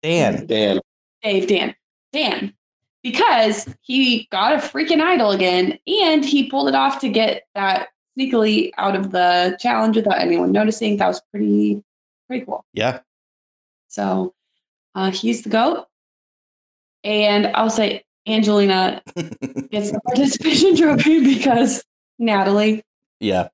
Dan. 0.03 0.45
Dan. 0.45 0.79
Dave 1.23 1.47
Dan. 1.47 1.75
Dan. 2.13 2.53
Because 3.01 3.67
he 3.81 4.27
got 4.31 4.53
a 4.53 4.57
freaking 4.57 5.01
idol 5.01 5.31
again 5.31 5.77
and 5.87 6.25
he 6.25 6.49
pulled 6.49 6.69
it 6.69 6.75
off 6.75 6.99
to 7.01 7.09
get 7.09 7.43
that 7.53 7.89
sneakily 8.17 8.71
out 8.77 8.95
of 8.95 9.11
the 9.11 9.57
challenge 9.59 9.95
without 9.95 10.19
anyone 10.19 10.51
noticing. 10.51 10.97
That 10.97 11.07
was 11.07 11.21
pretty 11.31 11.83
pretty 12.27 12.45
cool. 12.45 12.65
Yeah. 12.73 12.99
So 13.87 14.33
uh, 14.95 15.11
he's 15.11 15.43
the 15.43 15.49
goat. 15.49 15.87
And 17.05 17.47
I'll 17.55 17.69
say 17.69 18.03
Angelina 18.27 19.01
gets 19.69 19.91
the 19.91 19.99
participation 20.05 20.75
trophy 20.75 21.23
because 21.35 21.83
Natalie, 22.19 22.83
yeah. 23.19 23.47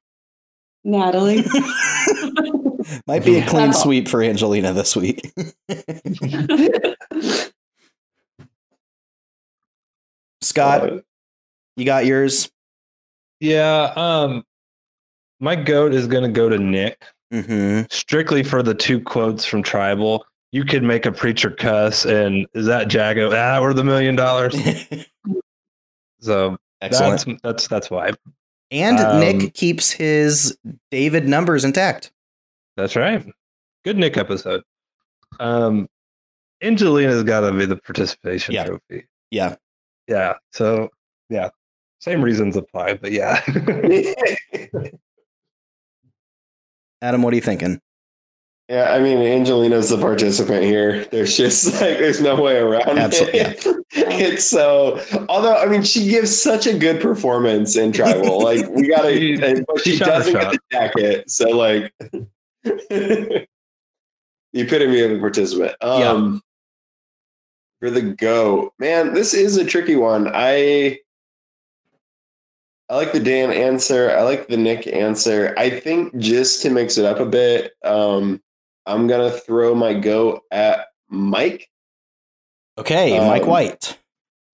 Natalie. 0.84 1.44
Might 3.06 3.24
be 3.24 3.38
a 3.38 3.46
clean 3.46 3.68
That's 3.68 3.78
all. 3.78 3.84
sweep 3.84 4.08
for 4.08 4.24
Angelina 4.24 4.74
this 4.74 4.96
week. 4.96 5.32
Scott, 10.42 10.90
you 11.76 11.86
got 11.86 12.06
yours? 12.06 12.50
Yeah. 13.40 13.94
Um, 13.96 14.44
my 15.40 15.56
goat 15.56 15.94
is 15.94 16.08
going 16.08 16.24
to 16.24 16.30
go 16.30 16.50
to 16.50 16.58
Nick 16.58 17.04
Mm-hmm. 17.34 17.84
strictly 17.90 18.44
for 18.44 18.62
the 18.62 18.74
two 18.74 19.00
quotes 19.00 19.46
from 19.46 19.64
Tribal. 19.64 20.26
You 20.52 20.66
could 20.66 20.84
make 20.84 21.06
a 21.06 21.12
preacher 21.12 21.50
cuss, 21.50 22.06
and 22.06 22.46
is 22.54 22.66
that 22.66 22.94
Jago? 22.94 23.32
Ah, 23.34 23.60
we're 23.62 23.74
the 23.74 23.84
million 23.84 24.16
dollars. 24.16 24.56
So 26.24 26.56
Excellent. 26.82 27.26
that's 27.26 27.42
that's 27.42 27.68
that's 27.68 27.90
why. 27.90 28.12
and 28.70 29.00
um, 29.00 29.20
Nick 29.20 29.56
keeps 29.56 29.90
his 29.90 30.56
David 30.92 31.28
numbers 31.28 31.64
intact. 31.66 32.12
That's 32.78 32.96
right. 32.96 33.26
Good 33.84 33.98
Nick 33.98 34.18
episode. 34.18 34.62
Um, 35.40 35.90
Angelina's 36.62 37.24
got 37.24 37.40
to 37.40 37.52
be 37.52 37.66
the 37.66 37.76
participation 37.78 38.54
Yeah. 38.54 38.66
trophy. 38.66 39.08
Yeah. 39.32 39.56
Yeah. 40.08 40.34
So 40.52 40.90
yeah, 41.32 41.50
same 42.02 42.22
reasons 42.22 42.56
apply, 42.56 42.94
but 42.96 43.12
yeah. 43.12 43.42
Adam, 47.02 47.24
what 47.24 47.34
are 47.34 47.36
you 47.36 47.42
thinking? 47.42 47.82
Yeah, 48.72 48.94
I 48.94 49.02
mean 49.02 49.18
Angelina's 49.18 49.90
the 49.90 49.98
participant 49.98 50.64
here. 50.64 51.04
There's 51.12 51.36
just 51.36 51.66
like 51.82 52.00
there's 52.00 52.22
no 52.22 52.42
way 52.42 52.56
around 52.56 52.98
Absolutely, 52.98 53.40
it. 53.42 53.66
it's 53.92 54.46
so 54.46 55.02
although 55.28 55.58
I 55.58 55.66
mean 55.66 55.84
she 55.84 56.08
gives 56.08 56.34
such 56.42 56.68
a 56.68 56.78
good 56.78 57.02
performance 57.02 57.76
in 57.76 57.92
tribal. 57.92 58.40
Like 58.52 58.70
we 58.70 58.88
gotta 58.88 59.66
but 59.68 59.82
she 59.82 59.92
she 59.92 59.98
her 59.98 60.06
doesn't 60.06 60.34
get 60.34 60.52
the 60.52 60.60
jacket. 60.72 61.30
So 61.30 61.50
like 61.50 61.94
the 62.64 63.46
epitome 64.54 65.02
of 65.02 65.12
a 65.12 65.20
participant. 65.20 65.76
Um 65.82 66.42
for 67.82 67.90
the 67.90 68.02
go, 68.04 68.74
man, 68.80 69.14
this 69.14 69.34
is 69.34 69.58
a 69.58 69.66
tricky 69.66 69.98
one. 69.98 70.32
I 70.34 70.98
I 72.88 72.96
like 72.96 73.12
the 73.12 73.20
Dan 73.20 73.52
answer. 73.52 74.12
I 74.12 74.22
like 74.22 74.48
the 74.48 74.56
Nick 74.56 74.88
answer. 74.88 75.54
I 75.58 75.70
think 75.70 76.16
just 76.20 76.62
to 76.62 76.70
mix 76.70 76.98
it 76.98 77.04
up 77.04 77.20
a 77.20 77.26
bit, 77.26 77.74
um, 77.84 78.42
I'm 78.86 79.08
gonna 79.08 79.32
throw 79.32 79.76
my 79.76 79.94
go 79.94 80.42
at 80.52 80.88
Mike. 81.10 81.70
Okay, 82.78 83.18
Um, 83.18 83.28
Mike 83.28 83.46
White. 83.46 83.98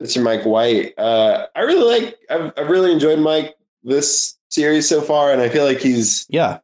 Mr. 0.01 0.21
Mike 0.21 0.45
White. 0.45 0.93
Uh, 0.97 1.47
I 1.55 1.61
really 1.61 1.99
like. 2.01 2.17
I've, 2.29 2.51
I've 2.57 2.69
really 2.69 2.91
enjoyed 2.91 3.19
Mike 3.19 3.55
this 3.83 4.37
series 4.49 4.87
so 4.87 5.01
far, 5.01 5.31
and 5.31 5.41
I 5.41 5.49
feel 5.49 5.63
like 5.65 5.79
he's 5.79 6.25
Yeah. 6.29 6.59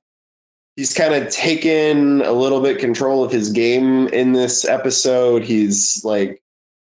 he's 0.76 0.94
kind 0.94 1.14
of 1.16 1.30
taken 1.32 2.22
a 2.22 2.32
little 2.32 2.62
bit 2.62 2.80
control 2.80 3.24
of 3.24 3.32
his 3.32 3.50
game 3.52 4.08
in 4.10 4.34
this 4.34 4.66
episode. 4.66 5.44
He's 5.44 6.04
like 6.04 6.42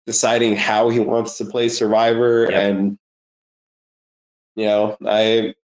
deciding 0.07 0.57
how 0.57 0.89
he 0.89 1.01
wants 1.01 1.37
to 1.39 1.45
play 1.45 1.69
Survivor, 1.69 2.49
Yep. 2.51 2.53
and 2.53 2.99
you 4.57 4.67
know, 4.67 4.97
I 5.07 5.55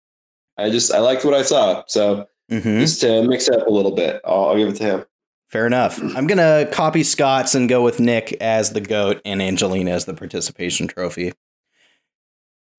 I 0.59 0.71
just 0.71 0.93
I 0.93 0.99
liked 0.99 1.25
what 1.25 1.35
I 1.35 1.43
saw. 1.43 1.85
So 1.87 2.27
hmm 2.61 2.81
just 2.81 3.01
to 3.01 3.23
mix 3.23 3.49
it 3.49 3.61
up 3.61 3.67
a 3.67 3.71
little 3.71 3.93
bit, 3.93 4.21
I'll, 4.25 4.51
I'll 4.51 4.57
give 4.57 4.69
it 4.69 4.77
to 4.77 4.85
him. 4.85 5.05
Fair 5.49 5.67
enough. 5.67 5.99
I'm 6.17 6.27
gonna 6.27 6.69
copy 6.73 7.03
Scott's 7.03 7.55
and 7.55 7.69
go 7.69 7.83
with 7.83 8.01
Nick 8.01 8.33
as 8.41 8.73
the 8.73 8.81
goat 8.81 9.21
and 9.25 9.43
Angelina 9.43 9.91
as 9.93 10.05
the 10.05 10.15
participation 10.15 10.87
trophy. 10.87 11.33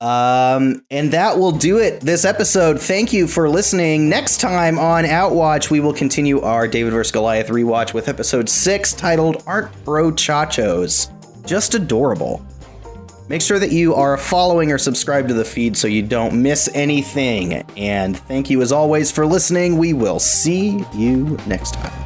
Um, 0.01 0.83
and 0.91 1.11
that 1.11 1.39
will 1.39 1.53
do 1.53 1.77
it 1.79 2.01
this 2.01 2.25
episode. 2.25 2.81
Thank 2.81 3.13
you 3.13 3.25
for 3.25 3.47
listening. 3.47 4.09
Next 4.09 4.41
time 4.41 4.77
on 4.77 5.05
Outwatch, 5.05 5.69
we 5.69 5.79
will 5.79 5.93
continue 5.93 6.41
our 6.41 6.67
David 6.67 6.91
vs. 6.91 7.13
Goliath 7.13 7.47
rewatch 7.47 7.93
with 7.93 8.09
episode 8.09 8.49
six 8.49 8.91
titled 8.91 9.43
Aren't 9.47 9.71
Bro 9.85 10.11
Chachos 10.13 11.07
Just 11.45 11.73
Adorable. 11.73 12.45
Make 13.29 13.41
sure 13.41 13.59
that 13.59 13.71
you 13.71 13.95
are 13.95 14.17
following 14.17 14.71
or 14.71 14.77
subscribed 14.77 15.29
to 15.29 15.33
the 15.33 15.45
feed 15.45 15.77
so 15.77 15.87
you 15.87 16.01
don't 16.01 16.41
miss 16.41 16.69
anything. 16.73 17.63
And 17.77 18.17
thank 18.17 18.49
you 18.49 18.61
as 18.61 18.71
always 18.71 19.11
for 19.11 19.25
listening. 19.25 19.77
We 19.77 19.93
will 19.93 20.19
see 20.19 20.83
you 20.93 21.37
next 21.47 21.73
time. 21.73 22.02